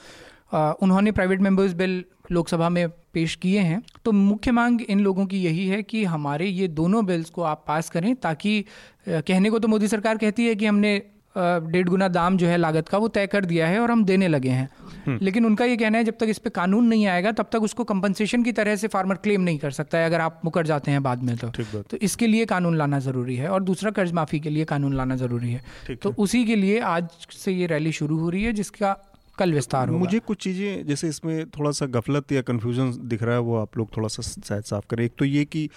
उन्होंने 0.82 1.12
प्राइवेट 1.12 1.41
मेंबर्स 1.41 1.72
बिल 1.72 2.05
लोकसभा 2.32 2.68
में 2.68 2.89
पेश 2.89 3.34
किए 3.34 3.61
हैं। 3.61 3.82
तो 4.05 4.12
मुख्य 4.12 4.51
मांग 4.51 4.80
इन 4.80 5.01
लोगों 5.01 5.26
की 5.26 5.43
यही 5.43 5.66
है 5.68 5.82
कि 5.82 6.05
हमारे 6.05 6.47
ये 6.47 6.68
दोनों 6.68 7.05
बिल्स 7.07 7.30
को 7.30 7.43
आप 7.43 7.64
पास 7.68 7.91
करें 7.91 8.14
ताकि 8.14 8.64
कहने 9.09 9.51
को 9.51 9.59
तो 9.59 9.68
मोदी 9.68 9.89
सरकार 9.89 10.16
कहती 10.16 10.47
है 10.47 10.55
कि 10.55 10.66
हमने 10.66 11.03
डेढ़ 11.37 11.89
गुना 11.89 12.09
दाम 12.09 12.37
जो 12.37 12.47
है 12.47 12.57
लागत 12.57 12.89
का 12.89 12.99
वो 12.99 13.09
तय 13.11 13.26
कर 13.26 13.45
दिया 13.45 13.66
है 13.68 13.79
और 13.79 13.91
हम 13.91 14.05
देने 14.05 14.29
लगे 14.29 14.51
हैं। 14.51 14.68
हम्म। 15.07 15.18
लेकिन 15.22 15.47
उनका 15.47 15.64
ये 15.64 15.76
कहना 15.76 15.99
है 15.99 16.05
जब 16.05 16.16
तक 16.20 16.26
इस 16.29 16.39
पर 16.39 16.51
कानून 16.51 16.87
नहीं 16.87 17.07
आएगा 17.07 17.33
तब 17.33 17.49
तक 17.53 17.62
उसको 17.62 17.85
कंपनसेशन 17.85 18.43
की 18.43 18.53
तरह 18.53 18.76
से 18.76 18.89
फार्मर 18.89 19.16
क्लेम 19.16 19.41
नहीं 19.41 19.59
कर 19.59 19.70
सकता 19.70 19.99
है 19.99 20.07
अगर 20.07 20.20
आप 20.20 20.41
मुकर 20.45 20.66
जाते 20.66 20.91
हैं 20.91 21.03
बाद 21.03 21.22
में 21.22 21.37
तो। 21.37 21.49
तो 21.83 21.97
इसके 22.03 22.26
लिए 22.26 22.45
कानून 22.47 22.76
लाना 22.79 22.99
ज़रूरी 23.01 23.37
है 23.37 23.49
और 23.49 23.62
दूसरा 23.62 23.91
कर्ज 23.91 24.12
माफ़ी 24.12 24.41
के 24.41 24.51
लिए 24.51 24.64
कानून 24.64 24.97
लाना 24.97 25.16
ज़रूरी 25.16 25.53
है। 25.53 25.97
तो 25.97 26.14
उसी 26.18 26.45
के 26.45 26.57
लिए 26.57 26.81
आज 26.89 27.09
से 27.33 27.53
ये 27.53 27.66
रैली 27.66 27.93
शुरू 27.93 28.18
हो 28.18 28.31
रही 28.31 28.43
है 28.45 28.53
जिसका 28.53 28.97
कल 29.39 29.53
विस्तार 29.55 29.89
होगा। 29.89 29.99
मुझे 29.99 30.18
कुछ 30.18 30.43
चीज़ें 30.43 30.87
जैसे 30.87 31.09
इसमें 31.09 31.45
थोड़ा 31.51 31.70
सा 31.70 31.87
गफलत 31.89 32.33
या 32.33 32.43
कन्फ्यूज़न 32.43 32.93
दिख 33.09 33.22
रहा 33.22 33.35
है 33.35 33.41
वो 33.41 33.57
आप 33.57 33.76
लोग 33.79 33.97
थोड़ा 33.97 34.09
सा 34.09 34.22
शायद 34.22 34.64
साफ़ 34.64 34.87
करें। 34.91 35.05
एक 35.05 35.12
तो 35.18 35.24
ये 35.24 35.45
कि 35.45 35.68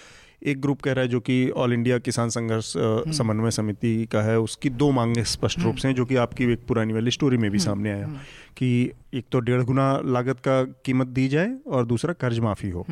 एक 0.42 0.60
ग्रुप 0.60 0.80
कह 0.80 0.92
रहा 0.92 1.02
है 1.02 1.08
जो 1.08 1.20
कि 1.20 1.48
ऑल 1.56 1.72
इंडिया 1.72 1.98
किसान 2.00 2.28
संघर्ष 2.28 2.76
हम्म। 2.76 3.12
समन्वय 3.12 3.50
समिति 3.50 3.94
का 4.12 4.22
है 4.22 4.38
उसकी 4.40 4.70
दो 4.72 4.90
मांगे 4.90 5.24
स्पष्ट 5.24 5.60
रूप 5.60 5.76
से 5.76 5.88
हैं 5.88 5.94
जो 5.94 6.04
कि 6.04 6.16
आपकी 6.18 6.52
एक 6.52 6.66
पुरानी 6.68 6.92
वाली 6.92 7.10
स्टोरी 7.10 7.36
में 7.36 7.50
भी 7.50 7.58
हम्म। 7.58 7.64
सामने 7.64 7.90
आया 7.90 8.06
हम्म। 8.06 8.18
कि 8.56 8.90
एक 9.14 9.24
तो 9.32 9.40
डेढ़ 9.40 9.62
गुना 9.62 9.86
लागत 10.06 10.40
का 10.40 10.62
कीमत 10.84 11.06
दी 11.08 11.26
जाए 11.28 11.54
और 11.66 11.86
दूसरा 11.86 12.12
कर्ज 12.14 12.38
माफ़ी 12.38 12.70
हो 12.70 12.86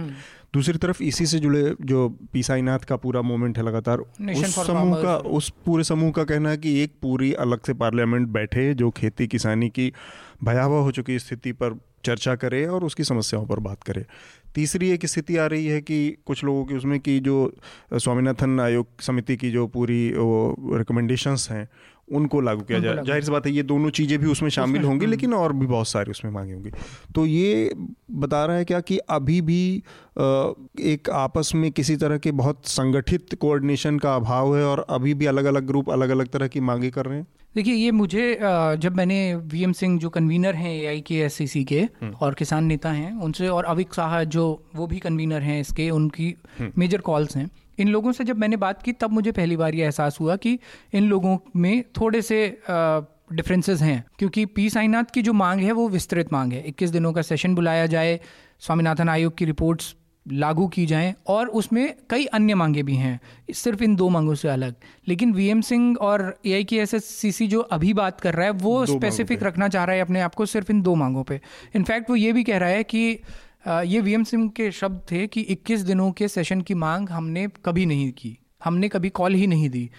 दूसरी 0.54 0.78
तरफ़ 0.78 1.02
इसी 1.02 1.26
से 1.26 1.38
जुड़े 1.38 1.74
जो 1.82 2.08
पीसाईनाथ 2.32 2.78
का 2.78 2.96
पूरा 2.96 3.22
मूवमेंट 3.22 3.58
है 3.58 3.64
लगातार 3.64 3.98
उस 3.98 4.54
समूह 4.56 5.02
का 5.02 5.16
उस 5.30 5.52
पूरे 5.66 5.84
समूह 5.84 6.10
का 6.10 6.24
कहना 6.24 6.50
है 6.50 6.56
कि 6.56 6.80
एक 6.82 6.94
पूरी 7.02 7.32
अलग 7.40 7.62
से 7.62 7.74
पार्लियामेंट 7.74 8.28
बैठे 8.30 8.72
जो 8.74 8.90
खेती 8.92 9.26
किसानी 9.26 9.68
की 9.68 9.92
भयावह 10.44 10.82
हो 10.82 10.90
चुकी 10.90 11.18
स्थिति 11.18 11.52
पर 11.52 11.78
चर्चा 12.04 12.34
करे 12.34 12.64
और 12.66 12.84
उसकी 12.84 13.04
समस्याओं 13.04 13.46
पर 13.46 13.58
बात 13.60 13.82
करे 13.82 14.04
तीसरी 14.54 14.90
एक 14.90 15.06
स्थिति 15.06 15.36
आ 15.36 15.46
रही 15.46 15.66
है 15.66 15.80
कि 15.80 16.16
कुछ 16.26 16.44
लोगों 16.44 16.64
की 16.64 16.74
उसमें 16.74 17.00
कि 17.00 17.20
जो 17.20 17.52
स्वामीनाथन 17.94 18.60
आयोग 18.60 18.86
समिति 19.00 19.36
की 19.36 19.50
जो 19.50 19.66
पूरी, 19.66 20.12
वो 20.12 20.56
रिकमेंडेशंस 20.72 21.48
हैं 21.50 21.68
उनको 22.10 22.40
लागू 22.40 22.62
किया 22.62 22.78
जाए 22.78 23.04
ज़ाहिर 23.04 23.24
सी 23.24 23.32
बात 23.32 23.46
है 23.46 23.52
ये 23.52 23.62
दोनों 23.64 23.90
चीज़ें 23.92 24.18
भी 24.18 24.26
उसमें 24.28 24.48
शामिल 24.50 24.82
होंगी 24.82 25.04
हम्म। 25.04 25.10
लेकिन 25.10 25.34
और 25.34 25.52
भी 25.52 25.66
बहुत 25.66 25.88
सारी 25.88 26.10
उसमें 26.10 26.30
मांगी 26.32 26.52
होंगी 26.52 26.70
तो 27.14 27.26
ये 27.26 27.74
बता 28.16 28.44
रहा 28.44 28.56
है 28.56 28.64
क्या 28.64 28.80
कि 28.82 28.98
अभी 29.10 29.40
भी 29.42 29.60
एक 30.86 31.10
आपस 31.14 31.52
में 31.54 31.70
किसी 31.72 31.96
तरह 31.96 32.18
के 32.18 32.32
बहुत 32.34 32.66
संगठित 32.68 33.34
कोऑर्डिनेशन 33.36 33.98
का 33.98 34.14
अभाव 34.16 34.56
है 34.56 34.64
और 34.64 34.84
अभी 34.90 35.14
भी 35.14 35.26
अलग 35.26 35.44
अलग 35.46 35.66
ग्रुप 35.66 35.90
अलग 35.90 36.10
अलग 36.10 36.28
तरह 36.28 36.48
की 36.48 36.60
मांगे 36.62 36.90
कर 36.90 37.06
रहे 37.06 37.18
हैं 37.18 37.26
देखिए 37.54 37.74
ये 37.74 37.90
मुझे 37.92 38.24
जब 38.78 38.96
मैंने 38.96 39.34
वी 39.44 39.62
एम 39.62 39.72
सिंह 39.72 39.98
जो 39.98 40.08
कन्वीनर 40.10 40.54
हैं 40.54 40.72
ए 40.72 40.84
आई 40.86 41.00
के 41.00 41.14
एस 41.20 41.34
सी 41.34 41.46
सी 41.46 41.62
के 41.64 41.80
हम्म। 41.80 42.12
और 42.16 42.34
किसान 42.34 42.64
नेता 42.64 42.90
हैं 42.90 43.12
उनसे 43.20 43.48
और 43.48 43.64
अविक 43.66 43.94
साहा 43.94 44.22
जो 44.26 44.44
वो 44.76 44.86
भी 44.86 44.98
कन्वीनर 44.98 45.42
हैं 45.42 45.60
इसके 45.60 45.88
उनकी 45.90 46.34
मेजर 46.60 46.96
हम्म। 46.96 47.02
कॉल्स 47.02 47.36
हैं 47.36 47.48
इन 47.80 47.88
लोगों 47.88 48.12
से 48.12 48.24
जब 48.24 48.38
मैंने 48.38 48.56
बात 48.56 48.82
की 48.82 48.92
तब 48.92 49.10
मुझे 49.10 49.32
पहली 49.32 49.56
बार 49.56 49.74
ये 49.74 49.84
एहसास 49.84 50.20
हुआ 50.20 50.36
कि 50.36 50.58
इन 50.92 51.08
लोगों 51.08 51.38
में 51.56 51.82
थोड़े 52.00 52.22
से 52.22 52.58
डिफरेंसेस 53.32 53.82
हैं। 53.82 54.04
क्योंकि 54.18 54.46
पी 54.46 54.70
साईनाथ 54.70 55.04
की 55.14 55.22
जो 55.22 55.32
मांग 55.32 55.60
है 55.60 55.72
वो 55.72 55.88
विस्तृत 55.88 56.32
मांग 56.32 56.52
है। 56.52 56.64
21 56.66 56.90
दिनों 56.90 57.12
का 57.12 57.22
सेशन 57.22 57.54
बुलाया 57.54 57.86
जाए 57.86 58.20
स्वामीनाथन 58.60 59.08
आयोग 59.08 59.36
की 59.36 59.44
रिपोर्ट्स 59.44 59.94
लागू 60.26 60.66
की 60.68 60.86
जाएँ 60.86 61.14
और 61.26 61.48
उसमें 61.48 61.94
कई 62.10 62.24
अन्य 62.24 62.54
मांगे 62.54 62.82
भी 62.82 62.94
हैं। 62.94 63.20
सिर्फ़ 63.54 63.82
इन 63.82 63.94
दो 63.96 64.08
मांगों 64.08 64.34
से 64.34 64.48
अलग। 64.48 64.74
लेकिन 65.08 65.32
वीएम 65.32 65.60
सिंह 65.60 65.96
और 66.00 66.38
ए 66.46 66.52
आई 66.52 66.64
के 66.64 66.76
एस 66.76 66.94
एस 66.94 67.04
सी 67.04 67.32
सी 67.32 67.46
जो 67.46 67.60
अभी 67.60 67.92
बात 67.94 68.20
कर 68.20 68.34
रहा 68.34 68.46
है 68.46 68.52
वो 68.52 68.86
स्पेसिफिक 68.86 69.42
रखना 69.42 69.68
चाह 69.68 69.84
रहा 69.84 69.96
है 69.96 70.02
अपने 70.02 70.20
आप 70.20 70.34
को 70.34 70.46
सिर्फ़ 70.46 70.72
इन 70.72 70.82
दो 70.82 70.94
मांगों 70.94 71.24
पे। 71.24 71.40
इनफैक्ट 71.76 72.10
वो 72.10 72.16
ये 72.16 72.32
भी 72.32 72.44
कह 72.44 72.58
रहा 72.58 72.68
है 72.68 72.82
कि 72.84 73.20
ये 73.68 74.00
वीएम 74.00 74.24
सिंह 74.24 74.48
के 74.48 74.72
शब्द 74.72 75.00
थे 75.12 75.26
कि 75.26 75.40
21 75.40 75.80
दिनों 75.80 76.12
के 76.12 76.28
सेशन 76.28 76.60
की 76.60 76.74
मांग 76.74 77.08
हमने 77.08 77.48
कभी 77.64 77.86
नहीं 77.86 78.12
की। 78.12 78.38
हमने 78.64 78.88
कभी 78.88 79.08
कॉल 79.08 79.34
ही 79.34 79.46
नहीं 79.46 79.70
दी। 79.70 79.90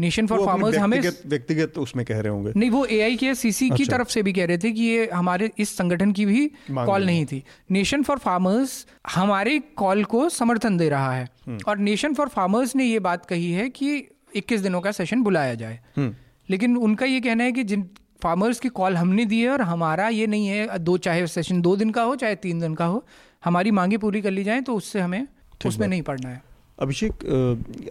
नेशन 0.00 0.26
फॉर 0.26 0.46
फार्मर्स 0.46 0.76
हमें 0.76 1.00
व्यक्तिगत 1.26 1.78
उसमें 1.78 2.06
कह 2.06 2.20
रहे 2.20 2.28
होंगे। 2.28 2.52
नहीं 2.56 2.70
वो 2.70 2.84
ए 2.84 3.00
आई 3.00 3.16
के 3.16 3.34
सीसी 3.34 3.70
की 3.70 3.82
अच्छा। 3.82 3.96
तरफ़ 3.96 4.08
से 4.08 4.22
भी 4.22 4.32
कह 4.32 4.46
रहे 4.46 4.58
थे 4.58 4.72
कि 4.72 4.82
ये 4.82 5.10
हमारे 5.14 5.50
इस 5.58 5.76
संगठन 5.76 6.12
की 6.12 6.26
भी 6.26 6.46
कॉल 6.70 7.06
नहीं 7.06 7.26
थी। 7.26 7.44
नेशन 7.70 8.02
फॉर 8.02 8.18
फार्मर्स 8.18 8.86
हमारे 9.14 9.58
कॉल 9.58 10.04
को 10.04 10.28
समर्थन 10.28 10.76
दे 10.76 10.88
रहा 10.88 11.12
है। 11.12 11.28
हम्म। 11.46 11.58
और 11.68 11.78
नेशन 11.78 12.14
फॉर 12.14 12.28
फार्मर्स 12.28 12.76
ने 12.76 12.84
ये 12.84 12.98
बात 12.98 13.26
कही 13.26 13.52
है 13.52 13.70
कि 13.70 14.08
21 14.36 14.60
दिनों 14.60 14.80
का 14.80 14.90
सेशन 14.90 15.22
बुलाया 15.22 15.54
जाए। 15.54 15.80
हम्म। 15.96 16.14
लेकिन 16.50 16.76
उनका 16.76 17.06
ये 17.06 17.20
कहना 17.20 17.44
है 17.44 17.52
कि 17.52 17.64
जिन 17.64 17.90
फार्मर्स 18.22 18.60
की 18.60 18.68
कॉल 18.68 18.96
हमने 18.96 19.24
दी 19.24 19.40
है 19.40 19.48
और 19.48 19.62
हमारा 19.62 20.08
ये 20.08 20.26
नहीं 20.26 20.46
है 20.46 20.78
दो 20.78 20.96
चाहे 20.96 21.26
सेशन 21.26 21.60
दो 21.60 21.76
दिन 21.76 21.90
का 21.90 22.02
हो 22.02 22.16
चाहे 22.16 22.34
तीन 22.34 22.60
दिन 22.60 22.74
का 22.74 22.84
हो 22.84 23.04
हमारी 23.44 23.70
मांगे 23.70 23.98
पूरी 23.98 24.20
कर 24.20 24.30
ली 24.30 24.44
जाए 24.44 24.60
तो 24.60 24.74
उससे 24.74 25.00
हमें 25.00 25.26
उसमें 25.66 25.88
नहीं 25.88 26.02
पढ़ना 26.02 26.28
है। 26.28 26.42
अभिषेक 26.78 27.12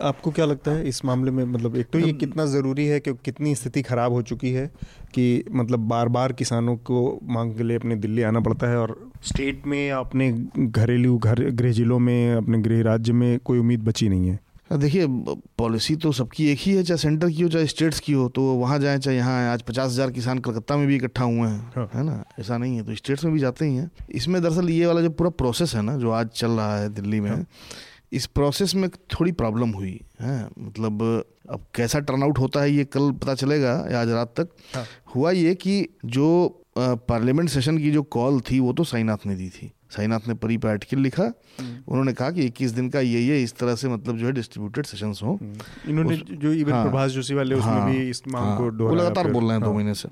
आपको 0.01 0.31
क्या 0.31 0.45
लगता 0.45 0.71
है 0.71 0.87
इस 0.87 1.05
मामले 1.05 1.31
में 1.31 1.45
मतलब 1.45 1.75
एक 1.75 1.85
तो 1.85 1.99
ये 1.99 2.13
कितना 2.13 2.45
ज़रूरी 2.45 2.85
है 2.85 2.99
कि 2.99 3.13
कितनी 3.13 3.55
स्थिति 3.55 3.81
ख़राब 3.81 4.11
हो 4.11 4.21
चुकी 4.21 4.51
है 4.51 4.67
कि 5.13 5.43
मतलब 5.51 5.79
बार 5.79 6.07
बार 6.07 6.33
किसानों 6.33 6.77
को 6.77 7.19
मांग 7.23 7.55
के 7.55 7.63
लिए 7.63 7.77
अपने 7.77 7.95
दिल्ली 7.95 8.21
आना 8.21 8.39
पड़ता 8.39 8.67
है 8.67 8.77
और 8.77 9.11
स्टेट 9.23 9.67
में 9.67 9.87
या 9.87 9.97
अपने 9.97 10.31
घरेलू 10.57 11.17
घर 11.17 11.49
गृह 11.49 11.71
जिलों 11.71 11.99
में 11.99 12.33
अपने 12.33 12.57
गृह 12.57 12.83
राज्य 12.83 13.13
में 13.13 13.39
कोई 13.39 13.59
उम्मीद 13.59 13.83
बची 13.83 14.09
नहीं 14.09 14.29
है? 14.29 14.39
देखिए 14.71 15.05
पॉलिसी 15.57 15.95
तो 15.95 16.11
सबकी 16.11 16.47
एक 16.51 16.59
ही 16.59 16.71
है 16.73 16.83
चाहे 16.83 16.97
सेंटर 16.97 17.29
की 17.29 17.41
हो 17.41 17.49
चाहे 17.49 17.67
स्टेट्स 17.67 17.99
की 17.99 18.13
हो 18.13 18.27
तो 18.29 18.41
वहाँ 18.53 18.79
जाए 18.79 18.97
चाहे 18.97 19.15
यहाँ 19.17 19.51
आज 19.53 19.61
पचास 19.61 19.91
हज़ार 19.91 20.11
किसान 20.11 20.39
कलकत्ता 20.39 20.77
में 20.77 20.85
भी 20.87 20.95
इकट्ठा 20.95 21.23
हुए 21.23 21.47
हैं 21.49 21.71
हाँ। 21.75 21.89
है 21.93 22.03
ना 22.03 22.23
ऐसा 22.39 22.57
नहीं 22.57 22.75
है 22.77 22.83
तो 22.83 22.95
स्टेट्स 22.95 23.23
में 23.25 23.33
भी 23.33 23.39
जाते 23.39 23.65
ही 23.65 23.75
हैं 23.75 23.89
इसमें 24.11 24.41
दरअसल 24.41 24.69
ये 24.69 24.85
वाला 24.85 25.01
जो 25.01 25.09
पूरा 25.09 25.29
प्रोसेस 25.35 25.75
है 25.75 25.81
ना 25.81 25.97
जो 25.97 26.11
आज 26.11 26.27
चल 26.29 26.51
रहा 26.51 26.77
है 26.77 26.89
दिल्ली 26.89 27.19
में 27.19 27.29
हाँ। 27.29 27.45
इस 28.11 28.25
प्रोसेस 28.25 28.75
में 28.75 28.89
थोड़ी 28.89 29.31
प्रॉब्लम 29.31 29.69
हुई 29.69 29.99
है 30.21 30.37
मतलब 30.59 31.01
अब 31.49 31.65
कैसा 31.75 31.99
टर्नआउट 31.99 32.39
होता 32.39 32.61
है 32.61 32.71
ये 32.71 32.85
कल 32.85 33.11
पता 33.13 33.35
चलेगा 33.35 33.73
या 33.91 34.01
आज 34.01 34.09
रात 34.09 34.33
तक 34.39 34.49
हाँ। 34.75 34.85
हुआ 35.15 35.31
ये 35.31 35.53
कि 35.55 35.87
जो 36.05 36.27
पार्लियामेंट 36.77 37.49
सेशन 37.49 37.77
की 37.77 37.91
जो 37.91 38.03
कॉल 38.03 38.39
थी 38.41 38.59
वो 38.59 38.73
तो 38.73 38.83
साईनाथ 38.83 39.25
ने 39.25 39.35
दी 39.35 39.49
थी। 39.49 39.71
साईनाथ 39.91 40.19
ने 40.27 40.33
परी 40.33 40.57
पे 40.57 40.67
आर्टिकल 40.67 41.01
लिखा। 41.01 41.23
हम्म। 41.23 41.77
उन्होंने 41.87 42.13
कहा 42.13 42.31
कि 42.31 42.45
21 42.45 42.71
दिन 42.71 42.89
का 42.89 42.99
ये 42.99 43.21
ये 43.21 43.43
इस 43.43 43.55
तरह 43.57 43.75
से 43.75 43.89
मतलब 43.89 44.17
जो 44.17 44.25
है 44.25 44.31
डिस्ट्रीब्यूटेड 44.31 44.85
सेशंस 44.85 45.19
हो। 45.23 45.39
हम्म। 45.41 45.89
इन्होंने 45.89 46.17
जो 46.17 46.53
इवन 46.53 46.71
हाँ, 46.71 46.83
प्रभाष 46.83 47.11
जोशी 47.11 47.33
वाले 47.33 47.55
उसमें 47.55 47.71
हाँ, 47.71 47.91
भी 47.91 48.09
इस 48.09 48.21
मांग 48.27 48.45
हाँ, 48.45 48.57
को 48.57 48.95
लगातार 48.95 49.31
बोल 49.31 49.43
रहे 49.43 49.51
हैं 49.51 49.61
दो 49.61 49.67
हाँ। 49.67 49.75
महीने 49.75 49.93
से। 49.93 50.09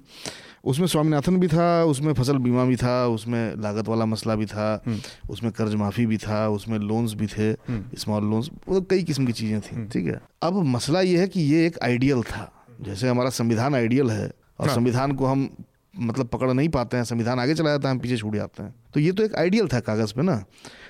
उसमें 0.64 0.88
स्वामीनाथन 0.88 1.38
भी 1.38 1.48
था 1.48 1.84
उसमें 1.84 2.14
फ़सल 2.14 2.38
बीमा 2.38 2.64
भी 2.66 2.76
था 2.76 3.08
उसमें 3.08 3.56
लागत 3.56 3.88
वाला 3.88 4.06
मसला 4.06 4.36
भी 4.36 4.46
था 4.46 4.84
हम्म। 4.86 5.00
उसमें 5.30 5.52
कर्ज 5.52 5.76
माफ़ी 5.76 6.06
भी 6.06 6.18
था 6.18 6.48
उसमें 6.50 6.80
लोन्स 6.80 7.14
भी 7.14 7.28
थे 7.28 7.54
स्मॉल 7.98 8.24
लोन्स 8.24 8.50
मतलब 8.70 8.88
कई 8.90 9.04
किस्म 9.04 9.26
की 9.26 9.32
चीज़ें 9.32 9.62
थी 9.62 9.86
ठीक 9.86 10.06
है। 10.06 10.20
अब 10.44 10.64
मसला 10.66 11.02
ये 11.02 11.20
है 11.20 11.28
कि 11.28 11.42
ये 11.42 11.66
एक 11.68 11.78
आइडियल 11.84 12.22
था। 12.22 12.52
जैसे 12.82 13.10
हमारा 13.10 13.30
संविधान 13.30 13.76
आइडियल 13.76 14.10
है 14.10 14.32
और 14.60 14.68
हाँ। 14.68 14.76
संविधान 14.76 15.12
को 15.12 15.26
हम 15.26 15.50
मतलब 15.98 16.28
पकड़ 16.28 16.52
नहीं 16.52 16.70
पाते 16.70 16.98
हैं 16.98 17.04
संविधान 17.04 17.40
आगे 17.40 17.54
चला 17.56 17.70
जाता 17.70 17.88
है 17.90 17.96
हम 17.96 18.00
पीछे 18.00 18.18
छूट 18.18 18.36
जाते 18.36 18.64
हैं। 18.64 18.74
तो 18.94 19.00
ये 19.00 19.12
तो 19.12 19.24
एक 19.24 19.36
आइडियल 19.36 19.68
था 19.68 19.80
कागज़ 19.80 20.14
पे 20.14 20.22
ना। 20.22 20.44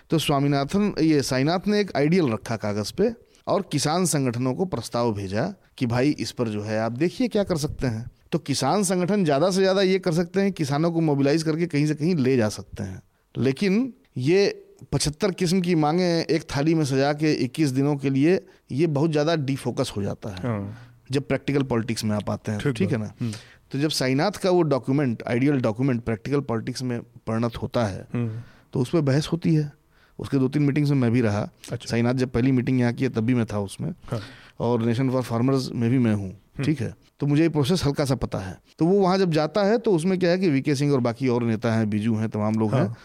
तो 0.09 0.19
स्वामीनाथन 0.19 0.93
ये 1.01 1.21
साईनाथ 1.21 1.67
ने 1.67 1.79
एक 1.79 1.95
आइडियल 1.97 2.31
रखा 2.31 2.55
कागज़ 2.57 2.93
पे 2.93 3.11
और 3.47 3.67
किसान 3.71 4.05
संगठनों 4.05 4.53
को 4.53 4.65
प्रस्ताव 4.65 5.13
भेजा 5.13 5.53
कि 5.77 5.85
भाई 5.85 6.09
इस 6.09 6.31
पर 6.31 6.47
जो 6.47 6.61
है 6.61 6.79
आप 6.79 6.91
देखिए 6.91 7.27
क्या 7.27 7.43
कर 7.43 7.57
सकते 7.57 7.87
हैं। 7.87 8.09
तो 8.31 8.39
किसान 8.39 8.83
संगठन 8.83 9.23
ज़्यादा 9.25 9.49
से 9.51 9.61
ज़्यादा 9.61 9.81
ये 9.81 9.99
कर 9.99 10.13
सकते 10.13 10.41
हैं 10.41 10.51
किसानों 10.51 10.91
को 10.91 11.01
मोबिलाइज 11.01 11.43
करके 11.43 11.65
कहीं 11.65 11.85
से 11.87 11.95
कहीं 11.95 12.15
ले 12.15 12.35
जा 12.37 12.49
सकते 12.49 12.83
हैं। 12.83 13.01
लेकिन 13.35 13.93
ये 14.17 14.47
पचहत्तर 14.93 15.31
किस्म 15.31 15.61
की 15.61 15.75
मांगे 15.75 16.07
एक 16.29 16.43
थाली 16.55 16.73
में 16.73 16.83
सजा 16.85 17.11
के 17.13 17.33
21 17.45 17.69
दिनों 17.69 17.95
के 17.95 18.09
लिए 18.09 18.39
ये 18.71 18.87
बहुत 18.87 19.11
ज़्यादा 19.11 19.35
डिफोकस 19.35 19.93
हो 19.97 20.01
जाता 20.03 20.29
है 20.29 20.41
हाँ। 20.41 20.77
जब 21.11 21.27
प्रैक्टिकल 21.27 21.63
पॉलिटिक्स 21.63 22.03
में 22.03 22.15
आप 22.15 22.29
आते 22.29 22.51
हैं। 22.51 22.73
ठीक 22.73 22.91
है 22.91 22.97
ना? 22.97 23.11
हम्म। 23.21 23.31
तो 23.71 23.79
जब 23.79 23.89
साइनाथ 23.91 24.31
का 24.31 24.49
वो 24.49 24.61
document 24.63 25.23
ideal 25.27 25.61
document 25.61 26.03
practical 26.03 26.41
politics 26.43 26.83
में 26.83 26.99
परिणत 27.27 27.55
होता 27.55 27.85
है 27.85 28.07
हम्म। 28.13 28.41
तो 28.73 28.79
उस 28.79 28.89
पर 28.89 29.01
बहस 29.03 29.27
होती 29.27 29.53
है 29.55 29.71
उसके 30.19 30.37
दो 30.37 30.47
तीन 30.47 30.63
मीटिंग्स 30.63 30.89
में 30.89 30.97
मैं 30.97 31.11
भी 31.11 31.21
रहा 31.21 31.41
अच्छा। 31.71 31.89
साइनाथ 31.89 32.13
जब 32.13 32.29
पहली 32.29 32.51
मीटिंग 32.51 32.79
यहाँ 32.79 32.93
की 32.93 33.03
है 33.03 33.09
तब 33.09 33.25
भी 33.25 33.33
मैं 33.33 33.45
था 33.45 33.59
उसमें 33.61 33.89
हाँ। 34.07 34.19
और 34.59 34.81
नेशन 34.81 35.09
फॉर 35.09 35.21
फार्मर्स 35.23 35.69
में 35.73 35.89
भी 35.89 35.97
मैं 35.97 36.13
हूँ 36.13 36.29
हम्म। 36.29 36.63
ठीक 36.63 36.81
है 36.81 36.93
तो 37.19 37.27
मुझे 37.27 37.41
ये 37.41 37.49
प्रोसेस 37.49 37.83
हल्का 37.85 38.05
सा 38.05 38.15
पता 38.17 38.39
है 38.39 38.57
तो 38.79 38.85
वो 38.85 38.99
वहाँ 38.99 39.17
जब 39.17 39.31
जाता 39.31 39.63
है 39.63 39.77
तो 39.77 39.91
उसमें 39.91 40.17
क्या 40.19 40.31
है 40.31 40.37
कि 40.37 40.49
वीके 40.49 40.75
सिंह 40.75 40.93
और 40.93 40.99
बाकी 41.01 41.27
और 41.27 41.43
नेता 41.43 41.73
हैं 41.73 41.89
बीजू 41.89 42.15
हैं 42.15 42.29
तमाम 42.29 42.59
लोग 42.59 42.73
हाँ। 42.73 42.81
हैं 42.81 42.95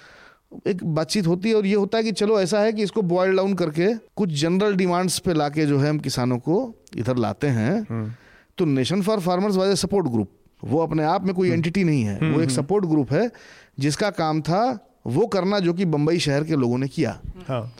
एक 0.67 0.83
बातचीत 0.85 1.27
होती 1.27 1.49
है 1.49 1.55
और 1.55 1.67
ये 1.67 1.75
होता 1.75 1.99
है 1.99 2.05
कि 2.05 2.13
चलो 2.13 2.41
ऐसा 2.41 2.61
है 2.61 2.73
कि 2.73 2.83
इसको 2.83 3.03
बॉयल 3.05 3.37
डाउन 3.37 3.55
करके 3.55 3.93
कुछ 4.17 4.31
जनरल 4.41 4.75
डिमांड्स 4.77 5.19
पे 5.19 5.35
लाके 5.35 5.67
जो 5.67 5.79
है 5.79 5.91
हम 5.91 5.99
किसानों 6.01 6.39
को 6.41 6.59
इधर 6.97 7.17
लाते 7.17 7.47
हैं 7.51 7.75
हम्म। 7.81 8.11
तो 8.59 8.65
nation 8.67 9.03
for 9.03 9.21
farmers 9.21 9.57
was 9.57 9.71
a 9.71 9.77
support 9.77 10.09
group 10.09 10.33
वो 10.65 10.79
अपने 10.79 11.05
आप 11.05 11.25
में 11.25 11.35
कोई 11.35 11.51
एंटिटी 11.51 11.81
हम्म। 11.81 11.91
नहीं 11.91 12.05
है। 12.05 12.33
वो 12.33 12.41
एक 12.41 12.51
सपोर्ट 12.51 12.85
हम्म, 12.85 12.95
ग्रुप 12.95 13.13
है 13.13 13.31
जिसका 13.79 14.11
काम 14.11 14.41
था 14.41 14.87
वो 15.07 15.27
करना 15.27 15.59
जो 15.59 15.73
कि 15.73 15.85
बम्बई 15.85 16.19
शहर 16.19 16.45
के 16.45 16.57
लोगों 16.57 16.79
ने 16.79 16.89
किया। 16.89 17.21
हाँ। 17.49 17.75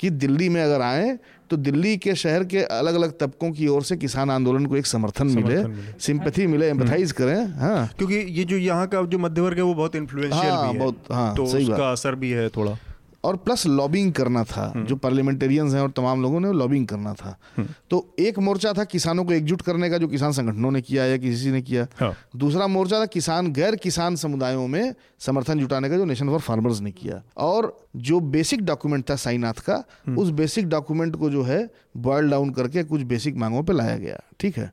कि 0.00 0.10
दिल्ली 0.10 0.48
में 0.48 0.62
अगर 0.62 0.80
आए 0.80 1.18
तो 1.50 1.56
दिल्ली 1.56 1.96
के 1.96 2.14
शहर 2.14 2.44
के 2.44 2.58
अलग 2.58 2.94
अलग 2.94 3.18
तबकों 3.18 3.50
की 3.50 3.66
ओर 3.66 3.82
से 3.82 3.96
किसान 3.96 4.30
आंदोलन 4.30 4.66
को 4.66 4.76
एक 4.76 4.86
समर्थन, 4.86 5.28
समर्थन 5.28 5.70
मिले, 5.70 5.92
सिंपथी 6.00 6.46
मिले 6.46 6.68
एम्पथाइज 6.68 7.12
करें 7.12 7.46
हाँ। 7.46 7.90
क्योंकि 7.98 8.14
ये 8.14 8.44
जो 8.44 8.56
यहाँ 8.56 8.86
का 8.86 9.02
जो 9.02 9.18
मध्य 9.18 9.40
वर्ग 9.40 9.56
है 9.56 9.62
वो 9.62 9.74
बहुत 9.74 9.96
इन्फ्लुएंशियल 9.96 10.52
हाँ, 10.52 10.72
भी 10.72 10.78
है। 10.78 10.84
बहुत 10.84 11.04
हाँ 11.12 11.36
तो 11.36 11.46
सही 11.46 11.70
उसका 11.70 11.92
असर 11.92 12.14
भी 12.14 12.30
है 12.30 12.48
थोड़ा। 12.48 12.76
और 13.24 13.36
प्लस 13.36 13.66
लॉबिंग 13.66 14.12
करना 14.12 14.42
था 14.44 14.70
हम्म। 14.74 14.84
जो 14.86 14.96
पार्लियामेंटेरियंस 14.96 15.74
हैं 15.74 15.80
और 15.80 15.90
तमाम 15.90 16.22
लोगों 16.22 16.40
ने 16.40 16.52
लॉबिंग 16.52 16.86
करना 16.86 17.12
था 17.14 17.36
हम्म। 17.56 17.68
तो 17.90 18.14
एक 18.18 18.38
मोर्चा 18.38 18.72
था 18.72 18.84
किसानों 18.84 19.24
को 19.24 19.32
एकजुट 19.32 19.62
करने 19.62 19.90
का 19.90 19.98
जो 19.98 20.08
किसान 20.08 20.32
संगठनों 20.32 20.70
ने 20.70 20.80
किया 20.80 21.04
या 21.06 21.16
किसी 21.16 21.50
ने 21.50 21.62
किया 21.62 21.86
हाँ। 22.00 22.14
दूसरा 22.36 22.66
मोर्चा 22.66 23.00
था 23.00 23.06
किसान 23.06 23.52
गैर 23.52 23.76
किसान 23.76 24.16
समुदायों 24.16 24.66
में 24.68 24.94
समर्थन 25.20 25.58
जुटाने 25.58 25.90
का 25.90 25.96
जो 25.96 26.04
नेशन 26.04 26.28
फॉर 26.28 26.40
फार्मर्स 26.40 26.80
ने 26.80 26.90
किया 26.92 27.22
और 27.36 27.76
जो 28.04 28.20
बेसिक 28.30 28.64
डॉक्यूमेंट 28.64 29.08
था 29.10 29.16
साईनाथ 29.16 29.60
का 29.66 29.82
हम्म। 30.06 30.18
उस 30.18 30.30
बेसिक 30.34 30.68
डॉक्यूमेंट 30.68 31.16
को 31.16 31.30
जो 31.30 31.42
है 31.42 31.68
बॉयल 31.98 32.30
डाउन 32.30 32.50
करके 32.50 32.84
कुछ 32.84 33.02
बेसिक 33.06 33.36
मांगों 33.36 33.62
पर 33.62 33.74
लाया 33.74 33.96
गया 33.96 34.20
ठीक 34.40 34.58
है 34.58 34.72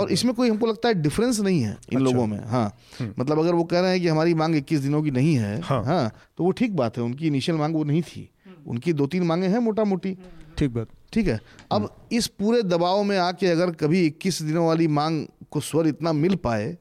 और 0.00 0.10
इसमें 0.12 0.34
कोई 0.34 0.48
हमको 0.50 0.66
लगता 0.66 0.88
है 0.88 0.94
डिफरेंस 1.02 1.40
नहीं 1.40 1.60
है 1.60 1.70
इन 1.70 1.98
अच्छा। 1.98 1.98
लोगों 1.98 2.26
में 2.26 2.38
हाँ। 2.46 2.66
हम्म। 3.00 3.14
मतलब 3.18 3.38
अगर 3.38 3.54
वो 3.54 3.64
कह 3.64 3.80
रहे 3.80 3.90
हैं 3.90 4.00
कि 4.00 4.08
हमारी 4.08 4.34
मांग 4.34 4.56
इक्कीस 4.56 4.80
दिनों 4.80 5.02
की 5.02 5.10
नहीं 5.10 5.34
है 5.36 5.60
हाँ, 5.60 5.82
हाँ 5.84 6.12
तो 6.38 6.44
वो 6.44 6.50
ठीक 6.52 6.76
बात 6.76 6.98
है 6.98 7.04
उनकी 7.04 7.26
इनिशियल 7.26 7.58
मांग 7.58 7.74
वो 7.74 7.84
नहीं 7.84 8.02
थी। 8.02 8.28
उनकी 8.66 8.92
दो 8.92 9.06
तीन 9.06 9.22
मांगे 9.22 9.46
हैं 9.46 9.58
मोटा 9.58 9.84
मोटी 9.84 10.16
ठीक 10.58 10.70
बात। 10.70 10.88
ठीक 11.12 11.26
है? 11.28 11.40
अब 11.72 11.88
इस 12.12 12.26
पूरे 12.26 12.62
दबाव 12.62 13.02
में 13.02 13.16
आके 13.18 13.46
अगर 13.46 13.70
कभी 13.76 14.04
इक्कीस 14.06 14.40
दिनों 14.42 14.66
वाली 14.66 14.86
मांग 14.88 15.24
को 15.50 15.60
स्वर 15.60 15.86
इतना 15.86 16.12
मिल 16.12 16.34
पाए 16.36 16.76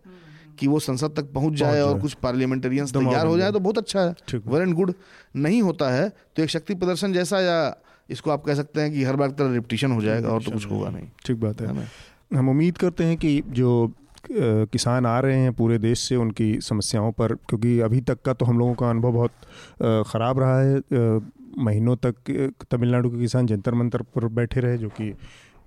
कि 0.59 0.67
वो 0.67 0.79
संसद 0.79 1.13
तक 1.17 1.31
पहुँच 1.33 1.53
जाए 1.53 1.81
और 1.81 1.99
कुछ 1.99 2.13
पार्लियामेंटेरियंस 2.23 2.93
तैयार 2.93 3.27
हो 3.27 3.37
जाए 3.37 3.51
तो 3.51 3.59
बहुत 3.59 3.77
अच्छा 3.77 4.01
है। 4.01 4.39
वेल 4.47 4.61
एंड 4.61 4.73
गुड 4.73 4.93
नहीं 5.35 5.61
होता 5.61 5.89
है 5.89 6.07
तो 6.09 6.43
एक 6.43 6.49
शक्ति 6.49 6.75
प्रदर्शन 6.75 7.13
जैसा 7.13 7.39
या 7.39 7.57
इसको 8.09 8.31
आप 8.31 8.43
कह 8.43 8.55
सकते 8.55 8.81
हैं 8.81 8.91
कि 8.91 9.03
हर 9.03 9.15
बार 9.15 9.29
तरह 9.31 9.53
रिपीटिशन 9.53 9.91
हो 9.91 10.01
जाएगा 10.01 10.29
और 10.29 10.43
तो 10.43 10.51
कुछ 10.51 10.65
होगा 10.71 10.89
नहीं। 10.89 11.07
ठीक 11.25 11.39
बात 11.39 11.61
है। 11.61 11.87
हम 12.31 12.49
उम्मीद 12.49 12.77
करते 12.77 13.03
हैं 13.03 13.17
कि 13.17 13.41
जो 13.49 13.91
किसान 14.31 15.05
आ 15.05 15.19
रहे 15.19 15.37
हैं 15.37 15.53
पूरे 15.53 15.77
देश 15.79 15.99
से, 15.99 16.15
उनकी 16.15 16.59
समस्याओं 16.61 17.11
पर, 17.11 17.33
क्योंकि 17.49 17.79
अभी 17.79 18.01
तक 18.01 18.21
का 18.21 18.33
तो 18.33 18.45
हम 18.45 18.59
लोगों 18.59 18.73
का 18.73 18.89
अनुभव 18.89 19.11
बहुत 19.11 19.31
ख़राब 20.07 20.39
रहा 20.39 20.59
है। 20.59 20.79
महीनों 21.57 21.95
तक 22.05 22.15
तमिलनाडु 22.71 23.09
के 23.09 23.19
किसान 23.19 23.47
जंतर 23.47 23.73
मंतर 23.73 24.01
पर 24.01 24.27
बैठे 24.29 24.59
रहे, 24.59 24.77
जो 24.77 24.89
कि 24.89 25.13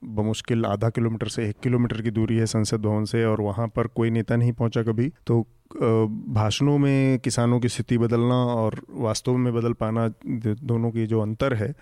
बमुश्किल 0.05 0.65
आधा 0.67 0.89
किलोमीटर 0.91 1.29
से 1.29 1.49
एक 1.49 1.57
किलोमीटर 1.63 2.01
की 2.03 2.11
दूरी 2.11 2.37
है 2.37 2.47
संसद 2.47 2.81
भवन 2.81 3.05
से, 3.05 3.25
और 3.25 3.41
वहाँ 3.41 3.67
पर 3.69 3.87
कोई 3.87 4.11
नेता 4.11 4.37
नहीं 4.37 4.53
पहुँचा 4.53 4.83
कभी। 4.83 5.11
तो 5.27 5.41
भाषणों 5.75 6.79
में 6.79 7.19
किसानों 7.19 7.61
की 7.61 7.69
स्थिति 7.69 7.99
बदलना 7.99 8.35
और 8.55 8.81
वास्तव 8.91 9.37
में 9.37 9.53
बदल 9.55 9.73
पाना 9.73 10.09
दोनों 10.27 10.91
की 10.91 11.07
जो 11.07 11.21
अंतर 11.21 11.55
है 11.55 11.75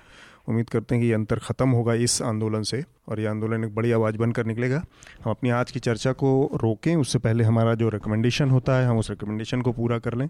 उम्मीद 0.48 0.68
करते 0.68 0.94
हैं 0.94 1.02
कि 1.02 1.08
ये 1.08 1.14
अंतर 1.14 1.38
ख़त्म 1.40 1.68
होगा 1.70 1.94
इस 2.02 2.20
आंदोलन 2.24 2.62
से 2.64 2.82
और 3.08 3.20
ये 3.20 3.26
आंदोलन 3.26 3.64
एक 3.64 3.74
बड़ी 3.74 3.92
आवाज़ 3.92 4.16
बनकर 4.16 4.46
निकलेगा 4.46 4.82
हम 5.24 5.30
अपनी 5.30 5.50
आज 5.52 5.70
की 5.70 5.80
चर्चा 5.80 6.12
को 6.14 6.32
रोकें 6.62 6.94
उससे 6.96 7.18
पहले 7.20 7.44
हमारा 7.44 7.74
जो 7.74 7.88
रिकमेंडेशन 7.90 8.50
होता 8.50 8.78
है 8.78 8.86
हम 8.86 8.98
उस 8.98 9.10
रिकमेंडेशन 9.10 9.60
को 9.60 9.72
पूरा 9.72 9.98
कर 9.98 10.14
लें 10.14 10.28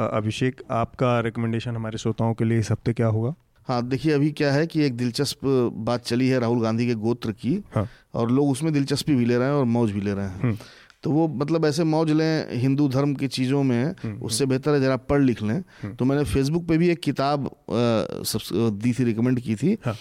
अभिषेक 0.00 0.62
आपका 0.72 1.18
रिकमेंडेशन 1.22 1.76
हमारे 1.76 1.98
श्रोताओं 1.98 2.34
के 2.34 2.44
लिए 2.44 2.58
इस 2.58 2.70
हफ़्ते 2.72 2.92
क्या 2.92 3.06
होगा 3.08 3.34
हाँ 3.68 3.82
देखिए 3.82 4.12
अभी 4.12 4.30
क्या 4.32 4.52
है 4.52 4.66
कि 4.66 4.82
एक 4.84 4.96
दिलचस्प 4.96 5.38
बात 5.84 6.04
चली 6.04 6.28
है 6.28 6.38
राहुल 6.38 6.60
गांधी 6.62 6.86
के 6.86 6.94
गोत्र 6.96 7.32
की 7.34 7.52
हाँ। 7.74 7.88
और 8.14 8.30
लोग 8.30 8.50
उसमें 8.50 8.72
दिलचस्पी 8.72 9.14
भी 9.14 9.24
ले 9.24 9.36
रहे 9.36 9.48
हैं 9.48 9.54
और 9.54 9.64
मौज 9.66 9.90
भी 9.90 10.00
ले 10.00 10.12
रहे 10.12 10.24
हैं 10.24 10.40
हम्म। 10.40 10.56
तो 11.04 11.10
वो 11.10 11.26
मतलब 11.28 11.64
ऐसे 11.66 11.84
मौज 11.84 12.10
लें 12.10 12.58
हिंदू 12.60 12.88
धर्म 12.88 13.14
की 13.14 13.28
चीज़ों 13.28 13.62
में 13.62 13.84
हम्म, 13.84 14.18
उससे 14.18 14.44
हम्म। 14.44 14.50
बेहतर 14.50 14.74
है 14.74 14.80
ज़रा 14.80 14.96
पढ़ 15.04 15.22
लिख 15.22 15.42
लें। 15.42 15.56
हम्म। 15.82 15.94
तो 15.94 16.04
मैंने 16.04 16.24
फेसबुक 16.24 16.66
पे 16.68 16.78
भी 16.78 16.88
एक 16.88 17.00
किताब 17.00 17.50
दी 17.70 18.92
थी 18.92 19.04
रिकमेंड 19.04 19.40
की 19.40 19.54
थी। 19.54 19.76
हाँ। 19.84 19.96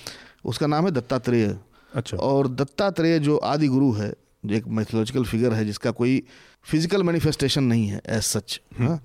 उसका 0.46 0.68
नाम 0.68 0.86
है 0.86 0.92
दत्तात्रेय। 0.92 1.58
अच्छा। 1.94 2.18
और 2.18 2.48
दत्तात्रेय 2.50 3.20
जो 3.20 3.38
आदि 3.46 3.68
गुरु 3.68 3.92
है 3.92 4.14
जो 4.46 4.56
एक 4.56 4.68
मैथोलॉजिकल 4.68 5.24
फिगर 5.24 5.54
है 5.54 5.66
जिसका 5.66 5.92
कोई 5.92 6.24
फ़िज़िकल 6.66 7.04
मैनिफेस्टेशन 7.04 7.64
नहीं 7.64 7.88
है 7.88 8.02
एज 8.08 8.22
सच 8.24 8.60
हाँ। 8.80 9.00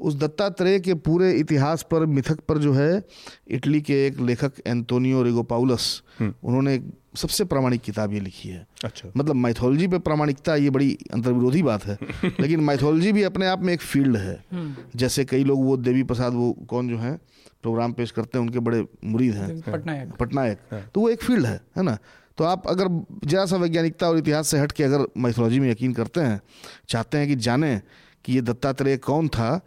उस 0.00 0.14
दत्तात्रेय 0.14 0.78
के 0.80 0.94
पूरे 0.94 1.32
इतिहास 1.34 1.86
पर 1.90 2.04
मिथक 2.06 2.40
पर 2.48 2.58
जो 2.58 2.72
है 2.72 3.02
इटली 3.50 3.80
के 3.80 3.94
एक 4.06 4.20
लेखक 4.20 4.60
एंटोनियो 4.66 5.22
रिगोपाउलस 5.22 5.86
उन्होंने 6.22 6.78
सबसे 7.18 7.44
प्रामाणिक 7.44 7.80
किताब 7.80 8.12
ये 8.12 8.20
लिखी 8.20 8.48
है। 8.48 8.66
अच्छा। 8.84 9.08
मतलब 9.16 9.34
माइथोलॉजी 9.34 9.88
पे 9.88 9.98
प्रामाणिकता 9.98 10.56
ये 10.56 10.70
बड़ी 10.70 10.98
अंतर्विरोधी 11.12 11.62
बात 11.62 11.84
है। 11.84 11.98
लेकिन 12.40 12.60
माइथोलॉजी 12.60 13.12
भी 13.12 13.22
अपने 13.22 13.46
आप 13.46 13.62
में 13.62 13.72
एक 13.74 13.80
फ़ील्ड 13.80 14.16
है। 14.16 14.44
हम्म। 14.52 14.74
जैसे 14.96 15.24
कई 15.24 15.44
लोग 15.44 15.64
वो 15.64 15.76
देवी 15.76 16.02
प्रसाद 16.02 16.32
वो 16.32 16.52
कौन 16.52 16.88
जो 16.88 16.98
है 16.98 17.16
प्रोग्राम 17.62 17.92
पेश 17.92 18.10
करते 18.10 18.38
हैं 18.38 18.46
उनके 18.46 18.58
बड़े 18.58 18.86
मुरीद 19.04 19.34
हैं। 19.34 19.60
पटनायक। 19.60 20.12
पटनायक। 20.12 20.58
हाँ। 20.72 20.90
तो 20.94 21.00
वो 21.00 21.10
एक 21.10 21.22
फ़ील्ड 21.22 21.46
है 21.46 21.60
है 21.76 21.82
ना? 21.82 21.98
तो 22.38 22.44
आप 22.44 22.68
अगर 22.68 23.04
जरा 23.24 23.46
सा 23.46 23.56
वैज्ञानिकता 23.56 24.08
और 24.08 24.18
इतिहास 24.18 24.48
से 24.48 24.58
हट 24.58 24.72
के 24.72 24.84
अगर 24.84 25.06
माइथोलॉजी 25.18 25.60
में 25.60 25.70
यकीन 25.70 25.92
करते 25.92 26.20
हैं 26.20 26.40
चाहते 26.88 27.18
हैं 27.18 27.28
कि 27.28 27.36
जानें 27.36 27.82
कि 28.24 28.32
ये 28.32 28.40
दत्तात्रेय 28.40 28.96
कौन 28.96 29.28
था 29.28 29.60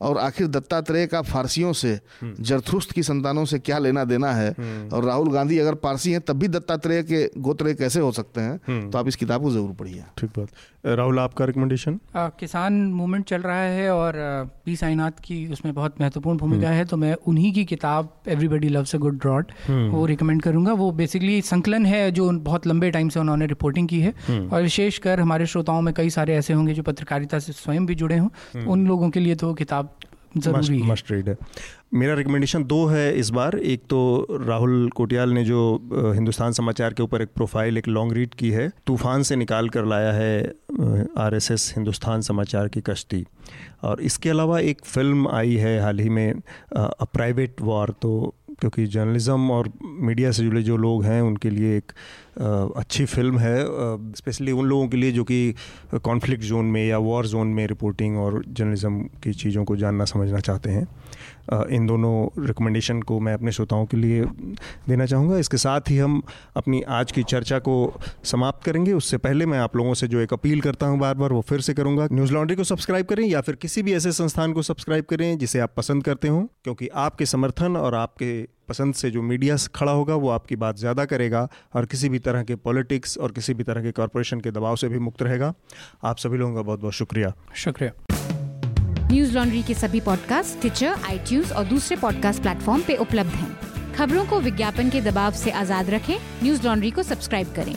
और 0.00 0.18
आखिर 0.18 0.46
दत्तात्रेय 0.48 1.06
का 1.06 1.22
फारसियों 1.24 1.72
से 1.74 1.92
हम्म। 2.20 2.42
जरथुस्त 2.42 2.92
की 2.92 3.02
संतानों 3.02 3.44
से 3.44 3.58
क्या 3.60 3.78
लेना 3.78 4.04
देना 4.04 4.32
है? 4.32 4.50
हम्म। 4.50 4.96
और 4.96 5.04
राहुल 5.04 5.32
गांधी 5.32 5.58
अगर 5.58 5.74
पारसी 5.78 6.12
हैं 6.12 6.20
तब 6.20 6.38
भी 6.38 6.48
दत्तात्रेय 6.48 7.02
के 7.02 7.24
गोत्रेय 7.40 7.74
कैसे 7.74 8.00
हो 8.00 8.10
सकते 8.12 8.40
हैं? 8.40 8.58
हम्म। 8.68 8.90
तो 8.90 8.98
आप 8.98 9.08
इस 9.08 9.16
किताब 9.16 9.42
को 9.42 9.50
ज़रूर 9.50 9.72
पढ़िए। 9.74 10.04
ठीक 10.18 10.30
बात। 10.38 10.48
राहुल 10.88 11.18
आपका 11.18 11.44
रिकमेंडेशन 11.44 11.98
किसान 12.16 12.72
मूवमेंट 12.92 13.24
चल 13.24 13.42
रहा 13.42 13.60
है 13.60 13.90
और 13.92 14.14
पी 14.64 14.76
साईनाथ 14.76 15.20
की 15.24 15.46
उसमें 15.52 15.74
बहुत 15.74 16.00
महत्वपूर्ण 16.00 16.38
भूमिका 16.38 16.68
है 16.70 16.84
तो 16.84 16.96
मैं 16.96 17.14
उन्हीं 17.26 17.52
की 17.52 17.64
किताब 17.64 18.12
everybody 18.28 18.68
loves 18.68 18.94
a 18.94 18.98
good 18.98 19.18
drought 19.20 19.52
वो 19.70 20.04
रिकमेंड 20.06 20.42
करूँगा। 20.42 20.72
वो 20.74 20.90
बेसिकली 20.92 21.40
संकलन 21.42 21.86
है 21.86 22.10
जो 22.10 22.30
बहुत 22.42 22.66
लंबे 22.66 22.90
टाइम 22.90 23.08
से 23.08 23.20
उन्होंने 23.20 23.46
रिपोर्टिंग 23.46 23.88
की 23.88 24.00
है। 24.00 24.12
और 24.30 24.62
विशेषकर 24.62 25.20
हमारे 25.20 25.46
श्रोताओं 25.46 25.80
में 25.82 25.92
कई 25.94 26.10
सारे 26.10 26.34
ऐसे 26.36 26.52
होंगे 26.52 26.74
जो 26.74 26.82
पत्रकारिता 26.82 27.38
से 27.38 27.52
स्वयं 27.54 27.86
भी 27.86 27.94
जुड़े 27.94 28.18
हों। 28.18 28.64
उन 28.66 28.86
लोगों 28.88 29.10
के 29.10 29.20
लिए 29.20 29.34
तो 29.34 29.52
किताब 29.54 29.87
ज़रूरी 30.36 30.82
मस्ट 30.82 31.10
रीड 31.12 31.28
है। 31.28 31.36
मेरा 31.94 32.14
रिकमेंडेशन 32.14 32.64
दो 32.64 32.84
है 32.86 33.12
इस 33.18 33.30
बार। 33.30 33.56
एक 33.56 33.82
तो 33.90 34.00
राहुल 34.40 34.88
कोटियाल 34.96 35.30
ने 35.30 35.44
जो 35.44 35.60
हिंदुस्तान 36.14 36.52
समाचार 36.52 36.94
के 36.94 37.02
ऊपर 37.02 37.22
एक 37.22 37.28
प्रोफ़ाइल 37.36 37.78
एक 37.78 37.88
लॉन्ग 37.88 38.12
रीड 38.12 38.34
की 38.34 38.50
है। 38.50 38.68
तूफ़ान 38.86 39.22
से 39.22 39.36
निकाल 39.36 39.68
कर 39.68 39.84
लाया 39.84 40.12
है 40.12 40.40
आरएसएस 41.18 41.72
हिंदुस्तान 41.76 42.20
समाचार 42.20 42.68
की 42.68 42.80
कश्ती। 42.80 43.24
और 43.84 44.00
इसके 44.00 44.30
अलावा 44.30 44.60
एक 44.60 44.84
फ़िल्म 44.84 45.28
आई 45.28 45.54
है 45.56 45.80
हाल 45.80 45.98
ही 45.98 46.08
में 46.08 46.32
अ 46.32 47.04
प्राइवेट 47.12 47.60
वॉर 47.60 47.94
तो 48.02 48.34
क्योंकि 48.60 48.86
जर्नलिज़म 48.86 49.50
और 49.50 49.70
मीडिया 49.82 50.30
से 50.32 50.42
जुड़े 50.42 50.62
जो 50.62 50.76
लोग 50.76 51.04
हैं 51.04 51.20
उनके 51.22 51.50
लिए 51.50 51.76
एक 51.76 51.92
अच्छी 52.38 53.04
फ़िल्म 53.06 53.38
है 53.38 53.56
स्पेशली 54.16 54.52
उन 54.52 54.66
लोगों 54.66 54.88
के 54.88 54.96
लिए 54.96 55.12
जो 55.12 55.24
कि 55.24 55.54
कॉन्फ्लिक्ट 55.94 56.44
जोन 56.44 56.64
में 56.66 56.84
या 56.86 56.98
वॉर 57.00 57.26
जोन 57.26 57.46
में 57.48 57.66
रिपोर्टिंग 57.66 58.18
और 58.18 58.42
जर्नलिज्म 58.48 59.00
की 59.22 59.32
चीज़ों 59.34 59.64
को 59.64 59.76
जानना, 59.76 60.04
समझना 60.04 60.40
चाहते 60.40 60.70
हैं। 60.70 60.86
इन 61.68 61.86
दोनों 61.86 62.44
रिकमेंडेशन 62.46 63.00
को 63.02 63.18
मैं 63.20 63.32
अपने 63.34 63.52
श्रोताओं 63.52 63.86
के 63.86 63.96
लिए 63.96 64.24
देना 64.88 65.06
चाहूँगा। 65.06 65.38
इसके 65.38 65.56
साथ 65.56 65.90
ही 65.90 65.96
हम 65.98 66.22
अपनी 66.56 66.82
आज 66.90 67.12
की 67.12 67.22
चर्चा 67.24 67.58
को 67.58 67.76
समाप्त 68.24 68.64
करेंगे। 68.64 68.92
उससे 68.92 69.18
पहले 69.18 69.46
मैं 69.46 69.58
आप 69.58 69.76
लोगों 69.76 69.94
से 69.94 70.08
जो 70.08 70.20
एक 70.20 70.32
अपील 70.32 70.60
करता 70.60 70.86
हूँ 70.86 70.98
बार 70.98 71.14
बार 71.14 71.32
वो 71.32 71.40
फिर 71.48 71.60
से 71.60 71.74
करूँगा। 71.74 72.08
न्यूज़ 72.12 72.32
लॉन्ड्री 72.32 72.56
को 72.56 72.64
सब्सक्राइब 72.64 73.06
करें 73.06 73.24
या 73.26 73.40
फिर 73.40 73.54
किसी 73.56 73.82
भी 73.82 73.94
ऐसे 73.94 74.12
संस्थान 74.12 74.52
को 74.52 74.62
सब्सक्राइब 74.62 75.04
करें 75.04 75.38
जिसे 75.38 75.58
आप 75.58 75.74
पसंद 75.76 76.04
करते 76.04 76.28
हों, 76.28 76.44
क्योंकि 76.64 76.88
आपके 76.96 77.26
समर्थन 77.26 77.76
और 77.76 77.94
आपके 77.94 78.57
पसंद 78.68 78.94
से 78.94 79.10
जो 79.10 79.22
मीडिया 79.22 79.56
खड़ा 79.74 79.92
होगा 79.92 80.14
वो 80.14 80.28
आपकी 80.30 80.56
बात 80.56 80.78
ज़्यादा 80.78 81.04
करेगा 81.04 81.48
और 81.74 81.86
किसी 81.86 82.08
भी 82.08 82.18
तरह 82.18 82.42
के 82.42 82.56
पॉलिटिक्स 82.56 83.18
और 83.18 83.32
किसी 83.32 83.54
भी 83.54 83.64
तरह 83.64 83.82
के 83.82 83.92
कॉरपोरेशन 83.92 84.40
के 84.40 84.50
दबाव 84.50 84.76
से 84.76 84.88
भी 84.88 84.98
मुक्त 84.98 85.22
रहेगा। 85.22 85.52
आप 86.04 86.18
सभी 86.18 86.38
लोगों 86.38 86.54
का 86.54 86.62
बहुत 86.62 86.80
बहुत 86.80 86.94
शुक्रिया। 86.94 87.32
शुक्रिया। 87.56 87.92
न्यूज़ 89.10 89.34
लॉन्ड्री 89.34 89.62
के 89.62 89.74
सभी 89.74 90.00
पॉडकास्ट 90.00 90.60
ट्विटर 90.60 90.94
आई 91.04 91.40
और 91.56 91.64
दूसरे 91.64 91.96
पॉडकास्ट 91.96 92.42
प्लेटफॉर्म 92.42 92.82
पे 92.82 92.96
उपलब्ध 92.96 93.30
हैं। 93.30 93.94
खबरों 93.94 94.24
को 94.26 94.40
विज्ञापन 94.40 94.90
के 94.90 95.00
दबाव 95.00 95.32
से 95.34 95.50
आज़ाद 95.50 95.90
रखें। 95.90 96.16
न्यूज़ 96.42 96.66
लॉन्ड्री 96.66 96.90
को 96.90 97.02
सब्सक्राइब 97.02 97.52
करें। 97.56 97.74